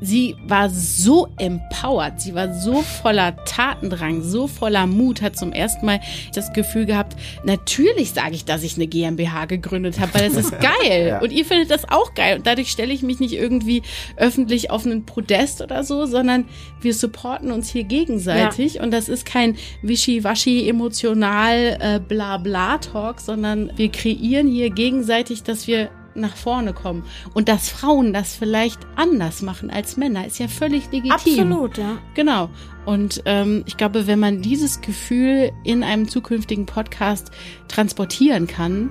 sie 0.00 0.36
war 0.46 0.70
so 0.70 1.28
empowered, 1.38 2.20
sie 2.20 2.34
war 2.34 2.54
so 2.54 2.82
voller 2.82 3.36
Tatendrang, 3.44 4.22
so 4.22 4.46
voller 4.46 4.86
Mut, 4.86 5.22
hat 5.22 5.36
zum 5.36 5.52
ersten 5.52 5.86
Mal 5.86 6.00
das 6.34 6.52
Gefühl 6.52 6.86
gehabt, 6.86 7.16
natürlich 7.44 8.12
sage 8.12 8.34
ich, 8.34 8.44
dass 8.44 8.62
ich 8.62 8.76
eine 8.76 8.86
GmbH 8.86 9.46
gegründet 9.46 10.00
habe, 10.00 10.14
weil 10.14 10.28
das 10.28 10.36
ist 10.36 10.50
geil. 10.60 11.08
Ja. 11.08 11.20
Und 11.20 11.32
ihr 11.32 11.44
findet 11.44 11.70
das 11.70 11.88
auch 11.90 12.14
geil. 12.14 12.38
Und 12.38 12.46
dadurch 12.46 12.70
stelle 12.70 12.92
ich 12.92 13.02
mich 13.02 13.20
nicht 13.20 13.34
irgendwie 13.34 13.82
öffentlich 14.16 14.70
auf 14.70 14.86
einen 14.86 15.04
Podest 15.04 15.60
oder 15.60 15.84
so, 15.84 16.06
sondern 16.06 16.46
wir 16.80 16.94
supporten 16.94 17.50
uns 17.50 17.70
hier 17.70 17.84
gegenseitig. 17.84 18.80
Und 18.80 18.90
das 18.92 19.08
ist 19.08 19.26
kein 19.26 19.56
wischiwaschi 19.82 20.68
emotional 20.68 21.76
äh, 21.80 22.00
bla 22.00 22.38
bla 22.38 22.78
Talk, 22.78 23.20
sondern 23.20 23.70
wir 23.76 23.90
kreieren 23.90 24.48
hier 24.48 24.70
gegenseitig, 24.70 25.42
dass 25.42 25.66
wir 25.66 25.90
nach 26.14 26.36
vorne 26.36 26.72
kommen. 26.72 27.04
Und 27.34 27.48
dass 27.48 27.68
Frauen 27.68 28.12
das 28.12 28.34
vielleicht 28.34 28.80
anders 28.96 29.42
machen 29.42 29.70
als 29.70 29.96
Männer, 29.96 30.26
ist 30.26 30.38
ja 30.38 30.48
völlig 30.48 30.90
legitim. 30.92 31.12
Absolut, 31.12 31.78
ja. 31.78 31.98
Genau. 32.14 32.50
Und 32.86 33.22
ähm, 33.24 33.62
ich 33.66 33.76
glaube, 33.76 34.06
wenn 34.06 34.18
man 34.18 34.42
dieses 34.42 34.80
Gefühl 34.80 35.52
in 35.64 35.82
einem 35.82 36.08
zukünftigen 36.08 36.66
Podcast 36.66 37.30
transportieren 37.68 38.46
kann, 38.46 38.90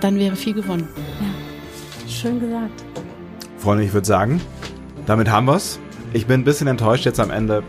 dann 0.00 0.18
wäre 0.18 0.36
viel 0.36 0.54
gewonnen. 0.54 0.88
Schön 2.08 2.40
gesagt. 2.40 2.84
Freunde, 3.58 3.84
ich 3.84 3.92
würde 3.92 4.06
sagen, 4.06 4.40
damit 5.06 5.30
haben 5.30 5.46
wir's. 5.46 5.78
Ich 6.12 6.26
bin 6.26 6.40
ein 6.40 6.44
bisschen 6.44 6.68
enttäuscht 6.68 7.04
jetzt 7.04 7.20
am 7.20 7.30
Ende, 7.30 7.62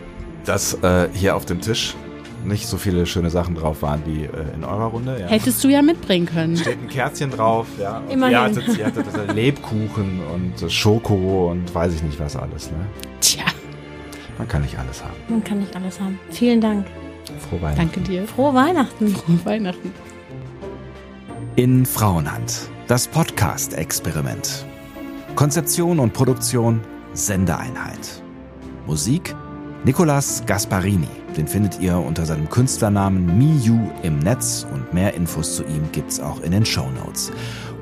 dass 0.44 0.74
äh, 0.82 1.08
hier 1.12 1.36
auf 1.36 1.44
dem 1.44 1.60
Tisch 1.60 1.94
nicht 2.44 2.66
so 2.66 2.76
viele 2.76 3.06
schöne 3.06 3.30
Sachen 3.30 3.54
drauf 3.54 3.82
waren 3.82 4.02
wie 4.06 4.24
äh, 4.24 4.28
in 4.54 4.64
eurer 4.64 4.86
Runde. 4.86 5.18
Ja. 5.20 5.26
Hättest 5.26 5.62
du 5.64 5.68
ja 5.68 5.82
mitbringen 5.82 6.26
können. 6.26 6.56
steht 6.56 6.80
ein 6.80 6.88
Kerzchen 6.88 7.30
drauf, 7.30 7.66
ja. 7.78 7.98
Und 7.98 8.10
Immerhin. 8.10 8.32
Ihr 8.34 8.40
hattet, 8.42 8.78
ihr 8.78 8.86
hattet 8.86 9.06
das 9.12 9.34
Lebkuchen 9.34 10.20
und 10.34 10.70
Schoko 10.72 11.50
und 11.50 11.74
weiß 11.74 11.94
ich 11.94 12.02
nicht 12.02 12.18
was 12.18 12.36
alles. 12.36 12.70
Ne? 12.70 12.78
Tja, 13.20 13.44
Man 14.38 14.48
kann 14.48 14.62
nicht 14.62 14.78
alles 14.78 15.02
haben. 15.02 15.14
Man 15.28 15.44
kann 15.44 15.58
nicht 15.58 15.74
alles 15.76 16.00
haben. 16.00 16.18
Vielen 16.30 16.60
Dank. 16.60 16.86
Frohe 17.48 17.62
Weihnachten. 17.62 17.78
danke 17.78 18.00
dir. 18.00 18.26
Frohe 18.26 18.54
Weihnachten. 18.54 19.08
Frohe 19.14 19.38
Weihnachten. 19.44 19.92
In 21.56 21.84
Frauenhand. 21.86 22.68
Das 22.88 23.06
Podcast-Experiment. 23.06 24.64
Konzeption 25.36 26.00
und 26.00 26.12
Produktion 26.12 26.80
Sendeeinheit. 27.12 28.22
Musik 28.86 29.34
Nicolas 29.84 30.42
Gasparini. 30.46 31.19
Den 31.36 31.46
findet 31.46 31.80
ihr 31.80 31.96
unter 31.96 32.26
seinem 32.26 32.48
Künstlernamen 32.48 33.38
Miyu 33.38 33.78
im 34.02 34.18
Netz 34.18 34.66
und 34.72 34.92
mehr 34.92 35.14
Infos 35.14 35.56
zu 35.56 35.62
ihm 35.64 35.90
gibt's 35.92 36.20
auch 36.20 36.40
in 36.40 36.52
den 36.52 36.66
Shownotes. 36.66 37.32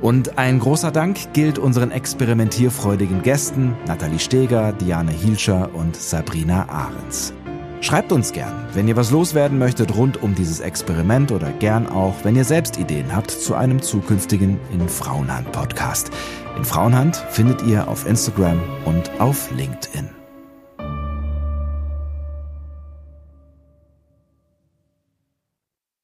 Und 0.00 0.38
ein 0.38 0.58
großer 0.58 0.90
Dank 0.90 1.32
gilt 1.32 1.58
unseren 1.58 1.90
experimentierfreudigen 1.90 3.22
Gästen 3.22 3.76
Nathalie 3.86 4.18
Steger, 4.18 4.72
Diane 4.72 5.10
Hielscher 5.10 5.70
und 5.74 5.96
Sabrina 5.96 6.68
Ahrens. 6.68 7.32
Schreibt 7.80 8.10
uns 8.10 8.32
gern, 8.32 8.66
wenn 8.74 8.88
ihr 8.88 8.96
was 8.96 9.12
loswerden 9.12 9.58
möchtet 9.58 9.94
rund 9.94 10.20
um 10.22 10.34
dieses 10.34 10.60
Experiment 10.60 11.30
oder 11.30 11.52
gern 11.52 11.86
auch, 11.86 12.14
wenn 12.24 12.34
ihr 12.34 12.44
selbst 12.44 12.76
Ideen 12.76 13.14
habt 13.14 13.30
zu 13.30 13.54
einem 13.54 13.80
zukünftigen 13.80 14.58
In 14.72 14.88
Frauenhand 14.88 15.52
Podcast. 15.52 16.10
In 16.56 16.64
Frauenhand 16.64 17.16
findet 17.30 17.62
ihr 17.62 17.86
auf 17.86 18.06
Instagram 18.06 18.60
und 18.84 19.20
auf 19.20 19.50
LinkedIn. 19.52 20.17